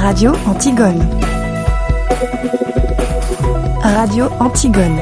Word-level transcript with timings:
Radio 0.00 0.32
Antigone. 0.46 1.00
Radio 3.82 4.28
Antigone. 4.38 4.96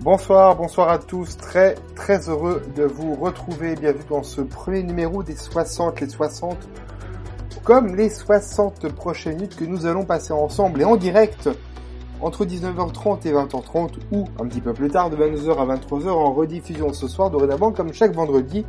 Bonsoir, 0.00 0.56
bonsoir 0.56 0.88
à 0.88 0.98
tous. 0.98 1.36
Très, 1.36 1.76
très 1.94 2.28
heureux 2.28 2.62
de 2.74 2.82
vous 2.82 3.14
retrouver. 3.14 3.76
Bienvenue 3.76 4.02
dans 4.10 4.24
ce 4.24 4.40
premier 4.40 4.82
numéro 4.82 5.22
des 5.22 5.36
60, 5.36 6.00
les 6.00 6.08
60, 6.08 6.56
comme 7.62 7.94
les 7.94 8.10
60 8.10 8.88
prochaines 8.88 9.36
minutes 9.36 9.54
que 9.54 9.64
nous 9.64 9.86
allons 9.86 10.04
passer 10.04 10.32
ensemble 10.32 10.80
et 10.80 10.84
en 10.84 10.96
direct 10.96 11.48
entre 12.20 12.44
19h30 12.44 13.26
et 13.26 13.32
20h30 13.32 13.90
ou 14.12 14.24
un 14.40 14.46
petit 14.46 14.60
peu 14.60 14.72
plus 14.72 14.90
tard 14.90 15.10
de 15.10 15.16
22h 15.16 15.56
à 15.56 15.76
23h 15.76 16.08
en 16.08 16.32
rediffusion 16.32 16.92
ce 16.92 17.08
soir 17.08 17.30
dorénavant 17.30 17.72
comme 17.72 17.92
chaque 17.92 18.14
vendredi 18.14 18.64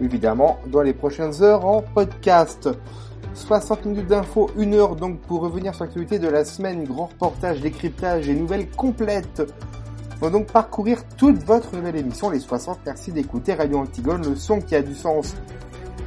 évidemment 0.00 0.58
dans 0.66 0.82
les 0.82 0.92
prochaines 0.92 1.42
heures 1.42 1.66
en 1.66 1.82
podcast 1.82 2.68
60 3.34 3.86
minutes 3.86 4.08
d'infos, 4.08 4.50
une 4.56 4.74
heure 4.74 4.96
donc 4.96 5.20
pour 5.20 5.40
revenir 5.40 5.74
sur 5.74 5.84
l'actualité 5.84 6.18
de 6.18 6.28
la 6.28 6.44
semaine, 6.44 6.84
grand 6.84 7.06
reportage, 7.06 7.60
décryptage 7.60 8.28
et 8.28 8.34
nouvelles 8.34 8.68
complètes. 8.68 9.42
On 10.20 10.26
va 10.26 10.30
donc 10.30 10.48
parcourir 10.48 11.02
toute 11.16 11.42
votre 11.44 11.74
nouvelle 11.74 11.96
émission, 11.96 12.28
les 12.30 12.40
60. 12.40 12.80
Merci 12.84 13.12
d'écouter 13.12 13.54
Radio 13.54 13.78
Antigone, 13.78 14.26
le 14.28 14.36
son 14.36 14.60
qui 14.60 14.74
a 14.74 14.82
du 14.82 14.94
sens. 14.94 15.34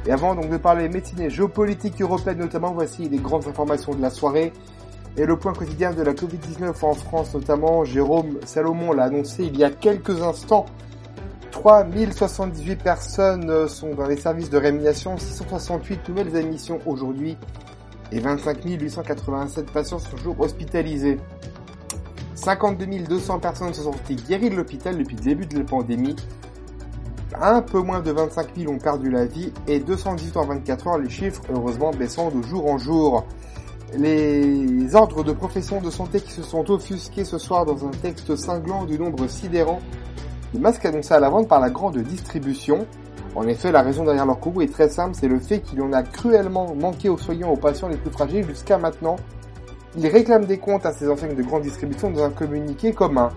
Et 0.06 0.12
avant 0.12 0.34
donc 0.34 0.50
de 0.50 0.56
parler 0.56 0.88
médecine 0.88 1.20
et 1.22 1.30
géopolitique 1.30 2.00
européenne 2.00 2.38
notamment, 2.38 2.72
voici 2.72 3.08
les 3.08 3.18
grandes 3.18 3.48
informations 3.48 3.94
de 3.94 4.02
la 4.02 4.10
soirée. 4.10 4.52
Et 5.16 5.26
le 5.26 5.36
point 5.36 5.52
quotidien 5.52 5.92
de 5.92 6.02
la 6.02 6.12
Covid-19 6.12 6.84
en 6.84 6.94
France 6.94 7.34
notamment, 7.34 7.84
Jérôme 7.84 8.38
Salomon 8.44 8.92
l'a 8.92 9.04
annoncé 9.04 9.44
il 9.44 9.56
y 9.56 9.62
a 9.62 9.70
quelques 9.70 10.22
instants. 10.22 10.66
3078 11.52 12.82
personnes 12.82 13.68
sont 13.68 13.94
dans 13.94 14.08
les 14.08 14.16
services 14.16 14.50
de 14.50 14.58
réanimation, 14.58 15.16
668 15.16 16.08
nouvelles 16.08 16.36
admissions 16.36 16.80
aujourd'hui 16.84 17.36
et 18.10 18.18
25 18.18 18.64
887 18.64 19.70
patients 19.70 20.00
sont 20.00 20.16
toujours 20.16 20.40
hospitalisés. 20.40 21.18
52 22.34 22.86
200 23.04 23.38
personnes 23.38 23.72
se 23.72 23.82
sont 23.82 23.92
sorties 23.92 24.16
guéries 24.16 24.50
de 24.50 24.56
l'hôpital 24.56 24.98
depuis 24.98 25.16
le 25.16 25.22
début 25.22 25.46
de 25.46 25.58
la 25.58 25.64
pandémie. 25.64 26.16
Un 27.40 27.62
peu 27.62 27.80
moins 27.80 28.00
de 28.00 28.10
25 28.10 28.48
000 28.56 28.72
ont 28.72 28.78
perdu 28.78 29.10
la 29.10 29.24
vie 29.24 29.52
et 29.66 29.78
218 29.78 30.36
en 30.36 30.46
24 30.46 30.86
heures, 30.88 30.98
les 30.98 31.08
chiffres 31.08 31.42
heureusement 31.50 31.92
baissant 31.92 32.30
de 32.30 32.42
jour 32.42 32.66
en 32.66 32.78
jour 32.78 33.26
les 33.98 34.94
ordres 34.94 35.22
de 35.22 35.32
profession 35.32 35.80
de 35.80 35.90
santé 35.90 36.20
qui 36.20 36.32
se 36.32 36.42
sont 36.42 36.70
offusqués 36.70 37.24
ce 37.24 37.38
soir 37.38 37.64
dans 37.64 37.86
un 37.86 37.90
texte 37.90 38.36
cinglant 38.36 38.84
du 38.84 38.98
nombre 38.98 39.26
sidérant 39.28 39.80
de 40.52 40.58
masques 40.58 40.84
annoncés 40.84 41.14
à 41.14 41.20
la 41.20 41.28
vente 41.28 41.48
par 41.48 41.60
la 41.60 41.70
grande 41.70 41.98
distribution. 41.98 42.86
En 43.34 43.46
effet, 43.48 43.72
la 43.72 43.82
raison 43.82 44.04
derrière 44.04 44.26
leur 44.26 44.38
coût 44.38 44.62
est 44.62 44.72
très 44.72 44.88
simple, 44.88 45.14
c'est 45.18 45.28
le 45.28 45.40
fait 45.40 45.60
qu'il 45.60 45.82
en 45.82 45.92
a 45.92 46.02
cruellement 46.02 46.74
manqué 46.74 47.08
aux 47.08 47.18
soignants, 47.18 47.50
aux 47.50 47.56
patients 47.56 47.88
les 47.88 47.96
plus 47.96 48.10
fragiles 48.10 48.46
jusqu'à 48.46 48.78
maintenant. 48.78 49.16
Ils 49.96 50.06
réclament 50.06 50.46
des 50.46 50.58
comptes 50.58 50.86
à 50.86 50.92
ces 50.92 51.08
enseignes 51.08 51.34
de 51.34 51.42
grande 51.42 51.62
distribution 51.62 52.10
dans 52.10 52.24
un 52.24 52.30
communiqué 52.30 52.92
commun. 52.92 53.30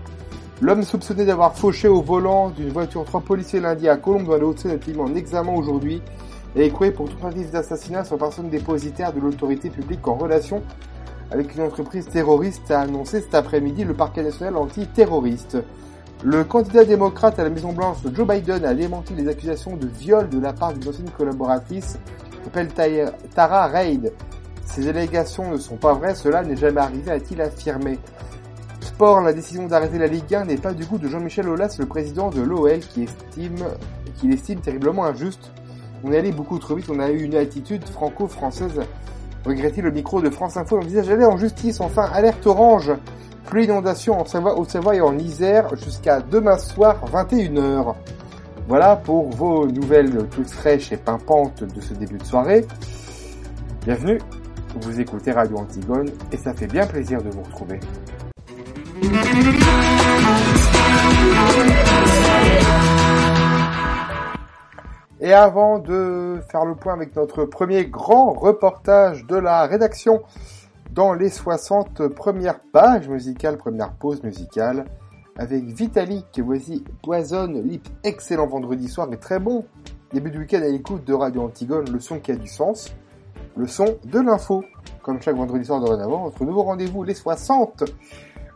L'homme 0.60 0.82
soupçonné 0.82 1.24
d'avoir 1.24 1.56
fauché 1.56 1.86
au 1.86 2.02
volant 2.02 2.50
d'une 2.50 2.70
voiture 2.70 3.04
trois 3.04 3.20
policiers 3.20 3.60
lundi 3.60 3.88
à 3.88 3.96
Colombe 3.96 4.26
dans 4.26 4.36
les 4.36 4.42
Hauts-de-Seine 4.42 4.72
est 4.72 4.98
en 4.98 5.14
examen 5.14 5.54
aujourd'hui 5.54 6.02
et 6.56 6.66
écroué 6.66 6.90
pour 6.90 7.08
tentative 7.08 7.50
d'assassinat 7.50 8.04
sur 8.04 8.18
personne 8.18 8.48
dépositaire 8.48 9.12
de 9.12 9.20
l'autorité 9.20 9.70
publique 9.70 10.06
en 10.06 10.14
relation 10.14 10.62
avec 11.30 11.54
une 11.54 11.62
entreprise 11.62 12.08
terroriste, 12.08 12.70
a 12.70 12.80
annoncé 12.80 13.20
cet 13.20 13.34
après-midi 13.34 13.84
le 13.84 13.94
parquet 13.94 14.22
national 14.22 14.56
antiterroriste. 14.56 15.58
Le 16.24 16.42
candidat 16.42 16.84
démocrate 16.84 17.38
à 17.38 17.44
la 17.44 17.50
Maison 17.50 17.72
Blanche, 17.72 17.98
Joe 18.12 18.26
Biden, 18.26 18.64
a 18.64 18.74
démenti 18.74 19.14
les 19.14 19.28
accusations 19.28 19.76
de 19.76 19.86
viol 19.86 20.28
de 20.28 20.40
la 20.40 20.52
part 20.52 20.72
d'une 20.72 20.88
ancienne 20.88 21.10
collaboratrice 21.10 21.98
s'appelle 22.44 22.68
Tara 23.34 23.66
Reid. 23.66 24.12
Ces 24.64 24.88
allégations 24.88 25.50
ne 25.50 25.58
sont 25.58 25.76
pas 25.76 25.92
vraies, 25.92 26.14
cela 26.14 26.42
n'est 26.42 26.56
jamais 26.56 26.80
arrivé, 26.80 27.10
a-t-il 27.10 27.40
affirmé. 27.40 27.98
Sport, 28.80 29.20
la 29.20 29.32
décision 29.32 29.66
d'arrêter 29.66 29.98
la 29.98 30.06
Ligue 30.06 30.34
1 30.34 30.46
n'est 30.46 30.56
pas 30.56 30.72
du 30.72 30.84
goût 30.84 30.98
de 30.98 31.08
Jean-Michel 31.08 31.48
Aulas, 31.48 31.76
le 31.78 31.86
président 31.86 32.30
de 32.30 32.40
l'OL, 32.40 32.80
qui 32.80 33.04
estime, 33.04 33.64
qui 34.16 34.28
l'estime 34.28 34.60
terriblement 34.60 35.04
injuste 35.04 35.52
on 36.04 36.12
est 36.12 36.18
allé 36.18 36.32
beaucoup 36.32 36.58
trop 36.58 36.74
vite, 36.74 36.86
on 36.90 37.00
a 37.00 37.10
eu 37.10 37.22
une 37.22 37.34
attitude 37.34 37.84
franco-française. 37.88 38.80
Regretter 39.44 39.82
le 39.82 39.90
micro 39.90 40.20
de 40.20 40.30
France 40.30 40.56
Info, 40.56 40.78
on 40.78 40.84
disait 40.84 41.04
j'allais 41.04 41.24
en 41.24 41.36
justice, 41.36 41.80
enfin, 41.80 42.08
alerte 42.12 42.46
orange. 42.46 42.92
Plus 43.46 43.64
inondation 43.64 44.20
en 44.20 44.26
Savoie, 44.26 44.58
Haute-Savoie 44.58 44.96
et 44.96 45.00
en 45.00 45.18
Isère 45.18 45.74
jusqu'à 45.76 46.20
demain 46.20 46.58
soir, 46.58 47.02
21h. 47.10 47.94
Voilà 48.68 48.96
pour 48.96 49.30
vos 49.30 49.66
nouvelles 49.66 50.28
toutes 50.30 50.50
fraîches 50.50 50.92
et 50.92 50.98
pimpantes 50.98 51.64
de 51.64 51.80
ce 51.80 51.94
début 51.94 52.18
de 52.18 52.24
soirée. 52.24 52.66
Bienvenue, 53.86 54.18
vous 54.82 55.00
écoutez 55.00 55.32
Radio 55.32 55.56
Antigone 55.56 56.10
et 56.30 56.36
ça 56.36 56.52
fait 56.52 56.66
bien 56.66 56.86
plaisir 56.86 57.22
de 57.22 57.30
vous 57.30 57.42
retrouver. 57.42 57.80
Et 65.20 65.32
avant 65.32 65.80
de 65.80 66.40
faire 66.48 66.64
le 66.64 66.74
point 66.74 66.94
avec 66.94 67.16
notre 67.16 67.44
premier 67.44 67.86
grand 67.86 68.32
reportage 68.32 69.26
de 69.26 69.36
la 69.36 69.66
rédaction 69.66 70.22
dans 70.92 71.12
les 71.12 71.28
60 71.28 72.08
premières 72.08 72.60
pages 72.60 73.08
musicales, 73.08 73.56
première 73.56 73.92
pause 73.92 74.22
musicale, 74.22 74.84
avec 75.36 75.64
Vitalik, 75.64 76.40
voici 76.40 76.84
Poison 77.02 77.48
Lip, 77.64 77.88
excellent 78.04 78.46
vendredi 78.46 78.88
soir 78.88 79.08
et 79.12 79.16
très 79.16 79.38
bon 79.38 79.64
début 80.12 80.30
de 80.30 80.38
week-end 80.38 80.62
à 80.62 80.68
l'écoute 80.68 81.04
de 81.04 81.12
Radio 81.12 81.42
Antigone, 81.42 81.90
le 81.90 82.00
son 82.00 82.18
qui 82.18 82.32
a 82.32 82.36
du 82.36 82.46
sens, 82.46 82.94
le 83.56 83.66
son 83.66 83.98
de 84.04 84.20
l'info, 84.20 84.64
comme 85.02 85.20
chaque 85.20 85.36
vendredi 85.36 85.64
soir 85.64 85.80
dorénavant, 85.80 86.24
notre 86.24 86.44
nouveau 86.44 86.62
rendez-vous, 86.62 87.02
les 87.02 87.14
60. 87.14 87.84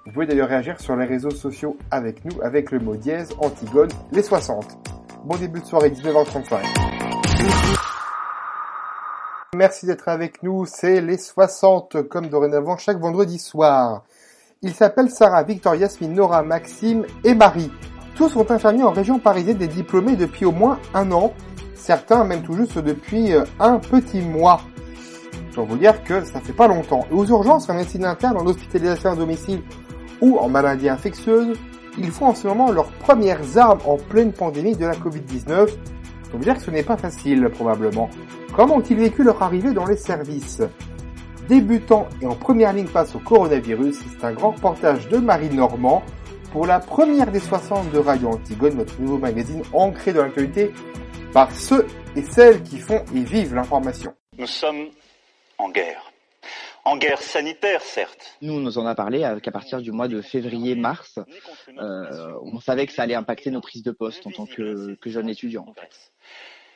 Vous 0.06 0.12
pouvez 0.12 0.26
d'ailleurs 0.26 0.48
réagir 0.48 0.80
sur 0.80 0.96
les 0.96 1.06
réseaux 1.06 1.30
sociaux 1.30 1.76
avec 1.90 2.24
nous, 2.24 2.40
avec 2.42 2.70
le 2.70 2.78
mot 2.78 2.96
dièse 2.96 3.30
Antigone, 3.40 3.90
les 4.12 4.22
60. 4.22 5.01
Bon 5.24 5.36
début 5.36 5.60
de 5.60 5.66
soirée, 5.66 5.90
19h35. 5.90 6.64
Merci 9.54 9.86
d'être 9.86 10.08
avec 10.08 10.42
nous, 10.42 10.66
c'est 10.66 11.00
les 11.00 11.16
60 11.16 12.08
comme 12.08 12.26
dorénavant 12.26 12.76
chaque 12.76 12.98
vendredi 12.98 13.38
soir. 13.38 14.02
Ils 14.62 14.74
s'appellent 14.74 15.10
Sarah, 15.10 15.44
Victoria, 15.44 15.82
Yasmine, 15.82 16.14
Nora, 16.14 16.42
Maxime 16.42 17.06
et 17.22 17.34
Marie. 17.34 17.70
Tous 18.16 18.30
sont 18.30 18.50
infirmiers 18.50 18.82
en 18.82 18.90
région 18.90 19.20
parisienne 19.20 19.58
des 19.58 19.68
diplômés 19.68 20.16
depuis 20.16 20.44
au 20.44 20.50
moins 20.50 20.80
un 20.92 21.12
an, 21.12 21.32
certains 21.76 22.24
même 22.24 22.42
tout 22.42 22.54
juste 22.54 22.78
depuis 22.78 23.32
euh, 23.32 23.44
un 23.60 23.78
petit 23.78 24.22
mois. 24.22 24.60
Je 25.50 25.54
dois 25.54 25.64
vous 25.64 25.78
dire 25.78 26.02
que 26.02 26.24
ça 26.24 26.40
fait 26.40 26.52
pas 26.52 26.66
longtemps. 26.66 27.06
Et 27.12 27.14
aux 27.14 27.26
urgences, 27.26 27.70
en 27.70 27.74
médecine 27.74 28.06
interne, 28.06 28.38
en 28.38 28.46
hospitalisation 28.46 29.12
à 29.12 29.14
domicile 29.14 29.62
ou 30.20 30.36
en 30.38 30.48
maladie 30.48 30.88
infectieuse, 30.88 31.56
ils 31.98 32.10
font 32.10 32.26
en 32.26 32.34
ce 32.34 32.46
moment 32.46 32.70
leurs 32.70 32.90
premières 32.92 33.58
armes 33.58 33.80
en 33.84 33.96
pleine 33.96 34.32
pandémie 34.32 34.76
de 34.76 34.86
la 34.86 34.94
Covid-19. 34.94 35.68
Faut 36.30 36.38
dire 36.38 36.56
que 36.56 36.62
ce 36.62 36.70
n'est 36.70 36.82
pas 36.82 36.96
facile, 36.96 37.48
probablement. 37.50 38.08
Comment 38.54 38.76
ont-ils 38.76 38.96
vécu 38.96 39.22
leur 39.22 39.42
arrivée 39.42 39.72
dans 39.72 39.86
les 39.86 39.96
services? 39.96 40.62
Débutant 41.48 42.08
et 42.20 42.26
en 42.26 42.34
première 42.34 42.72
ligne 42.72 42.86
face 42.86 43.14
au 43.14 43.18
coronavirus, 43.18 43.98
c'est 43.98 44.24
un 44.24 44.32
grand 44.32 44.52
reportage 44.52 45.08
de 45.08 45.18
Marie 45.18 45.50
Normand 45.50 46.02
pour 46.52 46.66
la 46.66 46.80
première 46.80 47.30
des 47.30 47.40
60 47.40 47.90
de 47.92 47.98
Radio 47.98 48.28
Antigone, 48.28 48.76
notre 48.76 49.00
nouveau 49.00 49.18
magazine 49.18 49.62
ancré 49.72 50.12
dans 50.12 50.22
l'actualité 50.22 50.72
par 51.32 51.50
ceux 51.50 51.86
et 52.14 52.22
celles 52.22 52.62
qui 52.62 52.78
font 52.78 53.02
et 53.14 53.20
vivent 53.20 53.54
l'information. 53.54 54.14
Nous 54.38 54.46
sommes 54.46 54.88
en 55.58 55.70
guerre. 55.70 56.12
En 56.84 56.96
guerre 56.96 57.22
sanitaire, 57.22 57.80
certes. 57.80 58.36
Nous, 58.42 58.54
on 58.54 58.58
nous 58.58 58.76
en 58.76 58.86
a 58.86 58.94
parlé 58.94 59.24
qu'à 59.42 59.52
partir 59.52 59.80
du 59.80 59.92
mois 59.92 60.08
de 60.08 60.20
février-mars, 60.20 61.20
euh, 61.68 62.34
on 62.42 62.60
savait 62.60 62.86
que 62.86 62.92
ça 62.92 63.02
allait 63.02 63.14
impacter 63.14 63.50
nos 63.50 63.60
prises 63.60 63.82
de 63.82 63.92
poste 63.92 64.26
en 64.26 64.30
tant 64.30 64.46
que, 64.46 64.94
que 64.94 65.10
jeunes 65.10 65.28
étudiants. 65.28 65.66
En 65.68 65.74
fait. 65.74 66.12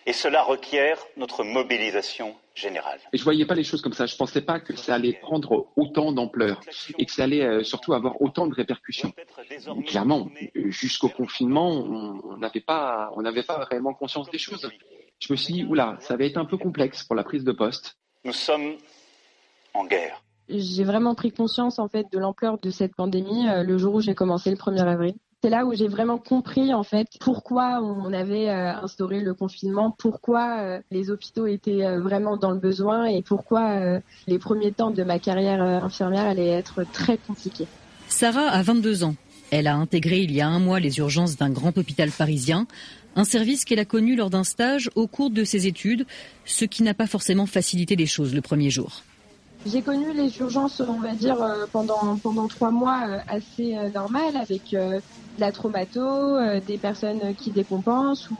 Et 0.08 0.12
cela 0.12 0.44
requiert 0.44 1.04
notre 1.16 1.42
mobilisation 1.42 2.36
générale. 2.54 3.00
Et 3.12 3.18
je 3.18 3.24
voyais 3.24 3.44
pas 3.44 3.56
les 3.56 3.64
choses 3.64 3.82
comme 3.82 3.92
ça. 3.92 4.06
Je 4.06 4.14
pensais 4.14 4.40
pas 4.40 4.60
que 4.60 4.76
ça 4.76 4.94
allait 4.94 5.14
prendre 5.14 5.66
autant 5.74 6.12
d'ampleur 6.12 6.60
et 6.96 7.04
que 7.04 7.10
ça 7.10 7.24
allait 7.24 7.42
euh, 7.42 7.64
surtout 7.64 7.92
avoir 7.92 8.22
autant 8.22 8.46
de 8.46 8.54
répercussions. 8.54 9.12
Clairement, 9.86 10.30
jusqu'au 10.54 11.08
confinement, 11.08 11.70
on 11.70 12.36
n'avait 12.36 12.60
pas, 12.60 13.10
on 13.16 13.22
n'avait 13.22 13.42
pas 13.42 13.64
réellement 13.64 13.94
conscience 13.94 14.30
des 14.30 14.38
choses. 14.38 14.70
Je 15.18 15.32
me 15.32 15.36
suis 15.36 15.54
dit, 15.54 15.64
oula, 15.64 15.96
ça 16.00 16.16
va 16.16 16.24
être 16.24 16.36
un 16.36 16.44
peu 16.44 16.56
complexe 16.56 17.02
pour 17.02 17.16
la 17.16 17.24
prise 17.24 17.42
de 17.42 17.52
poste. 17.52 17.96
Nous 18.22 18.32
sommes 18.32 18.76
en 19.74 19.86
guerre. 19.86 20.22
J'ai 20.48 20.84
vraiment 20.84 21.14
pris 21.14 21.32
conscience 21.32 21.78
en 21.78 21.88
fait 21.88 22.06
de 22.12 22.18
l'ampleur 22.18 22.58
de 22.58 22.70
cette 22.70 22.94
pandémie 22.94 23.48
euh, 23.48 23.64
le 23.64 23.78
jour 23.78 23.96
où 23.96 24.00
j'ai 24.00 24.14
commencé 24.14 24.50
le 24.50 24.56
1er 24.56 24.86
avril. 24.86 25.14
C'est 25.42 25.50
là 25.50 25.66
où 25.66 25.74
j'ai 25.74 25.88
vraiment 25.88 26.18
compris 26.18 26.72
en 26.72 26.82
fait 26.82 27.08
pourquoi 27.20 27.80
on 27.82 28.12
avait 28.12 28.48
euh, 28.48 28.72
instauré 28.74 29.20
le 29.20 29.34
confinement, 29.34 29.94
pourquoi 29.96 30.58
euh, 30.60 30.80
les 30.90 31.10
hôpitaux 31.10 31.46
étaient 31.46 31.98
vraiment 31.98 32.36
dans 32.36 32.52
le 32.52 32.58
besoin 32.58 33.06
et 33.06 33.22
pourquoi 33.22 34.00
les 34.26 34.38
premiers 34.38 34.72
temps 34.72 34.90
de 34.90 35.02
ma 35.02 35.18
carrière 35.18 35.62
infirmière 35.62 36.26
allaient 36.26 36.48
être 36.48 36.84
très 36.90 37.18
compliqués. 37.18 37.66
Sarah 38.08 38.48
a 38.48 38.62
22 38.62 39.04
ans. 39.04 39.14
Elle 39.50 39.66
a 39.66 39.76
intégré 39.76 40.20
il 40.20 40.32
y 40.32 40.40
a 40.40 40.48
un 40.48 40.58
mois 40.58 40.80
les 40.80 40.98
urgences 40.98 41.36
d'un 41.36 41.50
grand 41.50 41.76
hôpital 41.78 42.10
parisien, 42.10 42.66
un 43.14 43.24
service 43.24 43.64
qu'elle 43.64 43.78
a 43.78 43.84
connu 43.84 44.16
lors 44.16 44.30
d'un 44.30 44.44
stage 44.44 44.90
au 44.94 45.06
cours 45.06 45.30
de 45.30 45.44
ses 45.44 45.66
études, 45.66 46.06
ce 46.44 46.64
qui 46.64 46.82
n'a 46.82 46.94
pas 46.94 47.06
forcément 47.06 47.46
facilité 47.46 47.94
les 47.94 48.06
choses 48.06 48.34
le 48.34 48.40
premier 48.40 48.70
jour. 48.70 49.02
J'ai 49.64 49.82
connu 49.82 50.12
les 50.12 50.36
urgences, 50.38 50.80
on 50.80 51.00
va 51.00 51.14
dire, 51.14 51.42
euh, 51.42 51.66
pendant, 51.72 52.18
pendant 52.20 52.46
trois 52.46 52.70
mois 52.70 53.02
euh, 53.08 53.18
assez 53.26 53.76
euh, 53.76 53.90
normales, 53.90 54.36
avec 54.36 54.62
de 54.72 55.02
la 55.38 55.50
traumato, 55.52 56.00
des 56.60 56.78
personnes 56.78 57.34
qui 57.34 57.52
décompensent 57.52 58.30
ou, 58.30 58.38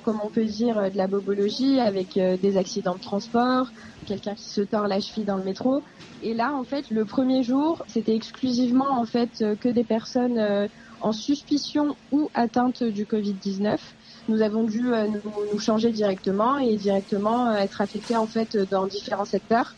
comme 0.00 0.20
on 0.22 0.30
peut 0.30 0.46
dire, 0.46 0.90
de 0.90 0.96
la 0.96 1.06
bobologie 1.06 1.80
avec 1.80 2.14
des 2.14 2.56
accidents 2.56 2.94
de 2.94 3.00
transport, 3.00 3.66
quelqu'un 4.06 4.34
qui 4.34 4.48
se 4.48 4.62
tord 4.62 4.86
la 4.86 5.00
cheville 5.00 5.26
dans 5.26 5.36
le 5.36 5.44
métro. 5.44 5.82
Et 6.22 6.32
là, 6.32 6.54
en 6.54 6.64
fait, 6.64 6.86
le 6.88 7.04
premier 7.04 7.42
jour, 7.42 7.82
c'était 7.88 8.14
exclusivement 8.14 8.98
en 8.98 9.04
fait 9.04 9.32
que 9.60 9.68
des 9.68 9.84
personnes 9.84 10.70
en 11.00 11.12
suspicion 11.12 11.94
ou 12.10 12.30
atteinte 12.32 12.82
du 12.82 13.04
Covid-19. 13.04 13.76
Nous 14.28 14.40
avons 14.40 14.64
dû 14.64 14.80
nous, 14.80 15.30
nous, 15.52 15.58
changer 15.58 15.92
directement 15.92 16.56
et 16.56 16.76
directement 16.76 17.54
être 17.54 17.82
affectés 17.82 18.16
en 18.16 18.26
fait 18.26 18.56
dans 18.56 18.86
différents 18.86 19.26
secteurs 19.26 19.74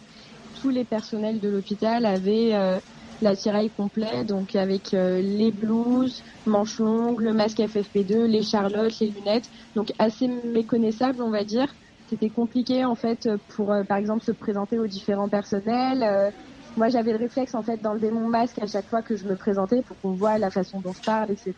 tous 0.56 0.70
les 0.70 0.84
personnels 0.84 1.40
de 1.40 1.48
l'hôpital 1.48 2.06
avaient 2.06 2.54
euh, 2.54 2.80
l'attirail 3.20 3.70
complet, 3.70 4.24
donc 4.24 4.54
avec 4.56 4.94
euh, 4.94 5.20
les 5.20 5.52
blouses, 5.52 6.22
manches 6.46 6.78
longues, 6.78 7.20
le 7.20 7.32
masque 7.32 7.58
FFP2, 7.58 8.24
les 8.26 8.42
charlottes, 8.42 8.98
les 9.00 9.10
lunettes, 9.10 9.48
donc 9.74 9.92
assez 9.98 10.28
méconnaissable, 10.28 11.22
on 11.22 11.30
va 11.30 11.44
dire. 11.44 11.72
C'était 12.08 12.30
compliqué 12.30 12.84
en 12.84 12.94
fait 12.94 13.28
pour, 13.48 13.72
euh, 13.72 13.84
par 13.84 13.98
exemple, 13.98 14.24
se 14.24 14.32
présenter 14.32 14.78
aux 14.78 14.86
différents 14.86 15.28
personnels. 15.28 16.32
moi, 16.76 16.88
j'avais 16.88 17.12
le 17.12 17.18
réflexe 17.18 17.54
en 17.54 17.62
fait 17.62 17.78
d'enlever 17.82 18.10
mon 18.10 18.28
masque 18.28 18.58
à 18.60 18.66
chaque 18.66 18.88
fois 18.88 19.02
que 19.02 19.16
je 19.16 19.26
me 19.26 19.36
présentais 19.36 19.82
pour 19.82 19.98
qu'on 20.00 20.14
voit 20.14 20.38
la 20.38 20.50
façon 20.50 20.80
dont 20.80 20.92
je 20.92 21.02
parle, 21.04 21.30
etc. 21.32 21.54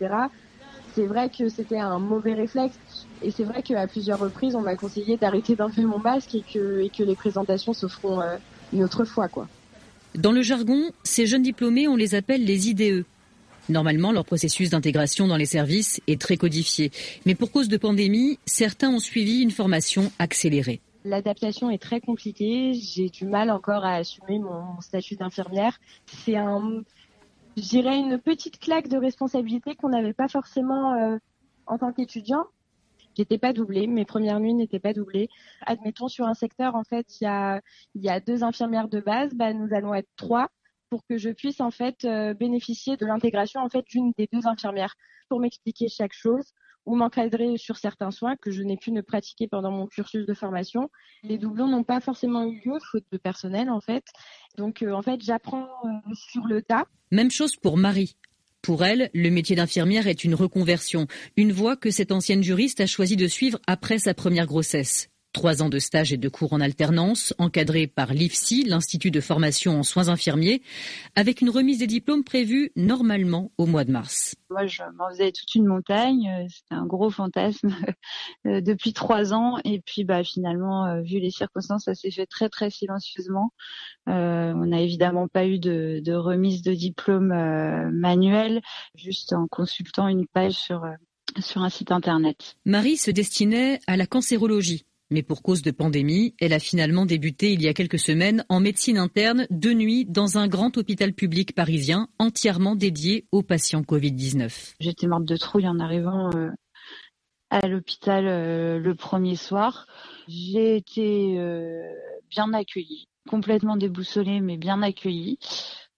C'est 0.87 1.07
vrai 1.07 1.31
que 1.31 1.49
c'était 1.49 1.79
un 1.79 1.99
mauvais 1.99 2.35
réflexe 2.35 2.79
et 3.21 3.31
c'est 3.31 3.45
vrai 3.45 3.63
qu'à 3.63 3.87
plusieurs 3.87 4.19
reprises, 4.19 4.57
on 4.57 4.63
m'a 4.63 4.77
conseillé 4.77 5.19
d'arrêter 5.19 5.55
d'enlever 5.55 5.85
mon 5.85 5.99
masque 5.99 6.35
et 6.35 6.45
que, 6.53 6.81
et 6.81 6.91
que 6.91 7.03
les 7.03 7.17
présentations 7.17 7.73
se 7.75 7.87
feront 7.89 8.21
une 8.73 8.85
autre 8.85 9.05
fois, 9.05 9.29
quoi. 9.29 9.49
Dans 10.15 10.33
le 10.33 10.43
jargon, 10.43 10.91
ces 11.05 11.27
jeunes 11.27 11.43
diplômés, 11.43 11.87
on 11.87 11.97
les 11.97 12.15
appelle 12.15 12.45
les 12.45 12.69
IDE. 12.69 13.05
Normalement, 13.69 14.13
leur 14.13 14.25
processus 14.25 14.71
d'intégration 14.71 15.27
dans 15.27 15.37
les 15.37 15.47
services 15.47 16.01
est 16.07 16.21
très 16.21 16.39
codifié. 16.39 16.91
Mais 17.27 17.35
pour 17.35 17.53
cause 17.53 17.69
de 17.69 17.77
pandémie, 17.77 18.39
certains 18.47 18.89
ont 18.89 18.99
suivi 18.99 19.43
une 19.43 19.51
formation 19.51 20.11
accélérée. 20.19 20.81
L'adaptation 21.05 21.71
est 21.71 21.81
très 21.81 22.01
compliquée. 22.01 22.73
J'ai 22.75 23.11
du 23.11 23.27
mal 23.27 23.51
encore 23.51 23.85
à 23.85 23.97
assumer 23.97 24.39
mon 24.39 24.81
statut 24.81 25.17
d'infirmière. 25.17 25.79
C'est 26.07 26.37
un, 26.37 26.83
je 27.57 27.63
dirais, 27.63 27.99
une 27.99 28.19
petite 28.19 28.59
claque 28.59 28.89
de 28.89 28.97
responsabilité 28.97 29.75
qu'on 29.75 29.91
n'avait 29.91 30.15
pas 30.15 30.29
forcément 30.29 30.95
euh, 30.95 31.19
en 31.67 31.79
tant 31.79 31.93
qu'étudiant. 31.93 32.45
J'étais 33.19 33.39
pas 33.39 33.53
doublée, 33.53 33.89
mes 33.89 34.05
premières 34.05 34.39
nuits 34.39 34.55
n'étaient 34.55 34.79
pas 34.79 34.93
doublées. 34.93 35.29
Admettons 35.67 36.07
sur 36.07 36.27
un 36.27 36.35
secteur, 36.35 36.77
en 36.77 36.85
fait, 36.85 37.21
il 37.21 37.25
y 37.25 37.27
a, 37.27 37.61
il 37.97 38.03
y 38.03 38.09
a 38.09 38.21
deux 38.21 38.45
infirmières 38.45 38.89
de 38.89 39.01
base, 39.01 39.35
bah, 39.35 39.53
nous 39.53 39.75
allons 39.75 39.93
être 39.93 40.09
trois 40.17 40.49
pour 40.89 41.05
que 41.05 41.19
je 41.19 41.31
puisse 41.31 41.61
en 41.61 41.71
fait 41.71 42.05
euh, 42.05 42.33
bénéficier 42.33 42.97
de 42.97 43.05
l'intégration 43.05 43.61
en 43.61 43.69
fait 43.69 43.85
d'une 43.91 44.13
des 44.17 44.29
deux 44.33 44.47
infirmières 44.47 44.95
pour 45.29 45.41
m'expliquer 45.41 45.89
chaque 45.89 46.15
chose 46.15 46.55
ou 46.87 46.95
m'encadrer 46.95 47.59
sur 47.59 47.77
certains 47.77 48.11
soins 48.11 48.37
que 48.37 48.51
je 48.51 48.63
n'ai 48.63 48.79
pu 48.79 48.93
ne 48.93 49.03
pratiquer 49.03 49.47
pendant 49.47 49.71
mon 49.71 49.87
cursus 49.87 50.25
de 50.25 50.33
formation. 50.33 50.89
Les 51.23 51.37
doublons 51.37 51.69
n'ont 51.69 51.85
pas 51.85 52.01
forcément 52.01 52.45
eu 52.45 52.63
lieu 52.65 52.79
faute 52.91 53.05
de 53.13 53.19
personnel 53.19 53.69
en 53.69 53.81
fait. 53.81 54.05
Donc 54.57 54.83
euh, 54.83 54.93
en 54.93 55.03
fait, 55.03 55.21
j'apprends 55.21 55.69
euh, 55.85 56.15
sur 56.15 56.47
le 56.47 56.63
tas. 56.63 56.87
Même 57.11 57.31
chose 57.31 57.57
pour 57.57 57.77
Marie. 57.77 58.17
Pour 58.69 58.85
elle, 58.85 59.09
le 59.15 59.31
métier 59.31 59.57
d'infirmière 59.57 60.09
est 60.09 60.25
une 60.25 60.35
reconversion, 60.35 61.07
une 61.39 61.53
voie 61.53 61.75
que 61.75 61.91
cette 61.91 62.13
ancienne 62.13 62.43
juriste 62.43 62.83
a 62.83 62.87
choisi 62.87 63.17
de 63.17 63.27
suivre 63.27 63.59
après 63.67 63.99
sa 63.99 64.13
première 64.13 64.45
grossesse. 64.45 65.09
Trois 65.35 65.63
ans 65.63 65.69
de 65.69 65.79
stage 65.79 66.13
et 66.13 66.17
de 66.17 66.29
cours 66.29 66.55
en 66.55 66.61
alternance, 66.61 67.35
encadrés 67.39 67.87
par 67.87 68.15
l'IFSI, 68.15 68.65
l'Institut 68.65 69.11
de 69.11 69.21
formation 69.21 69.79
en 69.79 69.83
soins 69.83 70.09
infirmiers, 70.09 70.63
avec 71.17 71.43
une 71.43 71.51
remise 71.51 71.79
des 71.79 71.87
diplômes 71.87 72.25
prévue 72.25 72.73
normalement 72.77 73.53
au 73.59 73.67
mois 73.67 73.85
de 73.85 73.93
mars. 73.93 74.35
Moi, 74.49 74.67
je 74.67 74.83
m'en 74.97 75.11
faisais 75.11 75.31
toute 75.31 75.55
une 75.55 75.67
montagne. 75.67 76.31
Euh, 76.31 76.47
c'était 76.49 76.75
un 76.75 76.87
gros 76.87 77.11
fantasme 77.11 77.69
euh, 78.47 78.63
depuis 78.63 78.95
trois 78.95 79.35
ans. 79.35 79.59
Et 79.65 79.83
puis, 79.85 80.05
bah, 80.05 80.25
finalement, 80.25 80.87
euh, 80.87 81.03
vu 81.03 81.19
les 81.19 81.31
circonstances, 81.31 81.85
ça 81.85 81.95
s'est 81.95 82.11
fait 82.11 82.27
très, 82.27 82.49
très 82.49 82.71
silencieusement. 82.71 83.53
on 84.07 84.67
n'a 84.67 84.81
évidemment 84.81 85.29
pas 85.29 85.47
eu 85.47 85.59
de, 85.59 86.01
de 86.03 86.15
remise 86.15 86.63
de 86.63 86.73
diplôme 86.73 87.29
manuel, 87.93 88.63
juste 88.95 89.35
en 89.35 89.47
consultant 89.47 90.09
une 90.09 90.27
page 90.27 90.55
sur 90.55 90.87
sur 91.41 91.63
un 91.63 91.69
site 91.69 91.93
internet. 91.93 92.57
Marie 92.65 92.97
se 92.97 93.11
destinait 93.11 93.81
à 93.87 93.97
la 93.97 94.07
cancérologie 94.07 94.87
mais 95.11 95.23
pour 95.23 95.43
cause 95.43 95.63
de 95.63 95.71
pandémie, 95.71 96.35
elle 96.41 96.53
a 96.53 96.59
finalement 96.59 97.07
débuté 97.07 97.53
il 97.53 97.63
y 97.63 97.69
a 97.69 97.75
quelques 97.75 97.99
semaines 97.99 98.45
en 98.49 98.61
médecine 98.61 98.99
interne 98.99 99.47
de 99.51 99.73
nuit 99.73 100.05
dans 100.07 100.39
un 100.39 100.49
grand 100.49 100.77
hôpital 100.77 101.13
public 101.13 101.55
parisien 101.55 102.09
entièrement 102.19 102.77
dédié 102.77 103.27
aux 103.33 103.43
patients 103.43 103.83
Covid-19. 103.83 104.75
J'étais 104.81 105.07
morte 105.07 105.25
de 105.25 105.37
trouille 105.37 105.69
en 105.69 105.79
arrivant 105.79 106.31
euh, 106.35 106.51
à 107.51 107.67
l'hôpital 107.67 108.27
euh, 108.27 108.79
le 108.79 108.95
premier 108.95 109.37
soir. 109.37 109.87
J'ai 110.29 110.77
été 110.77 111.39
euh, 111.39 111.83
bien 112.31 112.53
accueillie, 112.53 113.09
complètement 113.29 113.77
déboussolée 113.77 114.41
mais 114.41 114.57
bien 114.57 114.83
accueillie 114.83 115.39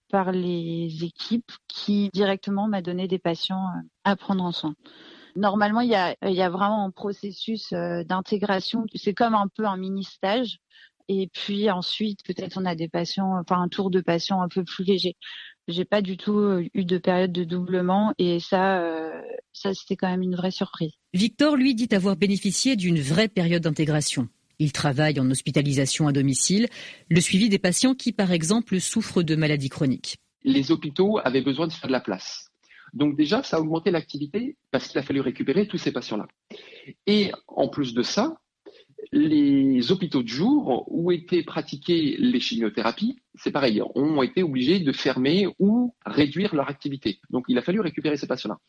par 0.09 0.31
les 0.31 1.03
équipes 1.03 1.51
qui 1.67 2.09
directement 2.13 2.67
m'a 2.67 2.81
donné 2.81 3.07
des 3.07 3.19
patients 3.19 3.65
à 4.03 4.15
prendre 4.15 4.43
en 4.43 4.51
soin. 4.51 4.75
Normalement, 5.35 5.81
il 5.81 5.89
y 5.89 5.95
a, 5.95 6.15
il 6.23 6.33
y 6.33 6.41
a 6.41 6.49
vraiment 6.49 6.85
un 6.85 6.91
processus 6.91 7.71
euh, 7.73 8.03
d'intégration. 8.03 8.85
C'est 8.95 9.13
comme 9.13 9.35
un 9.35 9.47
peu 9.47 9.65
un 9.65 9.77
mini 9.77 10.03
stage. 10.03 10.59
Et 11.07 11.29
puis 11.33 11.69
ensuite, 11.69 12.23
peut-être 12.23 12.57
on 12.57 12.65
a 12.65 12.75
des 12.75 12.87
patients, 12.87 13.37
enfin 13.39 13.61
un 13.61 13.67
tour 13.67 13.89
de 13.89 14.01
patients 14.01 14.41
un 14.41 14.47
peu 14.47 14.63
plus 14.63 14.85
léger. 14.85 15.15
J'ai 15.67 15.85
pas 15.85 16.01
du 16.01 16.17
tout 16.17 16.37
euh, 16.37 16.65
eu 16.73 16.85
de 16.85 16.97
période 16.97 17.31
de 17.31 17.43
doublement 17.43 18.13
et 18.17 18.39
ça, 18.39 18.81
euh, 18.81 19.21
ça 19.51 19.73
c'était 19.73 19.95
quand 19.95 20.09
même 20.09 20.21
une 20.21 20.35
vraie 20.35 20.51
surprise. 20.51 20.93
Victor, 21.13 21.55
lui, 21.55 21.75
dit 21.75 21.89
avoir 21.91 22.15
bénéficié 22.15 22.75
d'une 22.75 22.99
vraie 22.99 23.27
période 23.27 23.63
d'intégration. 23.63 24.29
Il 24.59 24.71
travaille 24.71 25.19
en 25.19 25.29
hospitalisation 25.29 26.07
à 26.07 26.11
domicile, 26.11 26.67
le 27.09 27.19
suivi 27.19 27.49
des 27.49 27.59
patients 27.59 27.95
qui, 27.95 28.11
par 28.13 28.31
exemple, 28.31 28.79
souffrent 28.79 29.23
de 29.23 29.35
maladies 29.35 29.69
chroniques. 29.69 30.17
Les 30.43 30.71
hôpitaux 30.71 31.19
avaient 31.23 31.41
besoin 31.41 31.67
de 31.67 31.73
faire 31.73 31.87
de 31.87 31.93
la 31.93 31.99
place. 31.99 32.50
Donc 32.93 33.15
déjà, 33.15 33.43
ça 33.43 33.57
a 33.57 33.59
augmenté 33.59 33.91
l'activité 33.91 34.57
parce 34.71 34.87
qu'il 34.87 34.99
a 34.99 35.03
fallu 35.03 35.21
récupérer 35.21 35.67
tous 35.67 35.77
ces 35.77 35.91
patients-là. 35.91 36.27
Et 37.07 37.31
en 37.47 37.67
plus 37.67 37.93
de 37.93 38.01
ça, 38.01 38.37
les 39.11 39.91
hôpitaux 39.91 40.23
de 40.23 40.27
jour 40.27 40.85
où 40.87 41.11
étaient 41.11 41.43
pratiquées 41.43 42.15
les 42.17 42.39
chimiothérapies, 42.39 43.19
c'est 43.35 43.51
pareil, 43.51 43.81
ont 43.95 44.21
été 44.21 44.43
obligés 44.43 44.79
de 44.79 44.91
fermer 44.91 45.47
ou 45.59 45.93
réduire 46.05 46.55
leur 46.55 46.69
activité. 46.69 47.19
Donc 47.29 47.45
il 47.47 47.57
a 47.57 47.61
fallu 47.61 47.79
récupérer 47.81 48.17
ces 48.17 48.27
patients-là. 48.27 48.59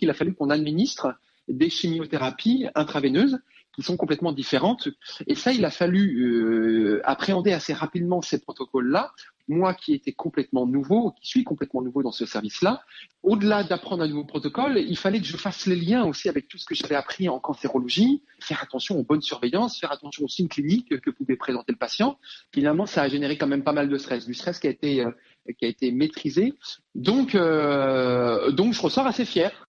Il 0.00 0.10
a 0.10 0.14
fallu 0.14 0.34
qu'on 0.34 0.50
administre 0.50 1.14
des 1.48 1.70
chimiothérapies 1.70 2.66
intraveineuses 2.74 3.38
qui 3.74 3.82
sont 3.82 3.96
complètement 3.96 4.32
différentes. 4.32 4.88
Et 5.26 5.34
ça, 5.34 5.52
il 5.52 5.64
a 5.64 5.70
fallu 5.70 6.22
euh, 6.22 7.00
appréhender 7.04 7.52
assez 7.52 7.72
rapidement 7.72 8.22
ces 8.22 8.40
protocoles-là 8.40 9.12
moi 9.48 9.74
qui 9.74 9.94
étais 9.94 10.12
complètement 10.12 10.66
nouveau, 10.66 11.12
qui 11.20 11.28
suis 11.28 11.44
complètement 11.44 11.82
nouveau 11.82 12.02
dans 12.02 12.12
ce 12.12 12.26
service-là, 12.26 12.82
au-delà 13.22 13.64
d'apprendre 13.64 14.02
un 14.02 14.08
nouveau 14.08 14.24
protocole, 14.24 14.78
il 14.78 14.96
fallait 14.96 15.20
que 15.20 15.26
je 15.26 15.36
fasse 15.36 15.66
les 15.66 15.76
liens 15.76 16.04
aussi 16.04 16.28
avec 16.28 16.48
tout 16.48 16.58
ce 16.58 16.64
que 16.64 16.74
j'avais 16.74 16.94
appris 16.94 17.28
en 17.28 17.38
cancérologie, 17.38 18.22
faire 18.40 18.62
attention 18.62 18.98
aux 18.98 19.04
bonnes 19.04 19.22
surveillances, 19.22 19.78
faire 19.78 19.92
attention 19.92 20.24
aux 20.24 20.28
signes 20.28 20.48
cliniques 20.48 21.00
que 21.00 21.10
pouvait 21.10 21.36
présenter 21.36 21.72
le 21.72 21.78
patient. 21.78 22.18
Finalement, 22.52 22.86
ça 22.86 23.02
a 23.02 23.08
généré 23.08 23.36
quand 23.36 23.46
même 23.46 23.64
pas 23.64 23.72
mal 23.72 23.88
de 23.88 23.98
stress, 23.98 24.26
du 24.26 24.34
stress 24.34 24.58
qui 24.58 24.66
a 24.66 24.70
été, 24.70 25.00
euh, 25.00 25.10
qui 25.58 25.64
a 25.64 25.68
été 25.68 25.90
maîtrisé. 25.92 26.54
Donc, 26.94 27.34
euh, 27.34 28.50
donc 28.50 28.72
je 28.72 28.80
ressors 28.80 29.06
assez 29.06 29.24
fier. 29.24 29.66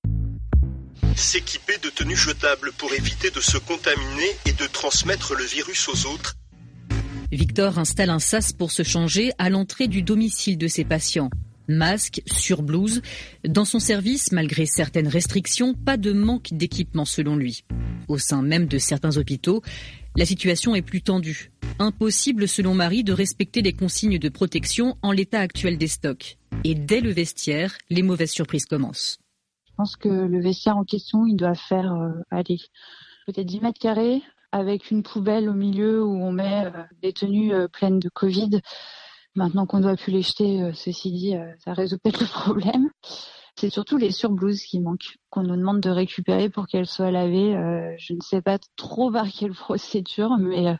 S'équiper 1.16 1.78
de 1.78 1.90
tenues 1.90 2.16
jetables 2.16 2.72
pour 2.78 2.94
éviter 2.94 3.30
de 3.32 3.40
se 3.40 3.58
contaminer 3.58 4.30
et 4.46 4.52
de 4.52 4.68
transmettre 4.68 5.34
le 5.34 5.46
virus 5.46 5.88
aux 5.88 6.14
autres 6.14 6.36
Victor 7.32 7.80
installe 7.80 8.12
un 8.12 8.20
sas 8.20 8.54
pour 8.54 8.72
se 8.72 8.84
changer 8.84 9.32
à 9.38 9.50
l'entrée 9.50 9.88
du 9.88 10.04
domicile 10.04 10.58
de 10.58 10.68
ses 10.68 10.84
patients. 10.84 11.30
Masque, 11.68 12.22
surblouse. 12.28 13.02
Dans 13.44 13.66
son 13.66 13.80
service, 13.80 14.32
malgré 14.32 14.68
certaines 14.68 15.08
restrictions, 15.08 15.74
pas 15.74 15.98
de 15.98 16.14
manque 16.14 16.50
d'équipement 16.54 17.06
selon 17.06 17.36
lui. 17.36 17.64
Au 18.08 18.20
sein 18.20 18.44
même 18.44 18.68
de 18.68 18.78
certains 18.78 19.18
hôpitaux, 19.18 19.64
la 20.16 20.26
situation 20.26 20.76
est 20.76 20.84
plus 20.84 21.02
tendue. 21.02 21.52
Impossible 21.80 22.48
selon 22.48 22.76
Marie 22.76 23.04
de 23.04 23.14
respecter 23.14 23.62
les 23.64 23.74
consignes 23.74 24.20
de 24.20 24.30
protection 24.30 24.96
en 25.02 25.12
l'état 25.12 25.40
actuel 25.40 25.78
des 25.78 25.88
stocks. 25.88 26.38
Et 26.64 26.76
dès 26.76 27.02
le 27.02 27.12
vestiaire, 27.12 27.76
les 27.90 28.04
mauvaises 28.04 28.32
surprises 28.32 28.66
commencent. 28.66 29.18
Je 29.68 29.74
pense 29.76 29.96
que 29.98 30.08
le 30.08 30.42
vestiaire 30.42 30.78
en 30.78 30.86
question, 30.86 31.26
il 31.26 31.36
doit 31.36 31.56
faire, 31.56 31.92
euh, 31.92 32.12
peut-être 33.26 33.46
10 33.46 33.60
mètres 33.62 33.80
carrés, 33.80 34.22
avec 34.56 34.90
une 34.90 35.04
poubelle 35.04 35.50
au 35.50 35.54
milieu 35.54 36.02
où 36.02 36.16
on 36.16 36.32
met 36.32 36.66
euh, 36.66 36.84
des 37.02 37.12
tenues 37.12 37.54
euh, 37.54 37.68
pleines 37.68 38.00
de 38.00 38.08
Covid. 38.08 38.62
Maintenant 39.36 39.66
qu'on 39.66 39.78
ne 39.78 39.84
doit 39.84 39.98
plus 39.98 40.14
les 40.14 40.22
jeter, 40.22 40.64
euh, 40.64 40.72
ceci 40.74 41.12
dit, 41.12 41.36
ça 41.60 41.74
résout 41.74 41.98
peut-être 41.98 42.22
le 42.22 42.28
problème. 42.28 42.90
C'est 43.58 43.70
surtout 43.70 43.98
les 43.98 44.12
surblouses 44.12 44.62
qui 44.62 44.80
manquent, 44.80 45.18
qu'on 45.30 45.44
nous 45.44 45.58
demande 45.58 45.82
de 45.82 45.90
récupérer 45.90 46.50
pour 46.50 46.68
qu'elles 46.68 46.88
soient 46.88 47.12
lavées. 47.12 47.54
Je 47.98 48.14
ne 48.14 48.22
sais 48.22 48.42
pas 48.42 48.58
trop 48.76 49.12
par 49.12 49.28
quelle 49.30 49.54
procédure, 49.54 50.38
mais 50.38 50.76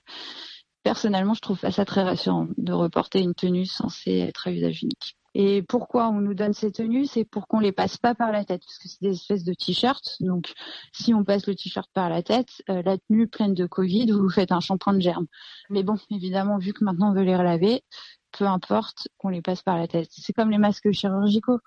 personnellement, 0.84 1.34
je 1.34 1.40
trouve 1.40 1.60
pas 1.60 1.72
ça 1.72 1.86
très 1.86 2.04
rassurant 2.04 2.48
de 2.58 2.74
reporter 2.74 3.20
une 3.22 3.34
tenue 3.34 3.66
censée 3.66 4.20
être 4.20 4.50
à 4.50 4.52
usage 4.52 4.84
unique. 4.84 5.16
Et 5.38 5.64
pourquoi 5.64 6.08
on 6.08 6.22
nous 6.22 6.34
donne 6.34 6.54
ces 6.54 6.72
tenues 6.72 7.06
C'est 7.06 7.26
pour 7.26 7.48
qu'on 7.48 7.60
les 7.60 7.74
passe 7.74 7.98
pas 7.98 8.16
par 8.16 8.32
la 8.32 8.46
tête, 8.46 8.62
parce 8.66 8.78
que 8.78 8.88
c'est 8.88 9.02
des 9.02 9.16
espèces 9.16 9.44
de 9.44 9.54
t-shirts. 9.54 10.16
Donc, 10.22 10.54
si 10.94 11.14
on 11.14 11.26
passe 11.26 11.46
le 11.46 11.56
t-shirt 11.56 11.90
par 11.94 12.10
la 12.10 12.24
tête, 12.24 12.48
euh, 12.70 12.82
la 12.84 12.98
tenue 12.98 13.28
pleine 13.28 13.54
de 13.54 13.66
Covid, 13.66 14.12
vous 14.12 14.30
faites 14.30 14.54
un 14.54 14.62
shampoing 14.62 14.94
de 14.94 15.02
germes. 15.02 15.28
Mais 15.70 15.84
bon, 15.84 15.96
évidemment, 16.10 16.58
vu 16.58 16.72
que 16.72 16.86
maintenant 16.86 17.12
on 17.12 17.14
veut 17.14 17.24
les 17.24 17.36
relaver, 17.36 17.84
peu 18.32 18.46
importe 18.46 19.10
qu'on 19.18 19.28
les 19.28 19.42
passe 19.42 19.62
par 19.62 19.78
la 19.78 19.88
tête. 19.88 20.08
C'est 20.10 20.32
comme 20.32 20.52
les 20.52 20.58
masques 20.58 20.92
chirurgicaux 20.92 21.60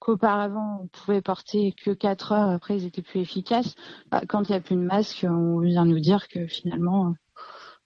qu'auparavant 0.00 0.80
on 0.82 0.86
pouvait 0.88 1.22
porter 1.22 1.72
que 1.80 1.92
4 1.92 2.32
heures, 2.32 2.50
après 2.50 2.76
ils 2.76 2.86
étaient 2.86 3.02
plus 3.02 3.20
efficaces. 3.20 3.76
Bah, 4.10 4.22
quand 4.28 4.48
il 4.48 4.52
n'y 4.52 4.58
a 4.58 4.60
plus 4.60 4.74
de 4.74 4.80
masque, 4.80 5.24
on 5.28 5.60
vient 5.60 5.84
nous 5.84 6.00
dire 6.00 6.26
que 6.26 6.48
finalement 6.48 7.14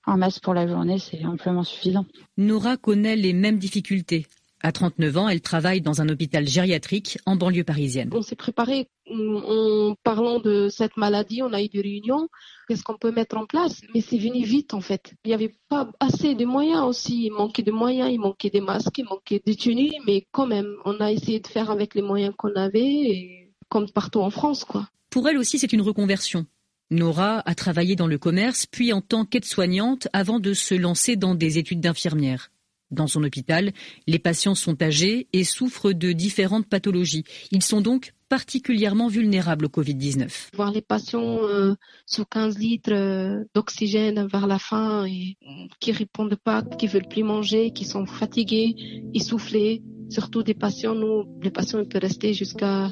un 0.06 0.16
masque 0.16 0.42
pour 0.42 0.54
la 0.54 0.66
journée 0.66 0.98
c'est 0.98 1.26
amplement 1.26 1.62
suffisant. 1.62 2.06
Nora 2.38 2.78
connaît 2.78 3.16
les 3.16 3.34
mêmes 3.34 3.58
difficultés. 3.58 4.26
À 4.66 4.72
39 4.72 5.16
ans, 5.16 5.28
elle 5.28 5.42
travaille 5.42 5.80
dans 5.80 6.02
un 6.02 6.08
hôpital 6.08 6.44
gériatrique 6.44 7.18
en 7.24 7.36
banlieue 7.36 7.62
parisienne. 7.62 8.10
On 8.12 8.20
s'est 8.20 8.34
préparé 8.34 8.88
en 9.08 9.94
parlant 10.02 10.40
de 10.40 10.68
cette 10.68 10.96
maladie, 10.96 11.40
on 11.40 11.52
a 11.52 11.62
eu 11.62 11.68
des 11.68 11.80
réunions, 11.80 12.28
qu'est-ce 12.66 12.82
qu'on 12.82 12.98
peut 12.98 13.12
mettre 13.12 13.36
en 13.36 13.46
place, 13.46 13.82
mais 13.94 14.00
c'est 14.00 14.18
venu 14.18 14.44
vite 14.44 14.74
en 14.74 14.80
fait. 14.80 15.14
Il 15.24 15.28
n'y 15.28 15.34
avait 15.34 15.54
pas 15.68 15.88
assez 16.00 16.34
de 16.34 16.44
moyens 16.44 16.82
aussi, 16.82 17.26
il 17.26 17.30
manquait 17.30 17.62
de 17.62 17.70
moyens, 17.70 18.10
il 18.12 18.18
manquait 18.18 18.50
des 18.50 18.60
masques, 18.60 18.98
il 18.98 19.04
manquait 19.04 19.40
des 19.46 19.54
tenues, 19.54 19.92
mais 20.04 20.26
quand 20.32 20.48
même, 20.48 20.74
on 20.84 20.98
a 20.98 21.12
essayé 21.12 21.38
de 21.38 21.46
faire 21.46 21.70
avec 21.70 21.94
les 21.94 22.02
moyens 22.02 22.34
qu'on 22.36 22.56
avait, 22.56 22.82
et 22.82 23.52
comme 23.68 23.88
partout 23.88 24.18
en 24.18 24.30
France 24.30 24.64
quoi. 24.64 24.88
Pour 25.10 25.28
elle 25.28 25.38
aussi, 25.38 25.60
c'est 25.60 25.72
une 25.72 25.82
reconversion. 25.82 26.44
Nora 26.90 27.40
a 27.46 27.54
travaillé 27.54 27.94
dans 27.94 28.08
le 28.08 28.18
commerce, 28.18 28.66
puis 28.66 28.92
en 28.92 29.00
tant 29.00 29.26
qu'aide-soignante, 29.26 30.08
avant 30.12 30.40
de 30.40 30.54
se 30.54 30.74
lancer 30.74 31.14
dans 31.14 31.36
des 31.36 31.58
études 31.58 31.80
d'infirmière. 31.80 32.50
Dans 32.90 33.06
son 33.08 33.24
hôpital, 33.24 33.72
les 34.06 34.18
patients 34.18 34.54
sont 34.54 34.80
âgés 34.82 35.26
et 35.32 35.42
souffrent 35.42 35.92
de 35.92 36.12
différentes 36.12 36.66
pathologies. 36.66 37.24
Ils 37.50 37.64
sont 37.64 37.80
donc 37.80 38.12
particulièrement 38.28 39.08
vulnérables 39.08 39.66
au 39.66 39.68
Covid-19. 39.68 40.50
Voir 40.54 40.70
les 40.70 40.82
patients 40.82 41.38
euh, 41.42 41.74
sous 42.06 42.24
15 42.24 42.58
litres 42.58 42.92
euh, 42.92 43.44
d'oxygène 43.54 44.26
vers 44.26 44.46
la 44.46 44.58
fin 44.58 45.04
et 45.06 45.36
qui 45.80 45.92
répondent 45.92 46.36
pas, 46.36 46.62
qui 46.62 46.86
veulent 46.86 47.08
plus 47.08 47.22
manger, 47.22 47.72
qui 47.72 47.84
sont 47.84 48.06
fatigués, 48.06 48.74
essoufflés, 49.14 49.82
surtout 50.08 50.42
des 50.42 50.54
patients, 50.54 50.94
nous, 50.94 51.24
les 51.42 51.50
patients 51.50 51.84
peuvent 51.84 52.02
rester 52.02 52.34
jusqu'à 52.34 52.90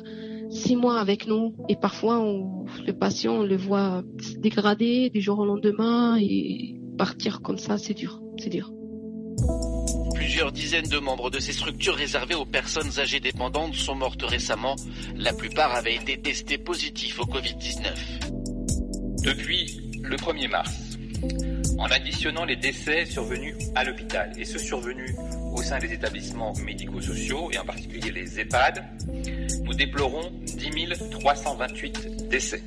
six 0.50 0.76
mois 0.76 1.00
avec 1.00 1.26
nous 1.26 1.54
et 1.68 1.76
parfois 1.76 2.18
le 2.86 2.92
patient 2.92 3.34
on 3.36 3.42
le 3.42 3.56
voit 3.56 4.02
se 4.20 4.36
dégrader 4.36 5.10
du 5.10 5.20
jour 5.20 5.38
au 5.38 5.46
lendemain 5.46 6.16
et 6.20 6.80
partir 6.96 7.42
comme 7.42 7.58
ça, 7.58 7.78
c'est 7.78 7.94
dur, 7.94 8.20
c'est 8.38 8.50
dur. 8.50 8.72
Plusieurs 10.34 10.50
dizaines 10.50 10.88
de 10.88 10.98
membres 10.98 11.30
de 11.30 11.38
ces 11.38 11.52
structures 11.52 11.94
réservées 11.94 12.34
aux 12.34 12.44
personnes 12.44 12.98
âgées 12.98 13.20
dépendantes 13.20 13.76
sont 13.76 13.94
mortes 13.94 14.24
récemment. 14.24 14.74
La 15.14 15.32
plupart 15.32 15.72
avaient 15.76 15.94
été 15.94 16.20
testés 16.20 16.58
positifs 16.58 17.20
au 17.20 17.24
Covid-19. 17.24 19.22
Depuis 19.22 19.92
le 20.02 20.16
1er 20.16 20.48
mars, 20.50 20.72
en 21.78 21.84
additionnant 21.84 22.44
les 22.44 22.56
décès 22.56 23.06
survenus 23.06 23.54
à 23.76 23.84
l'hôpital 23.84 24.32
et 24.36 24.44
ceux 24.44 24.58
survenus 24.58 25.14
au 25.52 25.62
sein 25.62 25.78
des 25.78 25.92
établissements 25.92 26.52
médico-sociaux 26.64 27.52
et 27.52 27.58
en 27.58 27.64
particulier 27.64 28.10
les 28.10 28.40
EHPAD, 28.40 28.82
nous 29.62 29.74
déplorons 29.74 30.32
10 30.46 31.10
328 31.12 32.28
décès. 32.28 32.60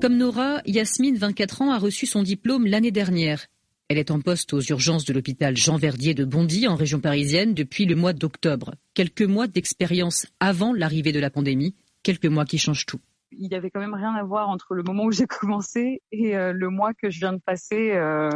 Comme 0.00 0.16
Nora, 0.16 0.62
Yasmine, 0.64 1.16
24 1.16 1.62
ans, 1.62 1.72
a 1.72 1.78
reçu 1.78 2.06
son 2.06 2.22
diplôme 2.22 2.68
l'année 2.68 2.92
dernière. 2.92 3.48
Elle 3.90 3.98
est 3.98 4.12
en 4.12 4.20
poste 4.20 4.52
aux 4.52 4.60
urgences 4.60 5.04
de 5.04 5.12
l'hôpital 5.12 5.56
Jean 5.56 5.76
Verdier 5.76 6.14
de 6.14 6.24
Bondy 6.24 6.68
en 6.68 6.76
région 6.76 7.00
parisienne 7.00 7.54
depuis 7.54 7.86
le 7.86 7.96
mois 7.96 8.12
d'octobre. 8.12 8.76
Quelques 8.94 9.22
mois 9.22 9.48
d'expérience 9.48 10.28
avant 10.38 10.72
l'arrivée 10.72 11.10
de 11.10 11.18
la 11.18 11.28
pandémie, 11.28 11.74
quelques 12.04 12.26
mois 12.26 12.44
qui 12.44 12.56
changent 12.56 12.86
tout. 12.86 13.00
Il 13.32 13.48
n'y 13.48 13.56
avait 13.56 13.68
quand 13.68 13.80
même 13.80 13.94
rien 13.94 14.14
à 14.14 14.22
voir 14.22 14.48
entre 14.48 14.74
le 14.74 14.84
moment 14.84 15.06
où 15.06 15.10
j'ai 15.10 15.26
commencé 15.40 16.02
et 16.12 16.36
euh, 16.36 16.52
le 16.52 16.70
mois 16.70 16.94
que 16.94 17.10
je 17.10 17.18
viens 17.18 17.32
de 17.32 17.40
passer 17.44 17.90
euh, 17.90 18.30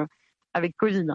avec 0.55 0.77
Covid. 0.77 1.07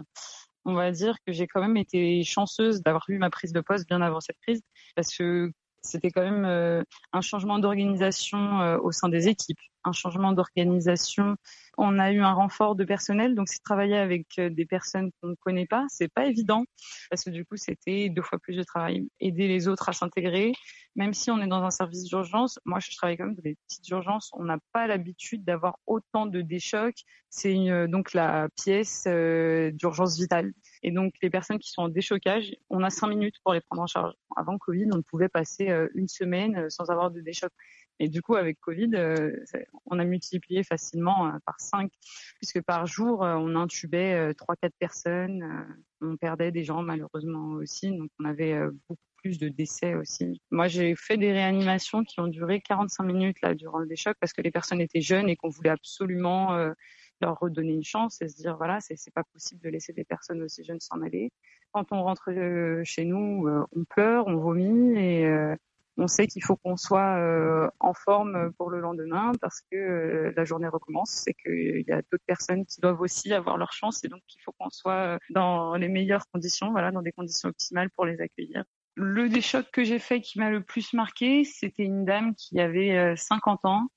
On 0.64 0.72
va 0.72 0.90
dire 0.90 1.16
que 1.26 1.32
j'ai 1.32 1.46
quand 1.46 1.60
même 1.60 1.76
été 1.76 2.22
chanceuse 2.24 2.80
d'avoir 2.80 3.04
eu 3.08 3.18
ma 3.18 3.28
prise 3.28 3.52
de 3.52 3.60
poste 3.60 3.86
bien 3.86 4.00
avant 4.00 4.20
cette 4.20 4.38
crise 4.40 4.62
parce 4.96 5.14
que 5.14 5.52
c'était 5.82 6.10
quand 6.10 6.22
même 6.22 6.44
euh, 6.44 6.82
un 7.12 7.20
changement 7.20 7.58
d'organisation 7.58 8.60
euh, 8.60 8.78
au 8.78 8.92
sein 8.92 9.08
des 9.08 9.28
équipes, 9.28 9.58
un 9.84 9.92
changement 9.92 10.32
d'organisation. 10.32 11.36
On 11.78 11.98
a 11.98 12.12
eu 12.12 12.20
un 12.20 12.32
renfort 12.32 12.76
de 12.76 12.84
personnel, 12.84 13.34
donc 13.34 13.48
c'est 13.48 13.62
travailler 13.62 13.96
avec 13.96 14.26
euh, 14.38 14.50
des 14.50 14.66
personnes 14.66 15.10
qu'on 15.20 15.28
ne 15.28 15.34
connaît 15.36 15.66
pas, 15.66 15.86
c'est 15.88 16.12
pas 16.12 16.26
évident 16.26 16.64
parce 17.08 17.24
que 17.24 17.30
du 17.30 17.44
coup 17.44 17.56
c'était 17.56 18.10
deux 18.10 18.22
fois 18.22 18.38
plus 18.38 18.56
de 18.56 18.62
travail. 18.62 19.08
Aider 19.20 19.48
les 19.48 19.68
autres 19.68 19.88
à 19.88 19.92
s'intégrer, 19.92 20.52
même 20.96 21.14
si 21.14 21.30
on 21.30 21.40
est 21.40 21.46
dans 21.46 21.62
un 21.62 21.70
service 21.70 22.04
d'urgence. 22.04 22.58
Moi, 22.64 22.78
je 22.80 22.94
travaille 22.96 23.16
quand 23.16 23.26
même 23.26 23.34
dans 23.34 23.42
des 23.42 23.56
petites 23.66 23.88
urgences. 23.88 24.30
On 24.34 24.44
n'a 24.44 24.58
pas 24.72 24.86
l'habitude 24.86 25.44
d'avoir 25.44 25.78
autant 25.86 26.26
de 26.26 26.42
déchocs. 26.42 27.04
C'est 27.30 27.54
donc 27.88 28.12
la 28.12 28.48
pièce 28.56 29.06
d'urgence 29.06 30.18
vitale. 30.18 30.52
Et 30.82 30.90
donc, 30.90 31.14
les 31.22 31.30
personnes 31.30 31.58
qui 31.58 31.70
sont 31.70 31.82
en 31.82 31.88
déchocage, 31.88 32.54
on 32.70 32.82
a 32.82 32.90
cinq 32.90 33.08
minutes 33.08 33.36
pour 33.44 33.52
les 33.52 33.60
prendre 33.60 33.82
en 33.82 33.86
charge. 33.86 34.14
Avant 34.36 34.56
Covid, 34.56 34.88
on 34.94 35.02
pouvait 35.02 35.28
passer 35.28 35.68
euh, 35.68 35.88
une 35.94 36.08
semaine 36.08 36.56
euh, 36.56 36.70
sans 36.70 36.90
avoir 36.90 37.10
de 37.10 37.20
déchoc. 37.20 37.52
Et 37.98 38.08
du 38.08 38.22
coup, 38.22 38.36
avec 38.36 38.58
Covid, 38.60 38.90
euh, 38.94 39.36
on 39.84 39.98
a 39.98 40.04
multiplié 40.04 40.62
facilement 40.64 41.32
par 41.44 41.60
cinq, 41.60 41.92
puisque 42.36 42.62
par 42.62 42.86
jour, 42.86 43.20
on 43.20 43.54
intubait 43.56 44.32
trois, 44.32 44.56
quatre 44.56 44.74
personnes. 44.78 45.66
On 46.00 46.16
perdait 46.16 46.50
des 46.50 46.64
gens 46.64 46.80
malheureusement 46.80 47.56
aussi, 47.56 47.90
donc 47.90 48.08
on 48.18 48.24
avait 48.24 48.58
beaucoup 48.88 49.02
plus 49.16 49.38
de 49.38 49.50
décès 49.50 49.96
aussi. 49.96 50.40
Moi, 50.50 50.66
j'ai 50.66 50.96
fait 50.96 51.18
des 51.18 51.30
réanimations 51.30 52.02
qui 52.02 52.20
ont 52.20 52.28
duré 52.28 52.62
45 52.62 53.04
minutes 53.04 53.36
là 53.42 53.54
durant 53.54 53.80
le 53.80 53.86
déchoc 53.86 54.16
parce 54.18 54.32
que 54.32 54.40
les 54.40 54.50
personnes 54.50 54.80
étaient 54.80 55.02
jeunes 55.02 55.28
et 55.28 55.36
qu'on 55.36 55.50
voulait 55.50 55.68
absolument 55.68 56.72
leur 57.20 57.38
redonner 57.38 57.72
une 57.72 57.84
chance 57.84 58.20
et 58.22 58.28
se 58.28 58.36
dire 58.36 58.56
voilà 58.56 58.80
c'est 58.80 58.96
c'est 58.96 59.12
pas 59.12 59.24
possible 59.32 59.60
de 59.62 59.68
laisser 59.68 59.92
des 59.92 60.04
personnes 60.04 60.42
aussi 60.42 60.64
jeunes 60.64 60.80
s'en 60.80 61.00
aller. 61.02 61.30
Quand 61.72 61.92
on 61.92 62.02
rentre 62.02 62.30
euh, 62.30 62.82
chez 62.84 63.04
nous, 63.04 63.46
euh, 63.46 63.64
on 63.76 63.84
pleure, 63.84 64.26
on 64.26 64.36
vomit 64.36 64.98
et 64.98 65.26
euh, 65.26 65.54
on 65.96 66.08
sait 66.08 66.26
qu'il 66.26 66.42
faut 66.42 66.56
qu'on 66.56 66.76
soit 66.76 67.70
en 67.78 67.92
forme 67.92 68.52
pour 68.56 68.70
le 68.70 68.80
lendemain 68.80 69.32
parce 69.40 69.60
que 69.70 70.32
la 70.34 70.44
journée 70.44 70.68
recommence 70.68 71.10
c'est 71.10 71.34
qu'il 71.34 71.84
y 71.86 71.92
a 71.92 72.00
d'autres 72.10 72.24
personnes 72.26 72.64
qui 72.64 72.80
doivent 72.80 73.02
aussi 73.02 73.34
avoir 73.34 73.58
leur 73.58 73.72
chance 73.72 74.02
et 74.02 74.08
donc 74.08 74.22
il 74.34 74.40
faut 74.42 74.52
qu'on 74.58 74.70
soit 74.70 75.18
dans 75.28 75.74
les 75.74 75.88
meilleures 75.88 76.24
conditions, 76.32 76.70
voilà, 76.70 76.90
dans 76.90 77.02
des 77.02 77.12
conditions 77.12 77.50
optimales 77.50 77.90
pour 77.90 78.06
les 78.06 78.18
accueillir. 78.22 78.64
Le 78.94 79.28
déchoc 79.28 79.66
que 79.72 79.84
j'ai 79.84 79.98
fait 79.98 80.22
qui 80.22 80.38
m'a 80.38 80.48
le 80.48 80.62
plus 80.62 80.94
marqué, 80.94 81.44
c'était 81.44 81.84
une 81.84 82.06
dame 82.06 82.34
qui 82.34 82.60
avait 82.60 83.14
50 83.14 83.66
ans 83.66 83.88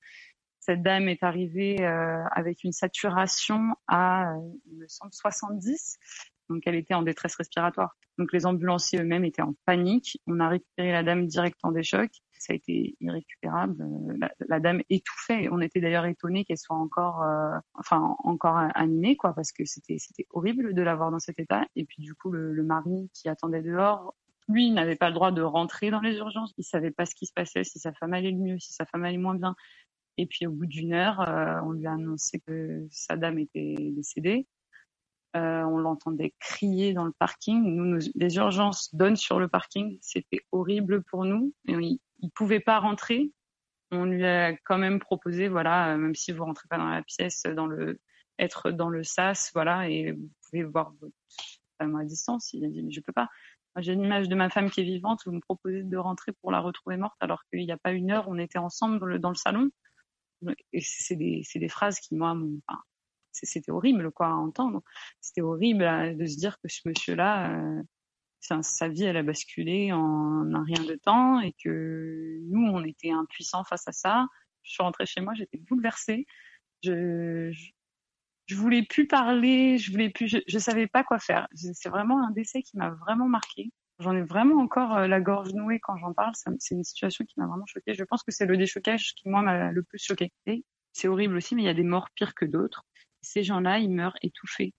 cette 0.64 0.82
dame 0.82 1.08
est 1.08 1.22
arrivée 1.22 1.84
euh, 1.84 2.24
avec 2.30 2.64
une 2.64 2.72
saturation 2.72 3.74
à, 3.86 4.32
euh, 4.32 4.40
il 4.66 4.78
me 4.78 4.88
semble, 4.88 5.12
70. 5.12 5.98
Donc 6.48 6.62
elle 6.66 6.74
était 6.74 6.94
en 6.94 7.02
détresse 7.02 7.36
respiratoire. 7.36 7.96
Donc 8.16 8.32
les 8.32 8.46
ambulanciers 8.46 9.00
eux-mêmes 9.00 9.24
étaient 9.24 9.42
en 9.42 9.54
panique. 9.66 10.20
On 10.26 10.40
a 10.40 10.48
récupéré 10.48 10.92
la 10.92 11.02
dame 11.02 11.26
direct 11.26 11.58
en 11.62 11.72
déchoc. 11.72 12.10
Ça 12.38 12.52
a 12.52 12.56
été 12.56 12.96
irrécupérable. 13.00 13.82
Euh, 13.82 14.26
la, 14.48 14.60
dame 14.60 14.80
étouffait. 14.88 15.48
On 15.50 15.60
était 15.60 15.80
d'ailleurs 15.80 16.06
étonnés 16.06 16.44
qu'elle 16.44 16.58
soit 16.58 16.76
encore, 16.76 17.22
enfin 17.74 18.16
encore 18.24 18.56
animée, 18.74 19.16
quoi, 19.16 19.34
parce 19.34 19.52
que 19.52 19.64
c'était 19.64 19.98
horrible 20.30 20.74
de 20.74 20.82
la 20.82 20.94
voir 20.94 21.10
dans 21.10 21.18
cet 21.18 21.38
état. 21.38 21.66
Et 21.76 21.84
puis 21.84 22.02
du 22.02 22.14
coup 22.14 22.30
le, 22.30 22.62
mari 22.62 23.10
qui 23.12 23.28
attendait 23.28 23.62
dehors 23.62 24.14
lui, 24.48 24.70
n'avait 24.70 24.96
pas 24.96 25.08
le 25.08 25.14
droit 25.14 25.32
de 25.32 25.40
rentrer 25.40 25.90
dans 25.90 26.00
les 26.00 26.16
urgences. 26.16 26.52
Il 26.58 26.64
savait 26.64 26.90
pas 26.90 27.06
ce 27.06 27.14
qui 27.14 27.24
se 27.24 27.32
passait, 27.32 27.64
si 27.64 27.78
sa 27.78 27.92
femme 27.92 28.12
allait 28.12 28.30
le 28.30 28.38
mieux, 28.38 28.58
si 28.58 28.74
sa 28.74 28.84
femme 28.84 29.04
allait 29.04 29.16
moins 29.16 29.34
bien. 29.34 29.56
Et 30.16 30.26
puis 30.26 30.46
au 30.46 30.52
bout 30.52 30.66
d'une 30.66 30.92
heure, 30.92 31.20
euh, 31.20 31.60
on 31.64 31.72
lui 31.72 31.86
a 31.86 31.92
annoncé 31.92 32.40
que 32.40 32.86
sa 32.90 33.16
dame 33.16 33.38
était 33.38 33.76
décédée. 33.78 34.46
Euh, 35.36 35.64
on 35.64 35.78
l'entendait 35.78 36.32
crier 36.38 36.92
dans 36.92 37.04
le 37.04 37.12
parking. 37.12 37.60
Nous, 37.64 37.98
les 38.14 38.36
urgences 38.36 38.94
donnent 38.94 39.16
sur 39.16 39.40
le 39.40 39.48
parking. 39.48 39.98
C'était 40.00 40.42
horrible 40.52 41.02
pour 41.02 41.24
nous. 41.24 41.52
Et 41.66 41.72
il, 41.72 41.98
ne 42.22 42.28
pouvait 42.28 42.60
pas 42.60 42.78
rentrer. 42.78 43.32
On 43.90 44.04
lui 44.04 44.24
a 44.24 44.56
quand 44.64 44.78
même 44.78 45.00
proposé, 45.00 45.48
voilà, 45.48 45.92
euh, 45.92 45.96
même 45.96 46.14
si 46.14 46.32
vous 46.32 46.44
rentrez 46.44 46.68
pas 46.68 46.78
dans 46.78 46.88
la 46.88 47.02
pièce, 47.02 47.42
dans 47.42 47.66
le, 47.66 48.00
être 48.38 48.70
dans 48.70 48.88
le 48.88 49.02
sas, 49.02 49.50
voilà, 49.52 49.88
et 49.88 50.12
vous 50.12 50.30
pouvez 50.42 50.62
voir 50.62 50.92
votre 51.00 51.14
femme 51.78 51.96
à 51.96 52.04
distance. 52.04 52.52
Il 52.52 52.64
a 52.64 52.68
dit, 52.68 52.82
mais 52.82 52.92
je 52.92 53.00
peux 53.00 53.12
pas. 53.12 53.28
J'ai 53.78 53.92
une 53.92 54.02
image 54.02 54.28
de 54.28 54.36
ma 54.36 54.50
femme 54.50 54.70
qui 54.70 54.80
est 54.80 54.84
vivante. 54.84 55.22
Vous 55.26 55.32
me 55.32 55.40
proposez 55.40 55.82
de 55.82 55.96
rentrer 55.96 56.32
pour 56.32 56.52
la 56.52 56.60
retrouver 56.60 56.96
morte 56.96 57.16
alors 57.20 57.44
qu'il 57.46 57.64
n'y 57.66 57.72
a 57.72 57.76
pas 57.76 57.90
une 57.90 58.12
heure, 58.12 58.28
on 58.28 58.38
était 58.38 58.58
ensemble 58.58 59.18
dans 59.18 59.30
le 59.30 59.34
salon 59.34 59.70
c'est 60.80 61.16
des, 61.16 61.68
phrases 61.68 62.00
qui, 62.00 62.14
moi, 62.14 62.36
c'était 63.32 63.70
horrible 63.70 64.10
quoi 64.10 64.28
à 64.28 64.34
entendre. 64.34 64.82
C'était 65.20 65.42
horrible 65.42 65.84
euh, 65.84 66.14
de 66.14 66.26
se 66.26 66.36
dire 66.36 66.58
que 66.60 66.68
ce 66.68 66.80
monsieur-là, 66.86 67.58
euh, 67.58 67.82
sa 68.62 68.88
vie, 68.88 69.04
elle 69.04 69.16
a 69.16 69.22
basculé 69.22 69.92
en 69.92 70.54
un 70.54 70.64
rien 70.64 70.84
de 70.84 70.94
temps 70.96 71.40
et 71.40 71.54
que 71.62 72.38
nous, 72.50 72.66
on 72.66 72.84
était 72.84 73.10
impuissants 73.10 73.64
face 73.64 73.88
à 73.88 73.92
ça. 73.92 74.26
Je 74.62 74.72
suis 74.72 74.82
rentrée 74.82 75.06
chez 75.06 75.20
moi, 75.20 75.34
j'étais 75.34 75.58
bouleversée. 75.58 76.26
Je, 76.82 77.50
je, 78.46 78.54
voulais 78.56 78.82
plus 78.82 79.06
parler, 79.06 79.78
je 79.78 79.90
voulais 79.90 80.10
plus, 80.10 80.36
je 80.46 80.58
savais 80.58 80.86
pas 80.86 81.04
quoi 81.04 81.18
faire. 81.18 81.48
C'est 81.54 81.88
vraiment 81.88 82.26
un 82.26 82.30
décès 82.30 82.62
qui 82.62 82.76
m'a 82.76 82.90
vraiment 82.90 83.28
marqué. 83.28 83.72
J'en 84.00 84.14
ai 84.16 84.22
vraiment 84.22 84.60
encore 84.60 84.96
euh, 84.96 85.06
la 85.06 85.20
gorge 85.20 85.52
nouée 85.54 85.80
quand 85.80 85.96
j'en 85.98 86.12
parle. 86.12 86.32
C'est 86.34 86.74
une 86.74 86.84
situation 86.84 87.24
qui 87.24 87.34
m'a 87.38 87.46
vraiment 87.46 87.66
choquée. 87.66 87.94
Je 87.94 88.04
pense 88.04 88.22
que 88.22 88.32
c'est 88.32 88.46
le 88.46 88.56
déchocage 88.56 89.14
qui, 89.14 89.28
moi, 89.28 89.42
m'a 89.42 89.70
le 89.70 89.82
plus 89.82 90.02
choquée. 90.02 90.32
C'est 90.92 91.08
horrible 91.08 91.36
aussi, 91.36 91.54
mais 91.54 91.62
il 91.62 91.66
y 91.66 91.68
a 91.68 91.74
des 91.74 91.84
morts 91.84 92.10
pires 92.14 92.34
que 92.34 92.44
d'autres. 92.44 92.84
Ces 93.22 93.42
gens-là, 93.42 93.78
ils 93.78 93.90
meurent 93.90 94.16
étouffés. 94.22 94.74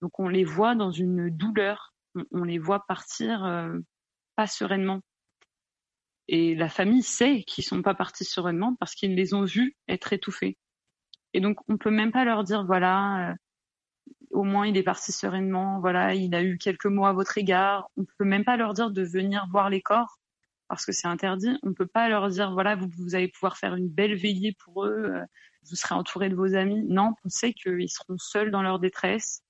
Donc 0.00 0.18
on 0.18 0.28
les 0.28 0.44
voit 0.44 0.74
dans 0.74 0.90
une 0.90 1.30
douleur 1.30 1.92
on, 2.32 2.44
les 2.44 2.58
voit 2.58 2.84
partir 2.86 3.44
euh, 3.44 3.78
pas 4.36 4.46
sereinement. 4.46 5.00
Et 6.28 6.54
la 6.54 6.68
famille 6.68 7.02
sait 7.02 7.42
qu'ils 7.42 7.64
sont 7.64 7.82
pas 7.82 7.94
partis 7.94 8.24
sereinement 8.24 8.74
parce 8.76 8.94
qu'ils 8.94 9.14
les 9.14 9.34
ont 9.34 9.44
vus 9.44 9.76
être 9.88 10.12
étouffés. 10.12 10.56
Et 11.34 11.40
donc 11.40 11.58
on 11.68 11.76
peut 11.78 11.90
même 11.90 12.12
pas 12.12 12.24
leur 12.24 12.44
dire 12.44 12.64
voilà, 12.64 13.30
euh, 13.30 13.34
au 14.30 14.44
moins 14.44 14.66
il 14.66 14.76
est 14.76 14.82
parti 14.82 15.12
sereinement, 15.12 15.80
voilà, 15.80 16.14
il 16.14 16.34
a 16.34 16.42
eu 16.42 16.58
quelques 16.58 16.86
mots 16.86 17.06
à 17.06 17.12
votre 17.12 17.38
égard. 17.38 17.90
On 17.96 18.04
peut 18.18 18.24
même 18.24 18.44
pas 18.44 18.56
leur 18.56 18.74
dire 18.74 18.90
de 18.90 19.02
venir 19.02 19.46
voir 19.50 19.70
les 19.70 19.82
corps 19.82 20.18
parce 20.68 20.86
que 20.86 20.92
c'est 20.92 21.08
interdit. 21.08 21.58
On 21.62 21.74
peut 21.74 21.86
pas 21.86 22.08
leur 22.08 22.28
dire 22.28 22.52
voilà, 22.52 22.74
vous, 22.76 22.88
vous 22.96 23.14
allez 23.14 23.28
pouvoir 23.28 23.58
faire 23.58 23.74
une 23.74 23.88
belle 23.88 24.14
veillée 24.14 24.56
pour 24.64 24.84
eux, 24.86 25.04
euh, 25.14 25.24
vous 25.68 25.76
serez 25.76 25.94
entouré 25.94 26.30
de 26.30 26.34
vos 26.34 26.54
amis. 26.54 26.82
Non, 26.88 27.14
on 27.24 27.28
sait 27.28 27.52
qu'ils 27.52 27.90
seront 27.90 28.16
seuls 28.18 28.50
dans 28.50 28.62
leur 28.62 28.78
détresse 28.78 29.42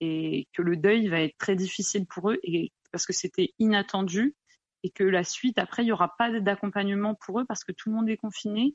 et 0.00 0.48
que 0.52 0.62
le 0.62 0.76
deuil 0.76 1.08
va 1.08 1.20
être 1.20 1.36
très 1.38 1.56
difficile 1.56 2.06
pour 2.06 2.30
eux 2.30 2.38
et 2.42 2.72
parce 2.92 3.06
que 3.06 3.12
c'était 3.12 3.52
inattendu 3.58 4.34
et 4.82 4.90
que 4.90 5.04
la 5.04 5.24
suite 5.24 5.58
après 5.58 5.84
il 5.84 5.88
y 5.88 5.92
aura 5.92 6.16
pas 6.16 6.30
d'accompagnement 6.40 7.14
pour 7.14 7.40
eux 7.40 7.44
parce 7.44 7.64
que 7.64 7.72
tout 7.72 7.90
le 7.90 7.96
monde 7.96 8.08
est 8.08 8.16
confiné. 8.16 8.74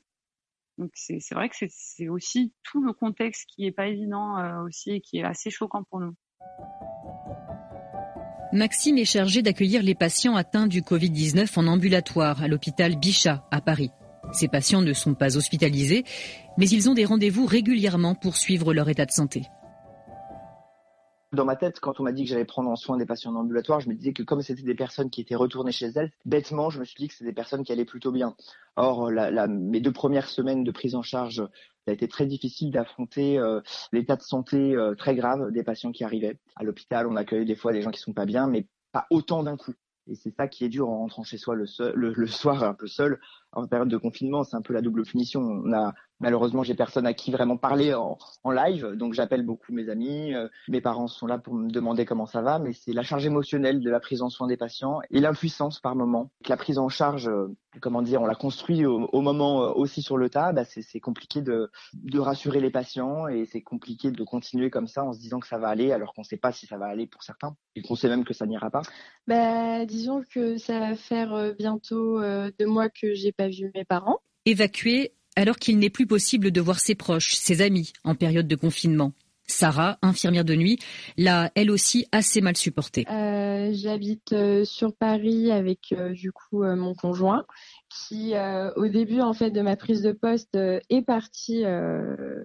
Donc 0.78 0.90
c'est 0.94 1.34
vrai 1.34 1.48
que 1.48 1.56
c'est 1.68 2.08
aussi 2.08 2.52
tout 2.62 2.82
le 2.82 2.92
contexte 2.92 3.46
qui 3.48 3.66
est 3.66 3.72
pas 3.72 3.86
évident 3.86 4.38
euh, 4.38 4.64
aussi 4.64 4.90
et 4.90 5.00
qui 5.00 5.18
est 5.18 5.24
assez 5.24 5.50
choquant 5.50 5.84
pour 5.84 6.00
nous. 6.00 6.14
Maxime 8.52 8.98
est 8.98 9.04
chargé 9.04 9.42
d'accueillir 9.42 9.82
les 9.82 9.94
patients 9.94 10.36
atteints 10.36 10.66
du 10.66 10.82
Covid-19 10.82 11.58
en 11.58 11.66
ambulatoire 11.66 12.42
à 12.42 12.48
l'hôpital 12.48 12.96
Bichat 12.96 13.46
à 13.50 13.60
Paris. 13.60 13.90
Ces 14.32 14.48
patients 14.48 14.82
ne 14.82 14.92
sont 14.92 15.14
pas 15.14 15.36
hospitalisés, 15.36 16.04
mais 16.58 16.68
ils 16.68 16.88
ont 16.88 16.94
des 16.94 17.04
rendez-vous 17.04 17.46
régulièrement 17.46 18.14
pour 18.14 18.36
suivre 18.36 18.74
leur 18.74 18.88
état 18.88 19.06
de 19.06 19.10
santé 19.10 19.42
dans 21.32 21.44
ma 21.44 21.56
tête, 21.56 21.80
quand 21.80 22.00
on 22.00 22.04
m'a 22.04 22.12
dit 22.12 22.24
que 22.24 22.30
j'allais 22.30 22.44
prendre 22.44 22.70
en 22.70 22.76
soin 22.76 22.96
des 22.96 23.06
patients 23.06 23.32
en 23.32 23.40
ambulatoire, 23.40 23.80
je 23.80 23.88
me 23.88 23.94
disais 23.94 24.12
que 24.12 24.22
comme 24.22 24.42
c'était 24.42 24.62
des 24.62 24.74
personnes 24.74 25.10
qui 25.10 25.20
étaient 25.20 25.34
retournées 25.34 25.72
chez 25.72 25.86
elles, 25.86 26.12
bêtement, 26.24 26.70
je 26.70 26.78
me 26.80 26.84
suis 26.84 26.96
dit 26.98 27.08
que 27.08 27.14
c'était 27.14 27.30
des 27.30 27.34
personnes 27.34 27.64
qui 27.64 27.72
allaient 27.72 27.84
plutôt 27.84 28.12
bien. 28.12 28.36
Or, 28.76 29.10
mes 29.48 29.80
deux 29.80 29.92
premières 29.92 30.28
semaines 30.28 30.64
de 30.64 30.70
prise 30.70 30.94
en 30.94 31.02
charge, 31.02 31.42
ça 31.84 31.90
a 31.90 31.94
été 31.94 32.08
très 32.08 32.26
difficile 32.26 32.70
d'affronter 32.70 33.38
euh, 33.38 33.60
l'état 33.92 34.16
de 34.16 34.22
santé 34.22 34.74
euh, 34.74 34.94
très 34.94 35.14
grave 35.14 35.52
des 35.52 35.62
patients 35.62 35.92
qui 35.92 36.04
arrivaient. 36.04 36.38
À 36.56 36.64
l'hôpital, 36.64 37.06
on 37.06 37.16
accueille 37.16 37.44
des 37.44 37.54
fois 37.54 37.72
des 37.72 37.82
gens 37.82 37.90
qui 37.90 38.00
sont 38.00 38.12
pas 38.12 38.26
bien, 38.26 38.48
mais 38.48 38.66
pas 38.92 39.06
autant 39.10 39.42
d'un 39.42 39.56
coup. 39.56 39.74
Et 40.08 40.14
c'est 40.14 40.34
ça 40.34 40.46
qui 40.48 40.64
est 40.64 40.68
dur 40.68 40.88
en 40.88 40.98
rentrant 40.98 41.24
chez 41.24 41.38
soi 41.38 41.54
le, 41.56 42.26
soir 42.26 42.62
un 42.62 42.74
peu 42.74 42.86
seul 42.86 43.18
en 43.52 43.66
période 43.66 43.88
de 43.88 43.96
confinement. 43.96 44.44
C'est 44.44 44.56
un 44.56 44.62
peu 44.62 44.72
la 44.72 44.82
double 44.82 45.04
punition. 45.04 45.62
Malheureusement, 46.20 46.62
j'ai 46.62 46.74
personne 46.74 47.06
à 47.06 47.12
qui 47.12 47.30
vraiment 47.30 47.58
parler 47.58 47.92
en, 47.92 48.16
en 48.42 48.50
live, 48.50 48.92
donc 48.94 49.12
j'appelle 49.12 49.44
beaucoup 49.44 49.72
mes 49.72 49.90
amis. 49.90 50.34
Euh, 50.34 50.48
mes 50.68 50.80
parents 50.80 51.08
sont 51.08 51.26
là 51.26 51.36
pour 51.36 51.54
me 51.54 51.70
demander 51.70 52.06
comment 52.06 52.24
ça 52.24 52.40
va, 52.40 52.58
mais 52.58 52.72
c'est 52.72 52.94
la 52.94 53.02
charge 53.02 53.26
émotionnelle 53.26 53.80
de 53.80 53.90
la 53.90 54.00
prise 54.00 54.22
en 54.22 54.30
soin 54.30 54.46
des 54.46 54.56
patients 54.56 55.00
et 55.10 55.20
l'impuissance 55.20 55.78
par 55.78 55.94
moment. 55.94 56.30
La 56.48 56.56
prise 56.56 56.78
en 56.78 56.88
charge, 56.88 57.28
euh, 57.28 57.54
comment 57.82 58.00
dire, 58.00 58.22
on 58.22 58.26
la 58.26 58.34
construit 58.34 58.86
au, 58.86 59.10
au, 59.12 59.20
moment 59.20 59.62
euh, 59.62 59.72
aussi 59.74 60.00
sur 60.00 60.16
le 60.16 60.30
tas. 60.30 60.52
Bah, 60.52 60.64
c'est 60.64 61.00
compliqué 61.00 61.42
de, 61.42 61.70
de 61.92 62.18
rassurer 62.18 62.60
les 62.60 62.70
patients 62.70 63.28
et 63.28 63.44
c'est 63.44 63.62
compliqué 63.62 64.10
de 64.10 64.24
continuer 64.24 64.70
comme 64.70 64.86
ça 64.86 65.04
en 65.04 65.12
se 65.12 65.18
disant 65.18 65.38
que 65.38 65.46
ça 65.46 65.58
va 65.58 65.68
aller, 65.68 65.92
alors 65.92 66.14
qu'on 66.14 66.22
ne 66.22 66.26
sait 66.26 66.38
pas 66.38 66.50
si 66.50 66.66
ça 66.66 66.78
va 66.78 66.86
aller 66.86 67.06
pour 67.06 67.24
certains 67.24 67.54
et 67.74 67.82
qu'on 67.82 67.94
sait 67.94 68.08
même 68.08 68.24
que 68.24 68.32
ça 68.32 68.46
n'ira 68.46 68.70
pas. 68.70 68.82
Bah, 69.26 69.84
disons 69.84 70.22
que 70.32 70.56
ça 70.56 70.80
va 70.80 70.94
faire 70.96 71.54
bientôt 71.58 72.22
deux 72.58 72.66
mois 72.66 72.88
que 72.88 73.12
j'ai 73.12 73.32
pas 73.32 73.48
vu 73.48 73.70
mes 73.74 73.84
parents. 73.84 74.20
Évacués 74.46 75.12
alors 75.36 75.56
qu'il 75.56 75.78
n'est 75.78 75.90
plus 75.90 76.06
possible 76.06 76.50
de 76.50 76.60
voir 76.60 76.80
ses 76.80 76.94
proches, 76.94 77.34
ses 77.34 77.62
amis 77.62 77.92
en 78.04 78.14
période 78.14 78.48
de 78.48 78.56
confinement. 78.56 79.12
Sarah, 79.48 79.98
infirmière 80.02 80.44
de 80.44 80.54
nuit, 80.54 80.78
l'a 81.16 81.50
elle 81.54 81.70
aussi 81.70 82.06
assez 82.12 82.40
mal 82.40 82.56
supporté. 82.56 83.06
Euh, 83.10 83.70
J'habite 83.72 84.32
euh, 84.32 84.64
sur 84.64 84.94
Paris 84.94 85.52
avec 85.52 85.92
euh, 85.92 86.12
du 86.12 86.32
coup 86.32 86.64
mon 86.64 86.94
conjoint 86.94 87.44
qui 87.88 88.34
au 88.76 88.88
début 88.88 89.20
en 89.20 89.32
fait 89.32 89.50
de 89.50 89.60
ma 89.62 89.76
prise 89.76 90.02
de 90.02 90.12
poste 90.12 90.54
est 90.54 91.02
parti 91.06 91.64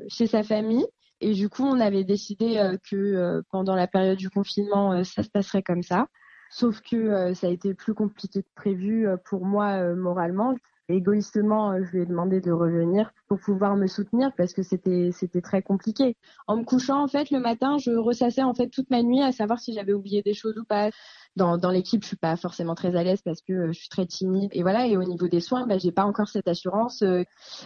chez 0.08 0.28
sa 0.28 0.44
famille 0.44 0.86
et 1.20 1.34
du 1.34 1.50
coup 1.50 1.64
on 1.64 1.80
avait 1.80 2.06
décidé 2.06 2.62
que 2.90 3.42
pendant 3.52 3.76
la 3.76 3.88
période 3.88 4.18
du 4.18 4.30
confinement 4.30 5.04
ça 5.04 5.24
se 5.24 5.30
passerait 5.30 5.64
comme 5.64 5.84
ça. 5.84 6.08
Sauf 6.52 6.80
que 6.82 7.34
ça 7.34 7.48
a 7.48 7.50
été 7.50 7.74
plus 7.74 7.94
compliqué 7.94 8.44
que 8.44 8.50
prévu 8.56 9.08
pour 9.26 9.46
moi 9.46 9.94
moralement 9.96 10.56
égoïstement, 10.96 11.72
euh, 11.72 11.84
je 11.84 11.92
lui 11.92 12.02
ai 12.04 12.06
demandé 12.06 12.42
de 12.42 12.52
revenir 12.52 13.12
pour 13.28 13.40
pouvoir 13.40 13.76
me 13.76 13.88
soutenir 13.88 14.32
parce 14.38 14.54
que 14.54 14.64
c'était 14.64 15.12
c'était 15.12 15.42
très 15.42 15.62
compliqué. 15.62 16.18
En 16.48 16.58
me 16.58 16.64
couchant 16.64 17.02
en 17.04 17.08
fait 17.08 17.32
le 17.32 17.40
matin, 17.40 17.78
je 17.78 17.92
ressassais 17.92 18.44
en 18.44 18.54
fait 18.54 18.70
toute 18.70 18.90
ma 18.90 19.02
nuit 19.04 19.22
à 19.22 19.32
savoir 19.32 19.60
si 19.60 19.74
j'avais 19.74 19.94
oublié 19.94 20.22
des 20.22 20.34
choses 20.34 20.58
ou 20.58 20.64
pas 20.64 20.90
dans, 21.36 21.72
l'équipe, 21.72 22.04
je 22.04 22.08
suis 22.08 22.18
pas 22.18 22.36
forcément 22.36 22.76
très 22.76 22.96
à 22.96 23.04
l'aise 23.04 23.22
parce 23.24 23.42
que 23.42 23.54
euh, 23.54 23.68
je 23.72 23.80
suis 23.80 23.90
très 23.90 24.06
timide 24.06 24.50
et 24.54 24.62
voilà. 24.62 24.88
Et 24.88 24.98
au 24.98 25.04
niveau 25.04 25.28
des 25.28 25.40
soins, 25.40 25.66
bah, 25.66 25.78
j'ai 25.78 25.92
pas 25.92 26.04
encore 26.04 26.28
cette 26.28 26.48
assurance. 26.48 27.02
Euh, 27.04 27.24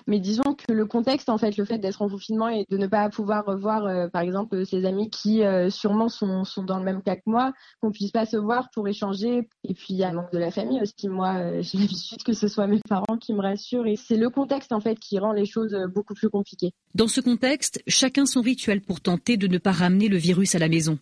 mais 0.08 0.20
disons 0.20 0.54
que 0.56 0.72
le 0.72 0.86
contexte, 0.86 1.30
en 1.30 1.38
fait, 1.38 1.58
le 1.58 1.66
fait 1.66 1.80
d'être 1.80 2.02
en 2.02 2.10
confinement 2.10 2.48
et 2.48 2.66
de 2.70 2.78
ne 2.78 2.88
pas 2.88 3.10
pouvoir 3.10 3.46
revoir, 3.46 3.86
euh, 3.86 4.08
par 4.08 4.22
exemple, 4.22 4.66
ses 4.66 4.86
amis 4.86 5.10
qui 5.10 5.42
sûrement 5.70 6.10
sont, 6.10 6.44
sont 6.44 6.64
dans 6.64 6.78
le 6.78 6.84
même 6.84 7.02
cas 7.02 7.16
que 7.16 7.24
moi, 7.26 7.54
qu'on 7.82 7.92
puisse 7.92 8.12
pas 8.12 8.26
se 8.26 8.38
voir 8.38 8.70
pour 8.72 8.88
échanger. 8.88 9.48
Et 9.64 9.74
puis 9.74 9.88
il 9.90 9.98
y 9.98 10.04
a 10.04 10.10
le 10.12 10.18
manque 10.18 10.32
de 10.32 10.38
la 10.38 10.52
famille 10.52 10.82
aussi. 10.82 11.10
Moi, 11.10 11.62
j'ai 11.62 11.78
l'habitude 11.78 12.24
que 12.24 12.34
ce 12.34 12.48
soit 12.48 12.68
mes 12.68 12.80
parents 12.88 13.18
qui 13.20 13.34
me 13.34 13.42
rassurent 13.42 13.88
et 13.88 13.96
c'est 13.96 14.18
le 14.18 14.30
contexte 14.30 14.72
en 14.72 14.80
fait 14.80 15.00
qui 15.00 15.18
rend 15.20 15.32
les 15.32 15.46
choses 15.46 15.76
beaucoup 15.94 16.14
plus 16.14 16.30
compliquées. 16.30 16.72
Dans 16.94 17.08
ce 17.08 17.22
contexte, 17.22 17.82
chacun 17.88 18.26
son 18.26 18.42
rituel 18.42 18.82
pour 18.82 19.02
tenter 19.02 19.38
de 19.38 19.48
ne 19.48 19.58
pas 19.58 19.72
ramener 19.72 20.08
le 20.08 20.18
virus 20.18 20.56
à 20.56 20.60
la 20.60 20.70
maison. 20.70 21.00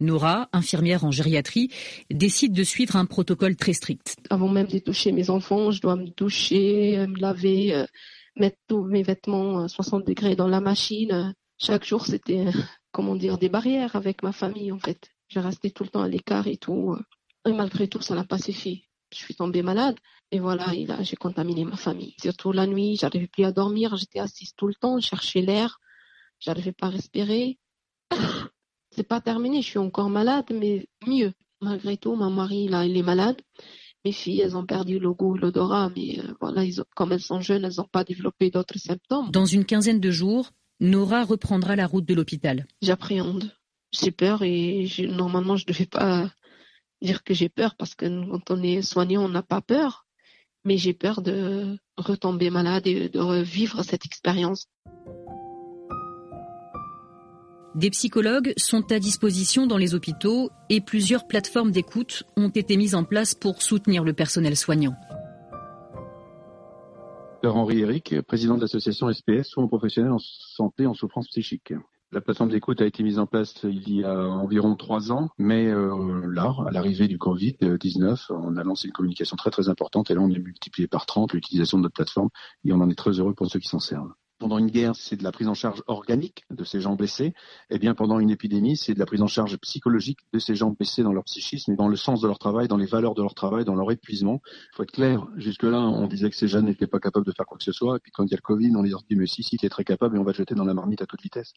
Nora, 0.00 0.48
infirmière 0.52 1.04
en 1.04 1.10
gériatrie, 1.10 1.70
décide 2.10 2.52
de 2.52 2.62
suivre 2.62 2.96
un 2.96 3.04
protocole 3.04 3.56
très 3.56 3.72
strict. 3.72 4.16
Avant 4.30 4.48
même 4.48 4.68
de 4.68 4.78
toucher 4.78 5.12
mes 5.12 5.30
enfants, 5.30 5.70
je 5.72 5.80
dois 5.80 5.96
me 5.96 6.08
toucher, 6.08 7.06
me 7.06 7.18
laver, 7.18 7.74
euh, 7.74 7.86
mettre 8.36 8.58
tous 8.68 8.84
mes 8.84 9.02
vêtements 9.02 9.64
à 9.64 9.68
60 9.68 10.06
degrés 10.06 10.36
dans 10.36 10.48
la 10.48 10.60
machine. 10.60 11.34
Chaque 11.58 11.84
jour, 11.84 12.06
c'était, 12.06 12.46
euh, 12.46 12.52
comment 12.92 13.16
dire, 13.16 13.38
des 13.38 13.48
barrières 13.48 13.96
avec 13.96 14.22
ma 14.22 14.32
famille, 14.32 14.70
en 14.70 14.78
fait. 14.78 15.10
Je 15.28 15.40
restais 15.40 15.70
tout 15.70 15.82
le 15.82 15.88
temps 15.90 16.02
à 16.02 16.08
l'écart 16.08 16.46
et 16.46 16.56
tout. 16.56 16.96
Et 17.44 17.52
malgré 17.52 17.88
tout, 17.88 18.00
ça 18.00 18.14
n'a 18.14 18.24
pas 18.24 18.38
suffi. 18.38 18.84
Je 19.12 19.18
suis 19.18 19.34
tombée 19.34 19.62
malade 19.62 19.96
et 20.30 20.38
voilà, 20.38 20.66
j'ai 21.00 21.16
contaminé 21.16 21.64
ma 21.64 21.76
famille. 21.76 22.14
Surtout 22.20 22.52
la 22.52 22.66
nuit, 22.66 22.96
j'arrivais 22.96 23.26
plus 23.26 23.44
à 23.44 23.52
dormir, 23.52 23.96
j'étais 23.96 24.18
assise 24.18 24.54
tout 24.54 24.66
le 24.66 24.74
temps, 24.74 25.00
je 25.00 25.06
cherchais 25.06 25.40
l'air, 25.40 25.80
j'arrivais 26.40 26.72
pas 26.72 26.88
à 26.88 26.90
respirer 26.90 27.58
c'est 28.90 29.06
pas 29.06 29.20
terminé, 29.20 29.62
je 29.62 29.68
suis 29.68 29.78
encore 29.78 30.10
malade, 30.10 30.46
mais 30.50 30.88
mieux. 31.06 31.32
Malgré 31.60 31.96
tout, 31.96 32.14
mon 32.14 32.30
mari, 32.30 32.68
là, 32.68 32.84
il 32.84 32.96
est 32.96 33.02
malade. 33.02 33.40
Mes 34.04 34.12
filles, 34.12 34.40
elles 34.40 34.56
ont 34.56 34.64
perdu 34.64 34.98
le 34.98 35.12
goût, 35.12 35.36
l'odorat, 35.36 35.90
mais 35.94 36.20
euh, 36.20 36.34
voilà, 36.40 36.62
comme 36.94 37.12
elles 37.12 37.20
sont 37.20 37.40
jeunes, 37.40 37.64
elles 37.64 37.76
n'ont 37.78 37.88
pas 37.90 38.04
développé 38.04 38.50
d'autres 38.50 38.78
symptômes. 38.78 39.30
Dans 39.30 39.44
une 39.44 39.64
quinzaine 39.64 40.00
de 40.00 40.10
jours, 40.10 40.52
Nora 40.80 41.24
reprendra 41.24 41.74
la 41.74 41.86
route 41.86 42.04
de 42.04 42.14
l'hôpital. 42.14 42.66
J'appréhende. 42.80 43.52
J'ai 43.92 44.12
peur 44.12 44.42
et 44.42 44.86
normalement, 45.08 45.56
je 45.56 45.64
ne 45.66 45.72
devais 45.72 45.86
pas 45.86 46.30
dire 47.02 47.24
que 47.24 47.34
j'ai 47.34 47.48
peur 47.48 47.74
parce 47.76 47.94
que 47.94 48.06
quand 48.06 48.50
on 48.50 48.62
est 48.62 48.82
soigné, 48.82 49.18
on 49.18 49.28
n'a 49.28 49.42
pas 49.42 49.60
peur. 49.60 50.06
Mais 50.64 50.76
j'ai 50.76 50.92
peur 50.92 51.22
de 51.22 51.78
retomber 51.96 52.50
malade 52.50 52.86
et 52.86 53.08
de 53.08 53.20
revivre 53.20 53.82
cette 53.84 54.04
expérience. 54.04 54.66
Des 57.74 57.90
psychologues 57.90 58.54
sont 58.56 58.92
à 58.92 58.98
disposition 58.98 59.66
dans 59.66 59.76
les 59.76 59.94
hôpitaux 59.94 60.50
et 60.70 60.80
plusieurs 60.80 61.26
plateformes 61.26 61.70
d'écoute 61.70 62.24
ont 62.36 62.48
été 62.48 62.76
mises 62.78 62.94
en 62.94 63.04
place 63.04 63.34
pour 63.34 63.60
soutenir 63.62 64.04
le 64.04 64.14
personnel 64.14 64.56
soignant. 64.56 64.94
Henri 67.44 67.80
Eric, 67.80 68.20
président 68.22 68.56
de 68.56 68.62
l'association 68.62 69.12
SPS, 69.12 69.44
soins 69.44 69.68
professionnels 69.68 70.12
en 70.12 70.18
santé 70.18 70.86
en 70.86 70.94
souffrance 70.94 71.28
psychique. 71.28 71.74
La 72.10 72.22
plateforme 72.22 72.50
d'écoute 72.50 72.80
a 72.80 72.86
été 72.86 73.02
mise 73.02 73.18
en 73.18 73.26
place 73.26 73.54
il 73.64 73.88
y 73.92 74.02
a 74.02 74.18
environ 74.18 74.74
trois 74.74 75.12
ans, 75.12 75.28
mais 75.36 75.66
euh, 75.66 76.22
là, 76.26 76.56
à 76.66 76.70
l'arrivée 76.70 77.06
du 77.06 77.18
Covid-19, 77.18 78.28
on 78.30 78.56
a 78.56 78.64
lancé 78.64 78.88
une 78.88 78.94
communication 78.94 79.36
très 79.36 79.50
très 79.50 79.68
importante 79.68 80.10
et 80.10 80.14
là 80.14 80.22
on 80.22 80.30
est 80.30 80.38
multiplié 80.38 80.88
par 80.88 81.04
30 81.04 81.34
l'utilisation 81.34 81.76
de 81.76 81.82
notre 81.82 81.94
plateforme 81.94 82.30
et 82.64 82.72
on 82.72 82.80
en 82.80 82.88
est 82.88 82.98
très 82.98 83.10
heureux 83.10 83.34
pour 83.34 83.46
ceux 83.50 83.58
qui 83.58 83.68
s'en 83.68 83.78
servent. 83.78 84.14
Pendant 84.38 84.58
une 84.58 84.70
guerre, 84.70 84.94
c'est 84.94 85.16
de 85.16 85.24
la 85.24 85.32
prise 85.32 85.48
en 85.48 85.54
charge 85.54 85.82
organique 85.86 86.44
de 86.50 86.64
ces 86.64 86.80
gens 86.80 86.94
blessés, 86.94 87.34
eh 87.70 87.78
bien 87.78 87.94
pendant 87.94 88.18
une 88.18 88.30
épidémie, 88.30 88.76
c'est 88.76 88.94
de 88.94 88.98
la 88.98 89.06
prise 89.06 89.22
en 89.22 89.26
charge 89.26 89.56
psychologique 89.58 90.18
de 90.32 90.38
ces 90.38 90.54
gens 90.54 90.70
blessés 90.70 91.02
dans 91.02 91.12
leur 91.12 91.24
psychisme 91.24 91.72
et 91.72 91.76
dans 91.76 91.88
le 91.88 91.96
sens 91.96 92.20
de 92.20 92.26
leur 92.26 92.38
travail, 92.38 92.68
dans 92.68 92.76
les 92.76 92.86
valeurs 92.86 93.14
de 93.14 93.22
leur 93.22 93.34
travail, 93.34 93.64
dans 93.64 93.74
leur 93.74 93.90
épuisement. 93.90 94.40
Il 94.72 94.76
faut 94.76 94.82
être 94.82 94.92
clair, 94.92 95.26
jusque-là, 95.36 95.80
on 95.80 96.06
disait 96.06 96.30
que 96.30 96.36
ces 96.36 96.48
jeunes 96.48 96.66
n'étaient 96.66 96.86
pas 96.86 97.00
capables 97.00 97.26
de 97.26 97.32
faire 97.32 97.46
quoi 97.46 97.58
que 97.58 97.64
ce 97.64 97.72
soit, 97.72 97.96
et 97.96 98.00
puis 98.00 98.12
quand 98.12 98.24
il 98.24 98.30
y 98.30 98.34
a 98.34 98.36
le 98.36 98.42
Covid, 98.42 98.74
on 98.76 98.82
les 98.82 98.94
a 98.94 98.98
dit, 99.08 99.16
mais 99.16 99.26
si, 99.26 99.42
si, 99.42 99.56
tu 99.56 99.66
es 99.66 99.68
très 99.68 99.84
capable, 99.84 100.16
et 100.16 100.18
on 100.18 100.24
va 100.24 100.32
te 100.32 100.38
jeter 100.38 100.54
dans 100.54 100.64
la 100.64 100.74
marmite 100.74 101.02
à 101.02 101.06
toute 101.06 101.22
vitesse. 101.22 101.52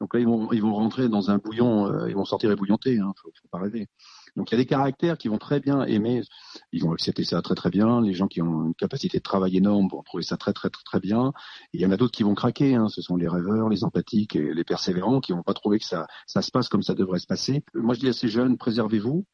Donc 0.00 0.14
là, 0.14 0.20
ils 0.20 0.26
vont, 0.26 0.52
ils 0.52 0.62
vont 0.62 0.74
rentrer 0.74 1.08
dans 1.08 1.30
un 1.30 1.38
bouillon, 1.38 1.86
euh, 1.86 2.08
ils 2.08 2.14
vont 2.14 2.24
sortir 2.24 2.50
ébouillantés, 2.50 2.98
hein, 2.98 3.12
faut, 3.20 3.30
faut 3.40 3.48
pas 3.48 3.58
rêver. 3.58 3.88
Donc 4.36 4.50
il 4.50 4.54
y 4.54 4.58
a 4.58 4.62
des 4.62 4.66
caractères 4.66 5.18
qui 5.18 5.28
vont 5.28 5.38
très 5.38 5.60
bien 5.60 5.84
aimer, 5.84 6.22
ils 6.72 6.82
vont 6.82 6.92
accepter 6.92 7.24
ça 7.24 7.42
très 7.42 7.54
très 7.54 7.70
bien. 7.70 8.00
Les 8.00 8.14
gens 8.14 8.28
qui 8.28 8.40
ont 8.40 8.66
une 8.66 8.74
capacité 8.74 9.18
de 9.18 9.22
travail 9.22 9.56
énorme 9.56 9.88
vont 9.90 10.02
trouver 10.02 10.22
ça 10.22 10.36
très 10.36 10.52
très 10.52 10.70
très 10.70 10.82
très 10.84 11.00
bien. 11.00 11.32
Et 11.72 11.78
il 11.78 11.80
y 11.80 11.86
en 11.86 11.90
a 11.90 11.96
d'autres 11.96 12.12
qui 12.12 12.22
vont 12.22 12.34
craquer. 12.34 12.74
Hein. 12.74 12.88
Ce 12.88 13.02
sont 13.02 13.16
les 13.16 13.28
rêveurs, 13.28 13.68
les 13.68 13.84
empathiques 13.84 14.36
et 14.36 14.54
les 14.54 14.64
persévérants 14.64 15.20
qui 15.20 15.32
vont 15.32 15.42
pas 15.42 15.54
trouver 15.54 15.78
que 15.78 15.84
ça 15.84 16.06
ça 16.26 16.42
se 16.42 16.50
passe 16.50 16.68
comme 16.68 16.82
ça 16.82 16.94
devrait 16.94 17.18
se 17.18 17.26
passer. 17.26 17.62
Moi 17.74 17.94
je 17.94 18.00
dis 18.00 18.08
à 18.08 18.12
ces 18.12 18.28
jeunes, 18.28 18.56
préservez-vous. 18.56 19.26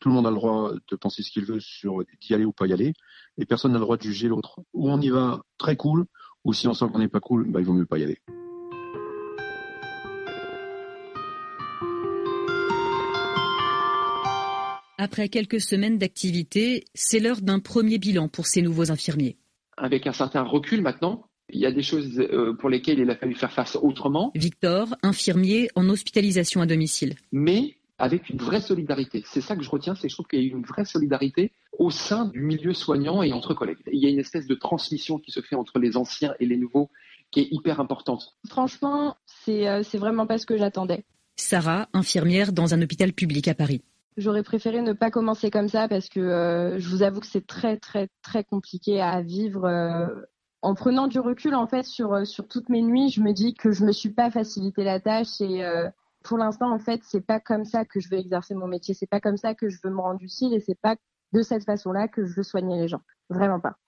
Tout 0.00 0.08
le 0.08 0.14
monde 0.14 0.26
a 0.26 0.30
le 0.30 0.36
droit 0.36 0.72
de 0.90 0.96
penser 0.96 1.22
ce 1.22 1.30
qu'il 1.30 1.44
veut 1.44 1.60
sur 1.60 2.02
d'y 2.20 2.34
aller 2.34 2.44
ou 2.44 2.52
pas 2.52 2.66
y 2.66 2.72
aller, 2.72 2.94
et 3.38 3.46
personne 3.46 3.72
n'a 3.72 3.78
le 3.78 3.84
droit 3.84 3.96
de 3.96 4.02
juger 4.02 4.28
l'autre. 4.28 4.60
Ou 4.72 4.90
on 4.90 5.00
y 5.00 5.10
va 5.10 5.42
très 5.58 5.76
cool, 5.76 6.06
ou 6.44 6.52
si 6.52 6.66
on 6.66 6.74
sent 6.74 6.86
qu'on 6.92 6.98
n'est 6.98 7.08
pas 7.08 7.20
cool, 7.20 7.50
bah, 7.50 7.60
il 7.60 7.66
vaut 7.66 7.72
mieux 7.72 7.86
pas 7.86 7.98
y 7.98 8.04
aller. 8.04 8.18
Après 15.04 15.28
quelques 15.28 15.60
semaines 15.60 15.98
d'activité, 15.98 16.84
c'est 16.94 17.18
l'heure 17.18 17.40
d'un 17.40 17.58
premier 17.58 17.98
bilan 17.98 18.28
pour 18.28 18.46
ces 18.46 18.62
nouveaux 18.62 18.92
infirmiers. 18.92 19.36
Avec 19.76 20.06
un 20.06 20.12
certain 20.12 20.42
recul 20.42 20.80
maintenant, 20.80 21.24
il 21.48 21.58
y 21.58 21.66
a 21.66 21.72
des 21.72 21.82
choses 21.82 22.20
euh, 22.20 22.54
pour 22.54 22.70
lesquelles 22.70 23.00
il 23.00 23.10
a 23.10 23.16
fallu 23.16 23.34
faire 23.34 23.50
face 23.50 23.74
autrement. 23.74 24.30
Victor, 24.36 24.94
infirmier 25.02 25.70
en 25.74 25.88
hospitalisation 25.88 26.60
à 26.60 26.66
domicile. 26.66 27.16
Mais 27.32 27.74
avec 27.98 28.28
une 28.28 28.38
vraie 28.38 28.60
solidarité. 28.60 29.24
C'est 29.26 29.40
ça 29.40 29.56
que 29.56 29.64
je 29.64 29.70
retiens, 29.70 29.96
c'est 29.96 30.02
que 30.02 30.08
je 30.10 30.14
trouve 30.14 30.28
qu'il 30.28 30.40
y 30.40 30.48
a 30.48 30.56
une 30.56 30.62
vraie 30.62 30.84
solidarité 30.84 31.50
au 31.76 31.90
sein 31.90 32.26
du 32.26 32.40
milieu 32.40 32.72
soignant 32.72 33.24
et 33.24 33.32
entre 33.32 33.54
collègues. 33.54 33.82
Il 33.92 33.98
y 33.98 34.06
a 34.06 34.08
une 34.08 34.20
espèce 34.20 34.46
de 34.46 34.54
transmission 34.54 35.18
qui 35.18 35.32
se 35.32 35.40
fait 35.40 35.56
entre 35.56 35.80
les 35.80 35.96
anciens 35.96 36.32
et 36.38 36.46
les 36.46 36.56
nouveaux 36.56 36.90
qui 37.32 37.40
est 37.40 37.48
hyper 37.50 37.80
importante. 37.80 38.36
Franchement, 38.48 39.16
c'est 39.26 39.66
euh, 39.66 39.82
vraiment 39.94 40.28
pas 40.28 40.38
ce 40.38 40.46
que 40.46 40.56
j'attendais. 40.56 41.02
Sarah, 41.34 41.88
infirmière 41.92 42.52
dans 42.52 42.72
un 42.72 42.82
hôpital 42.82 43.12
public 43.12 43.48
à 43.48 43.54
Paris. 43.54 43.82
J'aurais 44.16 44.42
préféré 44.42 44.82
ne 44.82 44.92
pas 44.92 45.10
commencer 45.10 45.50
comme 45.50 45.68
ça 45.68 45.88
parce 45.88 46.08
que 46.08 46.20
euh, 46.20 46.78
je 46.78 46.88
vous 46.88 47.02
avoue 47.02 47.20
que 47.20 47.26
c'est 47.26 47.46
très 47.46 47.78
très 47.78 48.08
très 48.22 48.44
compliqué 48.44 49.00
à 49.00 49.22
vivre. 49.22 49.64
Euh, 49.64 50.06
en 50.60 50.74
prenant 50.74 51.06
du 51.06 51.18
recul 51.18 51.54
en 51.54 51.66
fait 51.66 51.84
sur 51.84 52.12
euh, 52.12 52.24
sur 52.24 52.46
toutes 52.46 52.68
mes 52.68 52.82
nuits, 52.82 53.08
je 53.08 53.22
me 53.22 53.32
dis 53.32 53.54
que 53.54 53.72
je 53.72 53.84
me 53.84 53.92
suis 53.92 54.10
pas 54.10 54.30
facilité 54.30 54.84
la 54.84 55.00
tâche 55.00 55.40
et 55.40 55.64
pour 56.22 56.36
l'instant 56.36 56.72
en 56.72 56.78
fait 56.78 57.00
c'est 57.04 57.24
pas 57.24 57.40
comme 57.40 57.64
ça 57.64 57.84
que 57.84 58.00
je 58.00 58.08
veux 58.10 58.18
exercer 58.18 58.54
mon 58.54 58.66
métier, 58.66 58.94
c'est 58.94 59.06
pas 59.06 59.20
comme 59.20 59.38
ça 59.38 59.54
que 59.54 59.70
je 59.70 59.78
veux 59.82 59.90
me 59.90 60.00
rendre 60.00 60.22
utile 60.22 60.52
et 60.52 60.60
c'est 60.60 60.78
pas 60.78 60.96
de 61.32 61.42
cette 61.42 61.64
façon-là 61.64 62.06
que 62.06 62.26
je 62.26 62.34
veux 62.34 62.42
soigner 62.42 62.78
les 62.78 62.88
gens, 62.88 63.00
vraiment 63.30 63.60
pas. 63.60 63.78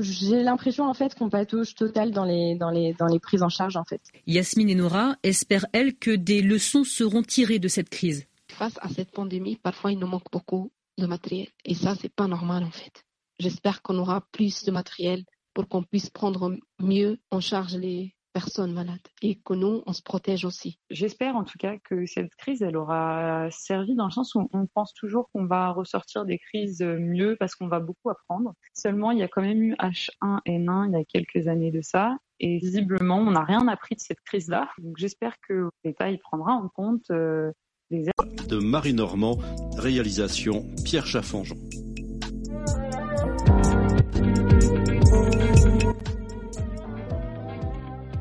J'ai 0.00 0.42
l'impression 0.42 0.84
en 0.84 0.94
fait 0.94 1.14
qu'on 1.14 1.30
patauge 1.30 1.74
total 1.74 2.10
dans 2.10 2.24
les 2.24 2.56
dans 2.56 2.70
les 2.70 2.94
dans 2.94 3.06
les 3.06 3.20
prises 3.20 3.42
en 3.42 3.48
charge 3.48 3.76
en 3.76 3.84
fait. 3.84 4.02
Yasmine 4.26 4.68
et 4.68 4.74
Nora 4.74 5.16
espèrent 5.22 5.66
elles 5.72 5.96
que 5.96 6.10
des 6.10 6.42
leçons 6.42 6.84
seront 6.84 7.22
tirées 7.22 7.58
de 7.58 7.68
cette 7.68 7.88
crise? 7.88 8.27
Face 8.58 8.78
à 8.82 8.88
cette 8.88 9.12
pandémie, 9.12 9.56
parfois 9.56 9.92
il 9.92 9.98
nous 9.98 10.08
manque 10.08 10.30
beaucoup 10.32 10.72
de 10.98 11.06
matériel. 11.06 11.48
Et 11.64 11.74
ça, 11.74 11.94
c'est 11.94 12.12
pas 12.12 12.26
normal 12.26 12.64
en 12.64 12.70
fait. 12.72 13.04
J'espère 13.38 13.82
qu'on 13.82 13.98
aura 13.98 14.26
plus 14.32 14.64
de 14.64 14.72
matériel 14.72 15.24
pour 15.54 15.68
qu'on 15.68 15.84
puisse 15.84 16.10
prendre 16.10 16.56
mieux 16.80 17.18
en 17.30 17.40
charge 17.40 17.76
les 17.76 18.16
personnes 18.32 18.72
malades 18.72 18.98
et 19.22 19.40
que 19.44 19.54
nous, 19.54 19.82
on 19.86 19.92
se 19.92 20.02
protège 20.02 20.44
aussi. 20.44 20.78
J'espère 20.90 21.36
en 21.36 21.44
tout 21.44 21.58
cas 21.58 21.76
que 21.78 22.04
cette 22.06 22.34
crise, 22.34 22.62
elle 22.62 22.76
aura 22.76 23.48
servi 23.50 23.94
dans 23.94 24.06
le 24.06 24.10
sens 24.10 24.34
où 24.34 24.48
on 24.52 24.66
pense 24.66 24.92
toujours 24.92 25.28
qu'on 25.32 25.46
va 25.46 25.70
ressortir 25.70 26.24
des 26.24 26.38
crises 26.38 26.82
mieux 26.82 27.36
parce 27.38 27.54
qu'on 27.54 27.68
va 27.68 27.80
beaucoup 27.80 28.10
apprendre. 28.10 28.54
Seulement, 28.74 29.12
il 29.12 29.18
y 29.18 29.22
a 29.22 29.28
quand 29.28 29.42
même 29.42 29.62
eu 29.62 29.74
H1N1 29.74 30.88
il 30.88 30.92
y 30.92 31.00
a 31.00 31.04
quelques 31.04 31.46
années 31.48 31.70
de 31.70 31.80
ça. 31.80 32.16
Et 32.40 32.58
visiblement, 32.58 33.18
on 33.18 33.32
n'a 33.32 33.44
rien 33.44 33.66
appris 33.68 33.94
de 33.94 34.00
cette 34.00 34.20
crise-là. 34.20 34.68
Donc 34.78 34.96
j'espère 34.98 35.34
que 35.48 35.70
l'État 35.84 36.10
y 36.10 36.18
prendra 36.18 36.52
en 36.52 36.68
compte 36.68 37.10
euh, 37.10 37.52
de 37.90 38.58
Marie 38.58 38.92
Normand, 38.92 39.38
réalisation 39.78 40.66
Pierre 40.84 41.06
Chaffanjon. 41.06 41.56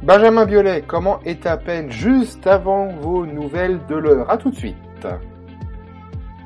Benjamin 0.03 0.45
Biolay, 0.45 0.83
comment 0.87 1.19
est 1.25 1.45
à 1.45 1.57
peine 1.57 1.91
juste 1.91 2.47
avant 2.47 2.87
vos 3.01 3.25
nouvelles 3.25 3.81
de 3.89 3.95
l'heure? 3.95 4.29
A 4.29 4.37
tout 4.37 4.51
de 4.51 4.55
suite. 4.55 5.07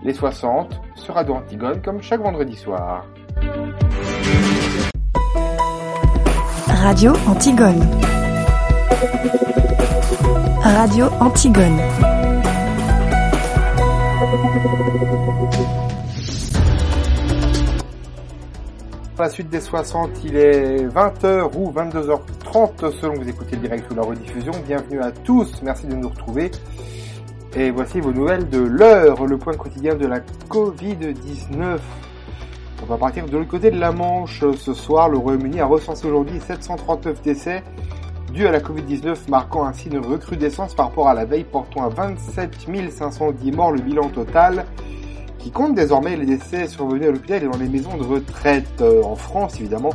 Les 0.03 0.13
60 0.13 0.81
sur 0.95 1.13
Radio 1.13 1.35
Antigone 1.35 1.79
comme 1.83 2.01
chaque 2.01 2.21
vendredi 2.21 2.55
soir. 2.55 3.05
Radio 6.67 7.13
Antigone. 7.27 7.87
Radio 10.63 11.05
Antigone. 11.19 11.77
La 19.21 19.29
suite 19.29 19.49
des 19.49 19.59
60, 19.59 20.09
il 20.25 20.35
est 20.35 20.87
20h 20.87 21.51
ou 21.55 21.71
22h30 21.71 22.91
selon 22.99 23.13
que 23.13 23.19
vous 23.19 23.29
écoutez 23.29 23.55
le 23.55 23.61
direct 23.61 23.91
ou 23.91 23.95
la 23.95 24.01
rediffusion. 24.01 24.51
Bienvenue 24.65 24.99
à 25.01 25.11
tous, 25.11 25.61
merci 25.61 25.85
de 25.85 25.95
nous 25.95 26.09
retrouver. 26.09 26.49
Et 27.55 27.69
voici 27.69 27.99
vos 27.99 28.11
nouvelles 28.11 28.49
de 28.49 28.59
l'heure, 28.59 29.25
le 29.25 29.37
point 29.37 29.53
quotidien 29.53 29.95
de 29.95 30.07
la 30.07 30.21
Covid-19. 30.49 31.79
On 32.81 32.85
va 32.87 32.97
partir 32.97 33.25
de 33.25 33.37
l'autre 33.37 33.49
côté 33.49 33.69
de 33.69 33.79
la 33.79 33.91
Manche. 33.91 34.43
Ce 34.57 34.73
soir, 34.73 35.09
le 35.09 35.17
Royaume-Uni 35.17 35.59
a 35.59 35.65
recensé 35.65 36.07
aujourd'hui 36.07 36.39
739 36.39 37.21
décès 37.21 37.63
dus 38.33 38.47
à 38.47 38.51
la 38.51 38.59
Covid-19, 38.59 39.29
marquant 39.29 39.65
ainsi 39.65 39.89
une 39.89 39.99
recrudescence 39.99 40.73
par 40.73 40.87
rapport 40.87 41.09
à 41.09 41.13
la 41.13 41.25
veille, 41.25 41.43
portant 41.43 41.85
à 41.85 41.89
27 41.89 42.67
510 42.91 43.51
morts 43.51 43.71
le 43.71 43.81
bilan 43.81 44.09
total 44.09 44.65
qui 45.41 45.51
compte 45.51 45.73
désormais 45.73 46.15
les 46.15 46.25
décès 46.25 46.67
survenus 46.67 47.07
à 47.07 47.11
l'hôpital 47.11 47.43
et 47.43 47.47
dans 47.47 47.57
les 47.57 47.67
maisons 47.67 47.97
de 47.97 48.03
retraite 48.03 48.81
euh, 48.81 49.03
en 49.03 49.15
France 49.15 49.59
évidemment. 49.59 49.91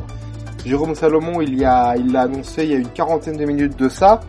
Jérôme 0.65 0.95
Salomon, 0.95 1.41
il 1.41 1.57
y 1.57 1.63
a, 1.63 1.95
il 1.95 2.11
l'a 2.11 2.23
annoncé 2.23 2.63
il 2.63 2.71
y 2.71 2.73
a 2.73 2.77
une 2.77 2.89
quarantaine 2.89 3.37
de 3.37 3.45
minutes 3.45 3.77
de 3.77 3.87
ça. 3.87 4.19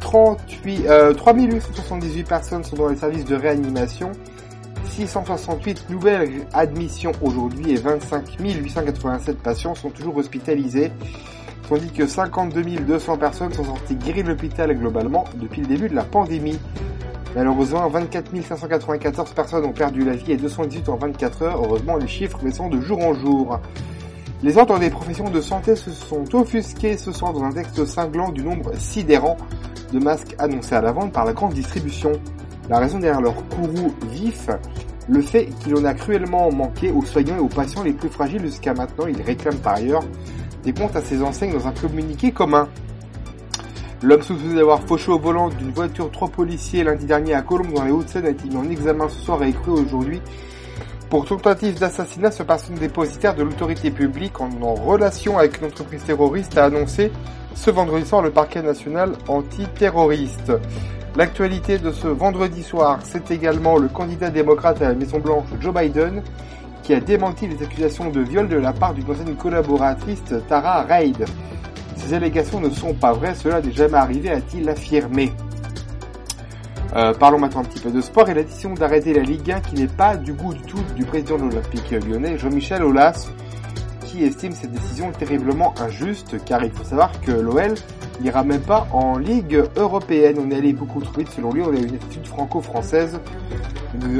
38, 0.00 0.86
euh, 0.86 1.12
3878 1.12 2.24
personnes 2.26 2.64
sont 2.64 2.76
dans 2.76 2.88
les 2.88 2.96
services 2.96 3.24
de 3.24 3.36
réanimation. 3.36 4.12
668 4.86 5.90
nouvelles 5.90 6.46
admissions 6.52 7.12
aujourd'hui 7.20 7.72
et 7.72 7.76
25 7.76 8.36
887 8.40 9.38
patients 9.42 9.74
sont 9.74 9.90
toujours 9.90 10.16
hospitalisés. 10.16 10.92
Tandis 11.68 11.90
que 11.90 12.06
52 12.06 12.62
200 12.62 13.16
personnes 13.16 13.52
sont 13.52 13.64
sorties 13.64 13.96
guéries 13.96 14.22
de 14.22 14.28
l'hôpital 14.28 14.76
globalement 14.76 15.24
depuis 15.36 15.62
le 15.62 15.66
début 15.66 15.88
de 15.88 15.94
la 15.94 16.04
pandémie. 16.04 16.58
Malheureusement, 17.34 17.88
24 17.88 18.30
594 18.42 19.32
personnes 19.32 19.64
ont 19.64 19.72
perdu 19.72 20.04
la 20.04 20.12
vie 20.12 20.32
et 20.32 20.36
218 20.36 20.88
en 20.88 20.96
24 20.96 21.42
heures. 21.42 21.62
Heureusement, 21.64 21.96
les 21.96 22.06
chiffres 22.06 22.38
baissant 22.42 22.68
de 22.68 22.80
jour 22.80 23.00
en 23.00 23.14
jour. 23.14 23.58
Les 24.42 24.58
ordres 24.58 24.78
des 24.78 24.90
professions 24.90 25.30
de 25.30 25.40
santé 25.40 25.74
se 25.74 25.90
sont 25.90 26.34
offusqués 26.34 26.98
ce 26.98 27.12
soir 27.12 27.32
dans 27.32 27.42
un 27.42 27.50
texte 27.50 27.84
cinglant 27.86 28.30
du 28.30 28.42
nombre 28.42 28.72
sidérant 28.78 29.38
de 29.92 29.98
masques 29.98 30.34
annoncés 30.38 30.74
à 30.74 30.82
la 30.82 30.92
vente 30.92 31.12
par 31.12 31.24
la 31.24 31.32
grande 31.32 31.54
distribution. 31.54 32.12
La 32.68 32.78
raison 32.78 32.98
derrière 32.98 33.22
leur 33.22 33.36
courroux 33.48 33.94
vif, 34.10 34.50
le 35.08 35.22
fait 35.22 35.46
qu'il 35.60 35.74
en 35.76 35.84
a 35.84 35.94
cruellement 35.94 36.52
manqué 36.52 36.90
aux 36.90 37.04
soignants 37.04 37.36
et 37.36 37.40
aux 37.40 37.48
patients 37.48 37.82
les 37.82 37.92
plus 37.92 38.10
fragiles 38.10 38.42
jusqu'à 38.42 38.74
maintenant. 38.74 39.06
Ils 39.06 39.22
réclament 39.22 39.58
par 39.58 39.76
ailleurs 39.76 40.04
des 40.64 40.72
comptes 40.72 40.96
à 40.96 41.02
ces 41.02 41.22
enseignes 41.22 41.52
dans 41.52 41.66
un 41.66 41.72
communiqué 41.72 42.32
commun. 42.32 42.68
L'homme 44.02 44.22
soupçonné 44.22 44.56
d'avoir 44.56 44.80
fauché 44.82 45.10
au 45.10 45.18
volant 45.18 45.48
d'une 45.48 45.70
voiture 45.70 46.10
trois 46.10 46.28
policiers 46.28 46.84
lundi 46.84 47.06
dernier 47.06 47.34
à 47.34 47.42
Colombes 47.42 47.72
dans 47.72 47.84
les 47.84 47.90
Hauts-de-Seine 47.90 48.26
a 48.26 48.30
été 48.30 48.48
mis 48.48 48.56
en 48.56 48.68
examen 48.68 49.08
ce 49.08 49.20
soir 49.20 49.42
et 49.42 49.48
écrit 49.50 49.70
aujourd'hui? 49.70 50.20
Pour 51.10 51.26
tentative 51.26 51.78
d'assassinat 51.78 52.30
sur 52.30 52.44
personne 52.44 52.74
dépositaire 52.76 53.34
de 53.34 53.42
l'autorité 53.42 53.90
publique 53.90 54.40
en, 54.40 54.50
en 54.62 54.74
relation 54.74 55.38
avec 55.38 55.60
une 55.60 55.66
entreprise 55.66 56.02
terroriste 56.02 56.58
a 56.58 56.64
annoncé 56.64 57.12
ce 57.54 57.70
vendredi 57.70 58.06
soir 58.06 58.20
le 58.20 58.30
parquet 58.30 58.62
national 58.62 59.12
antiterroriste. 59.28 60.52
L'actualité 61.16 61.78
de 61.78 61.92
ce 61.92 62.08
vendredi 62.08 62.62
soir, 62.62 62.98
c'est 63.04 63.30
également 63.30 63.78
le 63.78 63.88
candidat 63.88 64.30
démocrate 64.30 64.82
à 64.82 64.88
la 64.88 64.94
Maison 64.94 65.20
Blanche 65.20 65.46
Joe 65.60 65.72
Biden 65.72 66.22
qui 66.84 66.92
a 66.94 67.00
démenti 67.00 67.48
les 67.48 67.62
accusations 67.62 68.10
de 68.10 68.20
viol 68.20 68.46
de 68.46 68.56
la 68.56 68.72
part 68.72 68.94
d'une 68.94 69.10
ancienne 69.10 69.34
collaboratrice 69.34 70.22
Tara 70.48 70.82
Reid. 70.82 71.24
Ces 71.96 72.12
allégations 72.12 72.60
ne 72.60 72.68
sont 72.68 72.92
pas 72.92 73.12
vraies, 73.12 73.34
cela 73.34 73.62
n'est 73.62 73.72
jamais 73.72 73.96
arrivé, 73.96 74.30
a-t-il 74.30 74.68
affirmé. 74.68 75.32
Euh, 76.94 77.14
parlons 77.14 77.38
maintenant 77.38 77.62
un 77.62 77.64
petit 77.64 77.80
peu 77.80 77.90
de 77.90 78.00
sport 78.00 78.28
et 78.28 78.34
la 78.34 78.42
décision 78.42 78.74
d'arrêter 78.74 79.14
la 79.14 79.22
Ligue 79.22 79.50
1 79.50 79.60
qui 79.62 79.74
n'est 79.74 79.88
pas 79.88 80.16
du 80.16 80.34
goût 80.34 80.52
du 80.52 80.62
tout 80.62 80.78
du 80.94 81.04
président 81.04 81.38
de 81.38 81.44
l'Olympique 81.44 81.90
lyonnais, 81.90 82.38
Jean-Michel 82.38 82.84
Aulas, 82.84 83.30
qui 84.04 84.22
estime 84.22 84.52
cette 84.52 84.70
décision 84.70 85.10
terriblement 85.10 85.74
injuste 85.80 86.36
car 86.44 86.62
il 86.62 86.70
faut 86.70 86.84
savoir 86.84 87.18
que 87.20 87.32
l'OL 87.32 87.74
n'ira 88.20 88.44
même 88.44 88.60
pas 88.60 88.86
en 88.92 89.18
Ligue 89.18 89.64
européenne. 89.76 90.36
On 90.38 90.50
est 90.50 90.56
allé 90.56 90.72
beaucoup 90.72 91.00
trop 91.00 91.18
vite 91.18 91.30
selon 91.30 91.52
lui. 91.52 91.62
On 91.62 91.74
a 91.74 91.78
une 91.78 91.94
attitude 91.94 92.26
franco-française. 92.26 93.18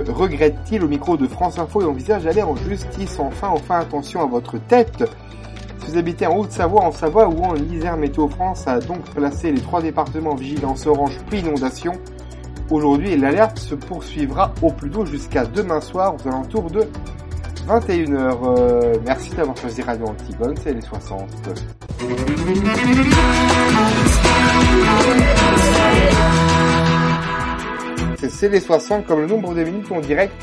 Regrette-t-il 0.08 0.82
au 0.84 0.88
micro 0.88 1.16
de 1.16 1.26
France 1.26 1.58
Info 1.58 1.82
et 1.82 1.84
envisage 1.84 2.24
d'aller 2.24 2.42
en 2.42 2.56
justice 2.56 3.18
Enfin, 3.18 3.48
enfin, 3.48 3.78
attention 3.80 4.22
à 4.22 4.26
votre 4.26 4.58
tête. 4.58 5.04
Si 5.78 5.90
vous 5.90 5.98
habitez 5.98 6.26
en 6.26 6.36
Haute-Savoie, 6.38 6.82
en 6.82 6.92
Savoie 6.92 7.28
ou 7.28 7.42
en 7.42 7.56
Isère, 7.56 7.96
Météo 7.96 8.28
France 8.28 8.66
a 8.66 8.80
donc 8.80 9.02
placé 9.10 9.52
les 9.52 9.60
trois 9.60 9.82
départements 9.82 10.30
en 10.30 10.36
vigilance 10.36 10.86
orange 10.86 11.18
puis 11.28 11.40
inondation. 11.40 11.92
Aujourd'hui, 12.70 13.16
l'alerte 13.16 13.58
se 13.58 13.74
poursuivra 13.74 14.52
au 14.62 14.70
plus 14.70 14.90
tôt 14.90 15.04
jusqu'à 15.04 15.44
demain 15.44 15.80
soir 15.80 16.14
aux 16.14 16.28
alentours 16.28 16.70
de 16.70 16.88
21h. 17.68 18.38
Euh, 18.58 18.94
merci 19.04 19.30
d'avoir 19.34 19.56
choisi 19.56 19.82
Radio 19.82 20.06
Antigone, 20.06 20.54
c'est 20.62 20.72
les 20.72 20.80
60. 20.80 21.28
C'est 28.28 28.48
les 28.48 28.60
60 28.60 29.06
comme 29.06 29.20
le 29.20 29.26
nombre 29.26 29.54
de 29.54 29.62
minutes 29.64 29.90
en 29.92 30.00
direct 30.00 30.34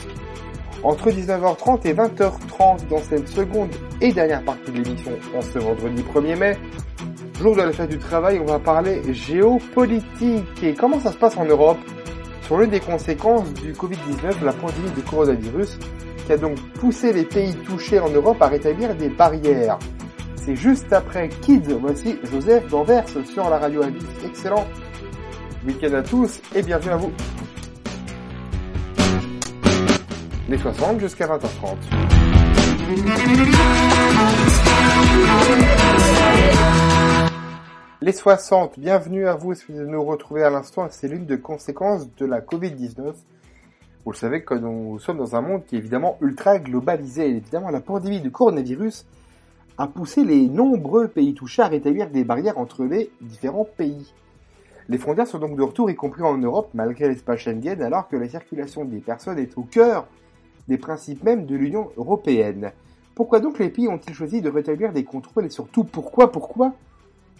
entre 0.84 1.10
19h30 1.10 1.80
et 1.86 1.94
20h30 1.94 2.88
dans 2.90 3.00
cette 3.00 3.28
seconde 3.28 3.70
et 4.02 4.12
dernière 4.12 4.44
partie 4.44 4.72
de 4.72 4.82
l'émission 4.82 5.12
en 5.36 5.42
ce 5.42 5.60
vendredi 5.60 6.04
1er 6.04 6.36
mai. 6.38 6.58
Jour 7.40 7.56
de 7.56 7.62
la 7.62 7.72
fête 7.72 7.90
du 7.90 7.98
travail, 7.98 8.40
on 8.40 8.46
va 8.46 8.60
parler 8.60 9.02
géopolitique 9.14 10.64
et 10.64 10.74
comment 10.74 11.00
ça 11.00 11.12
se 11.12 11.18
passe 11.18 11.38
en 11.38 11.46
Europe 11.46 11.80
sur 12.44 12.58
l'une 12.58 12.70
des 12.70 12.80
conséquences 12.80 13.52
du 13.54 13.74
Covid-19, 13.74 14.44
la 14.44 14.54
pandémie 14.54 14.92
du 14.92 15.02
coronavirus, 15.02 15.80
qui 16.26 16.34
a 16.34 16.38
donc 16.38 16.60
poussé 16.74 17.14
les 17.14 17.24
pays 17.24 17.56
touchés 17.66 18.00
en 18.00 18.10
Europe 18.10 18.42
à 18.42 18.48
rétablir 18.48 18.96
des 18.96 19.10
barrières? 19.10 19.80
C'est 20.36 20.56
juste 20.56 20.92
après 20.92 21.30
Kids, 21.30 21.74
voici 21.80 22.18
Joseph 22.32 22.68
d'Anvers 22.68 23.06
sur 23.26 23.50
la 23.50 23.58
radio 23.58 23.84
Avis. 23.84 24.06
Excellent 24.26 24.66
week-end 25.66 25.94
à 25.94 26.02
tous 26.02 26.42
et 26.56 26.62
bienvenue 26.64 26.92
à 26.92 26.98
vous. 26.98 27.12
Les 30.52 30.58
60 30.58 31.00
jusqu'à 31.00 31.28
20h30. 31.28 31.78
Les 38.02 38.12
60, 38.12 38.78
bienvenue 38.78 39.28
à 39.28 39.36
vous 39.36 39.54
si 39.54 39.72
vous 39.72 39.80
nous 39.80 40.04
retrouvez 40.04 40.44
à 40.44 40.50
l'instant. 40.50 40.88
C'est 40.90 41.08
l'une 41.08 41.26
des 41.26 41.40
conséquences 41.40 42.14
de 42.18 42.26
la 42.26 42.42
Covid-19. 42.42 43.14
Vous 44.04 44.12
le 44.12 44.18
savez 44.18 44.44
que 44.44 44.54
nous 44.56 45.00
sommes 45.00 45.20
dans 45.20 45.38
un 45.38 45.42
monde 45.42 45.64
qui 45.66 45.78
est 45.78 45.80
évidemment 45.80 46.18
ultra 46.20 46.60
globalisé. 46.60 47.28
Et 47.28 47.38
évidemment, 47.38 47.70
la 47.70 47.80
pandémie 47.80 48.20
du 48.20 48.32
coronavirus 48.32 49.06
a 49.78 49.88
poussé 49.88 50.26
les 50.26 50.50
nombreux 50.50 51.08
pays 51.08 51.34
touchés 51.34 51.62
à 51.62 51.68
rétablir 51.68 52.10
des 52.10 52.26
barrières 52.26 52.58
entre 52.58 52.84
les 52.84 53.10
différents 53.22 53.70
pays. 53.78 54.14
Les 54.90 54.98
frontières 54.98 55.28
sont 55.28 55.40
donc 55.40 55.56
de 55.56 55.64
retour, 55.64 55.90
y 55.90 55.96
compris 55.96 56.24
en 56.24 56.38
Europe, 56.38 56.72
malgré 56.74 57.08
l'espace 57.08 57.40
Schengen, 57.40 57.82
alors 57.82 58.10
que 58.10 58.18
la 58.18 58.28
circulation 58.28 58.84
des 58.84 59.00
personnes 59.00 59.40
est 59.40 59.58
au 59.58 59.62
cœur 59.62 60.08
des 60.68 60.78
principes 60.78 61.24
mêmes 61.24 61.46
de 61.46 61.56
l'Union 61.56 61.90
européenne. 61.98 62.72
Pourquoi 63.16 63.40
donc 63.40 63.60
les 63.60 63.70
pays 63.70 63.88
ont-ils 63.88 64.14
choisi 64.14 64.42
de 64.42 64.50
rétablir 64.50 64.94
des 64.94 65.04
contrôles 65.04 65.46
et 65.46 65.50
surtout 65.50 65.84
pourquoi, 65.84 66.32
pourquoi 66.32 66.74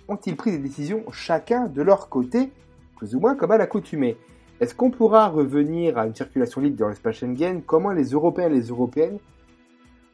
ont-ils 0.08 0.36
pris 0.36 0.52
des 0.52 0.58
décisions 0.58 1.04
chacun 1.12 1.68
de 1.68 1.82
leur 1.82 2.10
côté, 2.10 2.52
plus 2.98 3.16
ou 3.16 3.20
moins 3.20 3.36
comme 3.36 3.52
à 3.52 3.58
l'accoutumée? 3.58 4.18
Est-ce 4.60 4.76
qu'on 4.76 4.92
pourra 4.92 5.28
revenir 5.28 5.98
à 5.98 6.06
une 6.06 6.14
circulation 6.14 6.62
libre 6.62 6.78
dans 6.78 6.90
l'espace 6.90 7.16
Schengen? 7.16 7.64
Comment 7.66 7.92
les 7.92 8.12
Européens 8.12 8.48
et 8.48 8.54
les 8.54 8.68
Européennes 8.68 9.18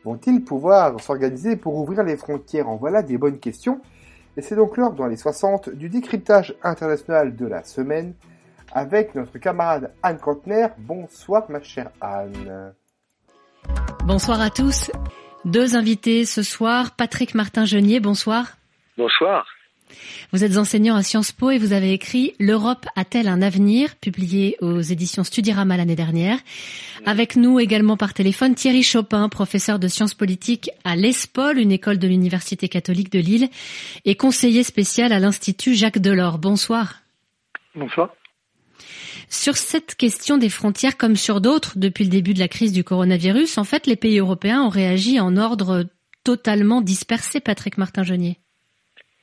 vont-ils 0.05 0.41
pouvoir 0.43 1.01
s'organiser 1.01 1.57
pour 1.57 1.75
ouvrir 1.75 2.03
les 2.03 2.15
frontières? 2.15 2.69
En 2.69 2.77
voilà 2.77 3.03
des 3.03 3.17
bonnes 3.17 3.39
questions. 3.39 3.81
Et 4.37 4.41
c'est 4.41 4.55
donc 4.55 4.77
l'heure 4.77 4.93
dans 4.93 5.07
les 5.07 5.17
60 5.17 5.71
du 5.71 5.89
décryptage 5.89 6.55
international 6.63 7.35
de 7.35 7.45
la 7.45 7.63
semaine 7.63 8.13
avec 8.71 9.15
notre 9.15 9.37
camarade 9.37 9.91
Anne 10.03 10.19
Kantner. 10.19 10.67
Bonsoir 10.77 11.49
ma 11.49 11.61
chère 11.61 11.91
Anne. 11.99 12.73
Bonsoir 14.05 14.41
à 14.41 14.49
tous. 14.49 14.91
Deux 15.45 15.75
invités 15.75 16.25
ce 16.25 16.43
soir. 16.43 16.95
Patrick 16.95 17.35
Martin-Genier, 17.35 17.99
bonsoir. 17.99 18.57
Bonsoir. 18.97 19.45
Vous 20.33 20.43
êtes 20.43 20.57
enseignant 20.57 20.95
à 20.95 21.03
Sciences 21.03 21.31
Po 21.31 21.51
et 21.51 21.57
vous 21.57 21.73
avez 21.73 21.93
écrit 21.93 22.33
L'Europe 22.39 22.85
a-t-elle 22.95 23.27
un 23.27 23.41
avenir 23.41 23.95
publié 23.95 24.57
aux 24.61 24.81
éditions 24.81 25.23
Studirama 25.23 25.77
l'année 25.77 25.95
dernière. 25.95 26.39
Avec 27.05 27.35
nous 27.35 27.59
également 27.59 27.95
par 27.95 28.13
téléphone 28.13 28.55
Thierry 28.55 28.83
Chopin, 28.83 29.29
professeur 29.29 29.79
de 29.79 29.87
sciences 29.87 30.13
politiques 30.13 30.69
à 30.83 30.95
l'ESPOL, 30.95 31.57
une 31.57 31.71
école 31.71 31.99
de 31.99 32.07
l'Université 32.07 32.67
catholique 32.67 33.11
de 33.11 33.19
Lille, 33.19 33.49
et 34.03 34.15
conseiller 34.15 34.63
spécial 34.63 35.13
à 35.13 35.19
l'Institut 35.19 35.75
Jacques 35.75 35.99
Delors. 35.99 36.39
Bonsoir. 36.39 36.95
Bonsoir. 37.75 38.09
Sur 39.29 39.57
cette 39.57 39.95
question 39.95 40.37
des 40.37 40.49
frontières, 40.49 40.97
comme 40.97 41.15
sur 41.15 41.41
d'autres, 41.41 41.77
depuis 41.77 42.05
le 42.05 42.09
début 42.09 42.33
de 42.33 42.39
la 42.39 42.47
crise 42.47 42.71
du 42.71 42.83
coronavirus, 42.83 43.57
en 43.57 43.63
fait, 43.65 43.85
les 43.85 43.97
pays 43.97 44.19
européens 44.19 44.61
ont 44.61 44.69
réagi 44.69 45.19
en 45.19 45.35
ordre 45.35 45.85
totalement 46.23 46.81
dispersé, 46.81 47.39
Patrick 47.39 47.77
Martin-Genier. 47.77 48.39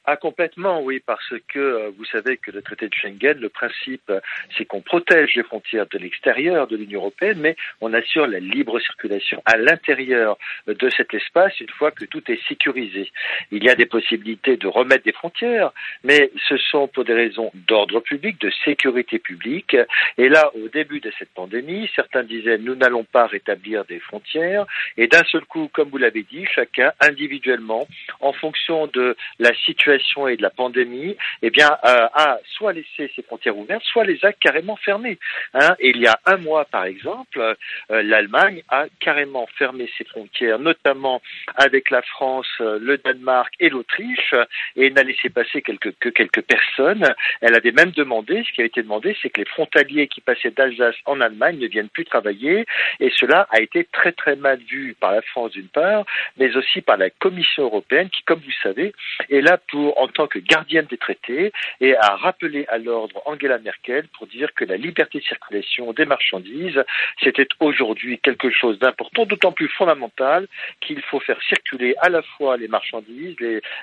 Ah 0.07 0.17
complètement, 0.17 0.83
oui, 0.83 1.01
parce 1.01 1.33
que 1.49 1.59
euh, 1.59 1.91
vous 1.97 2.05
savez 2.05 2.37
que 2.37 2.51
le 2.51 2.61
traité 2.61 2.89
de 2.89 2.95
Schengen, 2.95 3.39
le 3.41 3.49
principe, 3.49 4.11
euh, 4.11 4.21
c'est 4.57 4.67
qu'on 4.67 4.83
protège 4.83 5.35
les 5.35 5.43
frontières 5.43 5.87
de 5.87 5.97
l'extérieur 5.97 6.67
de 6.67 6.77
l'Union 6.77 7.01
européenne, 7.01 7.39
mais 7.41 7.57
on 7.81 7.95
assure 7.95 8.27
la 8.27 8.39
libre 8.39 8.79
circulation 8.81 9.43
à 9.47 9.57
l'intérieur 9.57 10.37
de 10.67 10.91
cet 10.91 11.15
espace 11.15 11.59
une 11.59 11.71
fois 11.71 11.91
que 11.91 12.05
tout 12.05 12.23
est 12.31 12.39
sécurisé. 12.47 13.11
Il 13.51 13.65
y 13.65 13.71
a 13.71 13.75
des 13.75 13.87
possibilités 13.87 14.59
de 14.59 14.67
remettre 14.67 15.05
des 15.05 15.13
frontières, 15.13 15.73
mais 16.03 16.31
ce 16.51 16.59
sont 16.59 16.87
pour 16.87 17.05
des 17.05 17.15
raisons 17.15 17.51
d'ordre 17.55 18.01
public, 18.01 18.39
de 18.43 18.51
sécurité 18.63 19.19
publique. 19.19 19.75
Et 20.19 20.29
là, 20.29 20.51
au 20.55 20.69
début 20.69 21.01
de 21.01 21.11
cette 21.19 21.31
pandémie, 21.31 21.91
certains 21.97 22.25
disaient 22.25 22.59
nous 22.59 22.75
n'allons 22.75 23.05
pas 23.05 23.27
rétablir 23.27 23.87
des 23.87 24.01
frontières, 24.01 24.67
et 24.99 25.07
d'un 25.07 25.25
seul 25.25 25.47
coup, 25.47 25.71
comme 25.73 25.89
vous 25.89 25.97
l'avez 25.97 26.25
dit, 26.25 26.45
chacun 26.55 26.93
individuellement, 27.01 27.89
en 28.21 28.35
fonction 28.35 28.87
de 28.89 29.17
la 29.39 29.55
situation 29.55 29.94
et 30.29 30.37
de 30.37 30.43
la 30.43 30.51
pandémie, 30.51 31.17
eh 31.43 31.51
bien, 31.51 31.71
euh, 31.85 32.07
a 32.15 32.39
soit 32.57 32.73
laissé 32.73 33.11
ses 33.15 33.23
frontières 33.23 33.57
ouvertes, 33.57 33.83
soit 33.85 34.05
les 34.05 34.25
a 34.25 34.33
carrément 34.33 34.77
fermées. 34.77 35.19
Hein. 35.55 35.75
Il 35.81 35.99
y 35.99 36.07
a 36.07 36.19
un 36.27 36.37
mois, 36.37 36.65
par 36.65 36.85
exemple, 36.85 37.39
euh, 37.39 38.03
l'Allemagne 38.03 38.63
a 38.69 38.87
carrément 39.01 39.47
fermé 39.57 39.89
ses 39.99 40.05
frontières, 40.05 40.59
notamment 40.59 41.21
avec 41.57 41.91
la 41.91 42.03
France, 42.03 42.47
euh, 42.61 42.79
le 42.81 42.99
Danemark 42.99 43.53
et 43.61 43.69
l'Autriche, 43.69 44.35
et 44.77 44.91
n'a 44.91 45.03
laissé 45.03 45.29
passer 45.29 45.63
que 45.63 46.09
quelques 46.11 46.43
personnes. 46.43 47.15
Elle 47.41 47.55
avait 47.55 47.73
même 47.73 47.91
demandé, 47.91 48.45
ce 48.47 48.53
qui 48.53 48.63
a 48.63 48.65
été 48.65 48.83
demandé, 48.83 49.17
c'est 49.21 49.31
que 49.31 49.41
les 49.41 49.47
frontaliers 49.47 50.09
qui 50.09 50.21
passaient 50.21 50.51
d'Alsace 50.51 50.97
en 51.07 51.21
Allemagne 51.21 51.59
ne 51.59 51.67
viennent 51.67 51.89
plus 51.89 52.05
travailler, 52.05 52.65
et 53.01 53.11
cela 53.17 53.47
a 53.51 53.61
été 53.61 53.85
très 53.85 54.13
très 54.13 54.37
mal 54.37 54.59
vu 54.69 54.95
par 54.99 55.13
la 55.13 55.23
France 55.23 55.53
d'une 55.53 55.69
part, 55.69 56.05
mais 56.39 56.57
aussi 56.57 56.81
par 56.81 56.97
la 56.97 57.11
Commission 57.11 57.65
européenne, 57.65 58.09
qui, 58.11 58.23
comme 58.25 58.41
vous 58.41 58.59
savez, 58.63 58.93
est 59.31 59.41
là 59.41 59.59
pour 59.71 59.84
en 59.97 60.09
tant 60.09 60.27
que 60.27 60.39
gardienne 60.39 60.87
des 60.87 60.99
traités 60.99 61.53
et 61.81 61.97
a 61.97 62.17
rappelé 62.17 62.67
à 62.69 62.79
l'ordre 62.79 63.23
Angela 63.27 63.59
Merkel 63.59 64.07
pour 64.17 64.27
dire 64.27 64.53
que 64.55 64.65
la 64.65 64.77
liberté 64.77 65.19
de 65.19 65.25
circulation 65.25 65.93
des 65.93 66.05
marchandises, 66.05 66.83
c'était 67.23 67.49
aujourd'hui 67.61 68.19
quelque 68.19 68.51
chose 68.51 68.79
d'important, 68.79 69.27
d'autant 69.27 69.53
plus 69.53 69.69
fondamental 69.69 70.47
qu'il 70.81 71.01
faut 71.03 71.21
faire 71.21 71.41
circuler 71.43 71.95
à 72.01 72.09
la 72.09 72.23
fois 72.23 72.57
les 72.57 72.69
marchandises, 72.69 73.37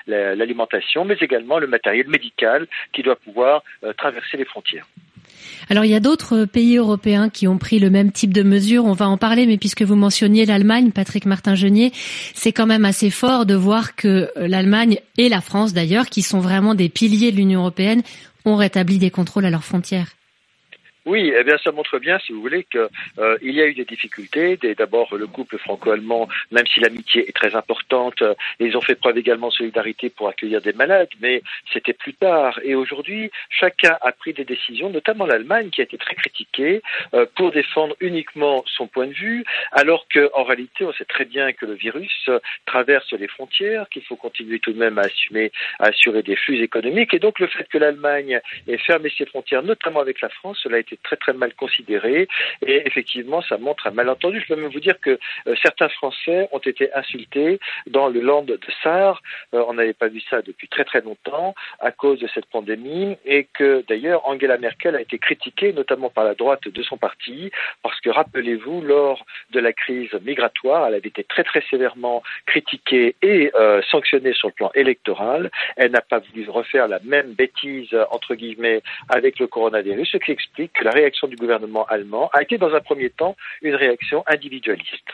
l'alimentation, 0.06 1.04
mais 1.04 1.16
également 1.20 1.58
le 1.58 1.66
matériel 1.66 2.08
médical 2.08 2.66
qui 2.92 3.02
doit 3.02 3.16
pouvoir 3.16 3.62
euh, 3.84 3.92
traverser 3.92 4.36
les 4.36 4.44
frontières. 4.44 4.86
Alors 5.68 5.84
il 5.84 5.90
y 5.90 5.94
a 5.94 6.00
d'autres 6.00 6.44
pays 6.44 6.76
européens 6.76 7.28
qui 7.28 7.46
ont 7.48 7.58
pris 7.58 7.78
le 7.78 7.90
même 7.90 8.12
type 8.12 8.32
de 8.32 8.42
mesures, 8.42 8.84
on 8.84 8.92
va 8.92 9.08
en 9.08 9.16
parler, 9.16 9.46
mais 9.46 9.58
puisque 9.58 9.82
vous 9.82 9.96
mentionniez 9.96 10.46
l'Allemagne, 10.46 10.90
Patrick 10.90 11.26
Martin-Genier, 11.26 11.92
c'est 12.34 12.52
quand 12.52 12.66
même 12.66 12.84
assez 12.84 13.10
fort 13.10 13.46
de 13.46 13.54
voir 13.54 13.96
que 13.96 14.30
l'Allemagne 14.36 14.98
et 15.18 15.28
la 15.28 15.40
France 15.40 15.72
d'ailleurs, 15.72 16.06
qui 16.06 16.22
sont 16.22 16.40
vraiment 16.40 16.74
des 16.74 16.88
piliers 16.88 17.32
de 17.32 17.36
l'Union 17.36 17.60
européenne, 17.60 18.02
ont 18.44 18.56
rétabli 18.56 18.98
des 18.98 19.10
contrôles 19.10 19.44
à 19.44 19.50
leurs 19.50 19.64
frontières. 19.64 20.08
Oui, 21.04 21.32
eh 21.36 21.42
bien, 21.42 21.58
ça 21.58 21.72
montre 21.72 21.98
bien, 21.98 22.20
si 22.20 22.32
vous 22.32 22.40
voulez, 22.40 22.62
qu'il 22.62 22.88
euh, 23.18 23.36
y 23.42 23.60
a 23.60 23.66
eu 23.66 23.74
des 23.74 23.84
difficultés. 23.84 24.56
D'abord, 24.78 25.16
le 25.16 25.26
couple 25.26 25.58
franco-allemand, 25.58 26.28
même 26.52 26.66
si 26.68 26.78
l'amitié 26.78 27.28
est 27.28 27.34
très 27.34 27.56
importante, 27.56 28.22
euh, 28.22 28.34
ils 28.60 28.76
ont 28.76 28.80
fait 28.80 28.94
preuve 28.94 29.18
également 29.18 29.48
de 29.48 29.54
solidarité 29.54 30.10
pour 30.10 30.28
accueillir 30.28 30.60
des 30.62 30.72
malades, 30.72 31.08
mais 31.20 31.42
c'était 31.72 31.92
plus 31.92 32.14
tard. 32.14 32.60
Et 32.62 32.76
aujourd'hui, 32.76 33.32
chacun 33.50 33.98
a 34.00 34.12
pris 34.12 34.32
des 34.32 34.44
décisions, 34.44 34.90
notamment 34.90 35.26
l'Allemagne, 35.26 35.70
qui 35.70 35.80
a 35.80 35.84
été 35.84 35.98
très 35.98 36.14
critiquée 36.14 36.82
euh, 37.14 37.26
pour 37.34 37.50
défendre 37.50 37.96
uniquement 37.98 38.62
son 38.68 38.86
point 38.86 39.08
de 39.08 39.12
vue, 39.12 39.44
alors 39.72 40.06
qu'en 40.12 40.44
réalité, 40.44 40.84
on 40.84 40.92
sait 40.92 41.04
très 41.04 41.24
bien 41.24 41.52
que 41.52 41.66
le 41.66 41.74
virus 41.74 42.30
traverse 42.64 43.12
les 43.12 43.26
frontières, 43.26 43.88
qu'il 43.88 44.02
faut 44.04 44.16
continuer 44.16 44.60
tout 44.60 44.72
de 44.72 44.78
même 44.78 44.98
à 44.98 45.02
assumer, 45.02 45.50
à 45.80 45.86
assurer 45.86 46.22
des 46.22 46.36
flux 46.36 46.62
économiques. 46.62 47.12
Et 47.12 47.18
donc, 47.18 47.40
le 47.40 47.48
fait 47.48 47.68
que 47.68 47.78
l'Allemagne 47.78 48.40
ait 48.68 48.78
fermé 48.78 49.12
ses 49.18 49.26
frontières, 49.26 49.64
notamment 49.64 50.00
avec 50.00 50.20
la 50.20 50.28
France, 50.28 50.60
cela 50.62 50.76
a 50.76 50.80
été 50.80 50.91
été 50.92 50.98
très 51.02 51.16
très 51.16 51.32
mal 51.32 51.54
considéré 51.54 52.28
et 52.66 52.86
effectivement 52.86 53.42
ça 53.42 53.58
montre 53.58 53.86
un 53.86 53.90
malentendu. 53.90 54.40
Je 54.40 54.46
peux 54.46 54.60
même 54.60 54.70
vous 54.70 54.80
dire 54.80 54.98
que 55.00 55.18
euh, 55.46 55.54
certains 55.62 55.88
Français 55.88 56.48
ont 56.52 56.58
été 56.58 56.92
insultés 56.94 57.58
dans 57.86 58.08
le 58.08 58.20
land 58.20 58.42
de 58.42 58.58
Sarre. 58.82 59.22
Euh, 59.54 59.64
on 59.68 59.74
n'avait 59.74 59.92
pas 59.94 60.08
vu 60.08 60.20
ça 60.30 60.42
depuis 60.42 60.68
très 60.68 60.84
très 60.84 61.00
longtemps 61.00 61.54
à 61.80 61.90
cause 61.90 62.18
de 62.20 62.28
cette 62.34 62.46
pandémie 62.46 63.16
et 63.24 63.46
que 63.52 63.84
d'ailleurs 63.88 64.26
Angela 64.28 64.58
Merkel 64.58 64.96
a 64.96 65.00
été 65.00 65.18
critiquée 65.18 65.72
notamment 65.72 66.10
par 66.10 66.24
la 66.24 66.34
droite 66.34 66.68
de 66.68 66.82
son 66.82 66.96
parti 66.96 67.50
parce 67.82 67.98
que 68.00 68.10
rappelez-vous 68.10 68.82
lors 68.82 69.24
de 69.50 69.60
la 69.60 69.72
crise 69.72 70.12
migratoire, 70.24 70.86
elle 70.86 70.94
avait 70.94 71.08
été 71.08 71.24
très 71.24 71.44
très 71.44 71.62
sévèrement 71.70 72.22
critiquée 72.46 73.16
et 73.22 73.50
euh, 73.54 73.80
sanctionnée 73.90 74.34
sur 74.34 74.48
le 74.48 74.54
plan 74.54 74.70
électoral. 74.74 75.50
Elle 75.76 75.92
n'a 75.92 76.00
pas 76.00 76.18
voulu 76.18 76.48
refaire 76.48 76.88
la 76.88 77.00
même 77.04 77.32
bêtise 77.32 77.94
entre 78.10 78.34
guillemets 78.34 78.82
avec 79.08 79.38
le 79.38 79.46
coronavirus, 79.46 80.10
ce 80.12 80.16
qui 80.18 80.32
explique 80.32 80.81
la 80.82 80.90
réaction 80.90 81.28
du 81.28 81.36
gouvernement 81.36 81.84
allemand 81.86 82.30
a 82.32 82.42
été 82.42 82.58
dans 82.58 82.72
un 82.74 82.80
premier 82.80 83.10
temps 83.10 83.36
une 83.62 83.74
réaction 83.74 84.22
individualiste. 84.26 85.08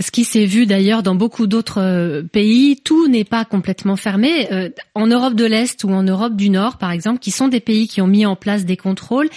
Ce 0.00 0.10
qui 0.10 0.24
s'est 0.24 0.44
vu 0.44 0.66
d'ailleurs 0.66 1.02
dans 1.02 1.14
beaucoup 1.14 1.46
d'autres 1.46 1.80
euh, 1.80 2.22
pays, 2.22 2.80
tout 2.82 3.08
n'est 3.08 3.24
pas 3.24 3.44
complètement 3.44 3.96
fermé. 3.96 4.52
Euh, 4.52 4.68
en 4.94 5.06
Europe 5.06 5.34
de 5.34 5.44
l'Est 5.44 5.84
ou 5.84 5.90
en 5.90 6.02
Europe 6.02 6.36
du 6.36 6.50
Nord, 6.50 6.78
par 6.78 6.90
exemple, 6.90 7.18
qui 7.18 7.30
sont 7.30 7.48
des 7.48 7.60
pays 7.60 7.88
qui 7.88 8.02
ont 8.02 8.06
mis 8.06 8.26
en 8.26 8.36
place 8.36 8.64
des 8.64 8.76
contrôles, 8.76 9.28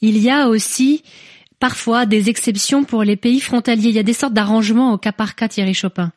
il 0.00 0.18
y 0.18 0.30
a 0.30 0.48
aussi 0.48 1.02
parfois 1.60 2.06
des 2.06 2.30
exceptions 2.30 2.84
pour 2.84 3.04
les 3.04 3.16
pays 3.16 3.40
frontaliers. 3.40 3.88
Il 3.88 3.94
y 3.94 3.98
a 3.98 4.04
des 4.04 4.12
sortes 4.12 4.34
d'arrangements 4.34 4.92
au 4.92 4.98
cas 4.98 5.12
par 5.12 5.34
cas, 5.34 5.48
Thierry 5.48 5.74
Chopin. 5.74 6.12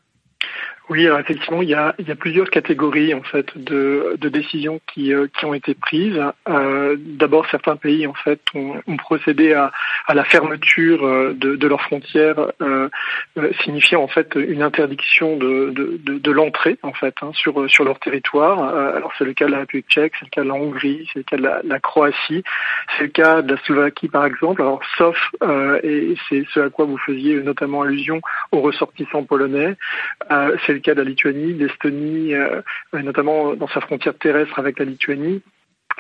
Oui, 0.89 1.06
alors 1.06 1.19
effectivement, 1.19 1.62
il 1.62 1.69
y 1.69 1.73
a, 1.73 1.93
plusieurs 2.17 2.50
catégories 2.50 3.13
en 3.13 3.21
fait 3.21 3.58
de, 3.58 4.17
décisions 4.30 4.80
qui, 4.88 5.13
euh, 5.13 5.28
qui 5.38 5.45
ont 5.45 5.54
été 5.54 5.73
prises. 5.73 6.21
Euh, 6.47 6.95
D'abord, 6.97 7.45
certains 7.52 7.76
pays 7.76 8.08
en 8.08 8.13
fait 8.13 8.39
ont, 8.56 8.97
procédé 8.97 9.54
à, 9.54 9.71
la 10.13 10.23
fermeture 10.23 11.06
euh, 11.06 11.34
de, 11.34 11.67
leurs 11.67 11.82
frontières, 11.82 12.52
signifiant 13.63 14.02
en 14.02 14.08
fait 14.08 14.36
une 14.36 14.62
interdiction 14.62 15.36
de, 15.36 16.32
l'entrée 16.32 16.78
en 16.84 16.93
fait 16.93 17.15
hein, 17.21 17.32
sur 17.34 17.69
sur 17.69 17.84
leur 17.84 18.00
territoire. 18.00 18.63
Alors 18.95 19.12
c'est 19.17 19.26
le 19.26 19.34
cas 19.34 19.47
de 19.47 19.52
la 19.52 19.60
République 19.60 19.89
tchèque, 19.89 20.13
c'est 20.19 20.26
le 20.26 20.30
cas 20.30 20.43
de 20.43 20.47
la 20.47 20.54
Hongrie, 20.54 21.10
c'est 21.12 21.19
le 21.19 21.23
cas 21.23 21.38
de 21.38 21.67
la, 21.67 21.80
Croatie, 21.80 22.43
c'est 22.95 23.04
le 23.04 23.10
cas 23.10 23.41
de 23.41 23.54
la 23.54 23.62
Slovaquie 23.63 24.08
par 24.08 24.26
exemple. 24.26 24.62
Alors 24.62 24.82
sauf 24.97 25.17
et 25.84 26.15
c'est 26.30 26.45
ce 26.54 26.62
à 26.62 26.69
quoi 26.69 26.86
vous 26.86 26.97
faisiez 26.97 27.36
notamment 27.41 27.82
allusion 27.82 28.21
aux 28.52 28.62
ressortissants 28.62 29.23
polonais, 29.23 29.76
le 30.77 30.81
cas 30.81 30.93
de 30.93 31.01
la 31.01 31.09
Lituanie, 31.09 31.53
d'Estonie, 31.53 32.33
euh, 32.33 32.61
notamment 32.93 33.55
dans 33.55 33.67
sa 33.67 33.81
frontière 33.81 34.17
terrestre 34.17 34.57
avec 34.59 34.79
la 34.79 34.85
Lituanie. 34.85 35.41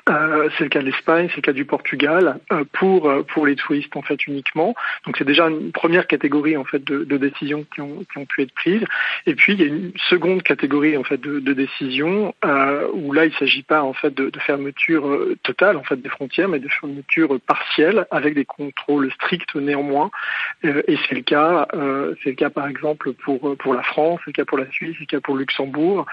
Euh, 0.09 0.49
c'est 0.57 0.63
le 0.63 0.69
cas 0.69 0.79
de 0.79 0.85
l'Espagne, 0.85 1.27
c'est 1.29 1.37
le 1.37 1.41
cas 1.41 1.53
du 1.53 1.65
Portugal 1.65 2.39
euh, 2.51 2.63
pour 2.73 3.09
euh, 3.09 3.23
pour 3.23 3.45
les 3.45 3.55
touristes 3.55 3.95
en 3.95 4.01
fait 4.01 4.25
uniquement. 4.27 4.73
Donc 5.05 5.17
c'est 5.17 5.25
déjà 5.25 5.47
une 5.49 5.71
première 5.71 6.07
catégorie 6.07 6.55
en 6.55 6.63
fait 6.63 6.83
de, 6.83 7.03
de 7.03 7.17
décisions 7.17 7.65
qui 7.73 7.81
ont, 7.81 8.03
qui 8.11 8.17
ont 8.17 8.25
pu 8.25 8.43
être 8.43 8.53
prises. 8.53 8.83
Et 9.25 9.35
puis 9.35 9.53
il 9.53 9.59
y 9.59 9.63
a 9.63 9.67
une 9.67 9.91
seconde 10.09 10.43
catégorie 10.43 10.95
en 10.95 11.03
fait 11.03 11.19
de, 11.19 11.39
de 11.39 11.53
décisions 11.53 12.33
euh, 12.45 12.87
où 12.93 13.11
là 13.11 13.25
il 13.25 13.33
s'agit 13.33 13.63
pas 13.63 13.83
en 13.83 13.93
fait 13.93 14.13
de, 14.13 14.29
de 14.29 14.39
fermeture 14.39 15.07
euh, 15.07 15.35
totale 15.43 15.75
en 15.75 15.83
fait 15.83 16.01
des 16.01 16.09
frontières, 16.09 16.47
mais 16.47 16.59
de 16.59 16.69
fermeture 16.69 17.37
partielle 17.45 18.07
avec 18.11 18.33
des 18.33 18.45
contrôles 18.45 19.11
stricts 19.13 19.55
néanmoins. 19.55 20.09
et 20.63 20.97
c'est 21.07 21.15
le 21.15 21.21
cas 21.21 21.67
c'est 22.23 22.29
le 22.29 22.35
cas 22.35 22.49
par 22.49 22.67
exemple 22.67 23.13
pour 23.13 23.57
pour 23.57 23.73
la 23.73 23.83
France, 23.83 24.19
c'est 24.23 24.31
le 24.31 24.33
cas 24.33 24.45
pour 24.45 24.57
la 24.57 24.69
Suisse, 24.71 24.95
c'est 24.97 25.01
le 25.01 25.05
cas 25.05 25.21
pour 25.21 25.35
Luxembourg 25.35 26.05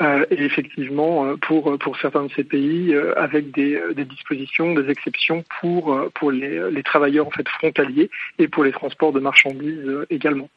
et 0.00 0.44
effectivement 0.44 1.36
pour 1.36 1.78
pour 1.78 1.98
certains 1.98 2.24
de 2.24 2.32
ces 2.32 2.44
pays 2.44 2.94
avec 3.16 3.37
avec 3.38 3.52
des, 3.52 3.74
euh, 3.76 3.94
des, 3.94 4.04
dispositions, 4.04 4.74
des 4.74 4.90
exceptions 4.90 5.44
pour, 5.60 5.92
euh, 5.92 6.10
pour 6.14 6.30
les, 6.30 6.70
les, 6.70 6.82
travailleurs 6.82 7.26
en 7.26 7.30
fait 7.30 7.48
frontaliers 7.48 8.10
et 8.38 8.48
pour 8.48 8.64
les 8.64 8.72
transports 8.72 9.12
de 9.12 9.20
marchandises 9.20 9.86
euh, 9.86 10.06
également. 10.10 10.48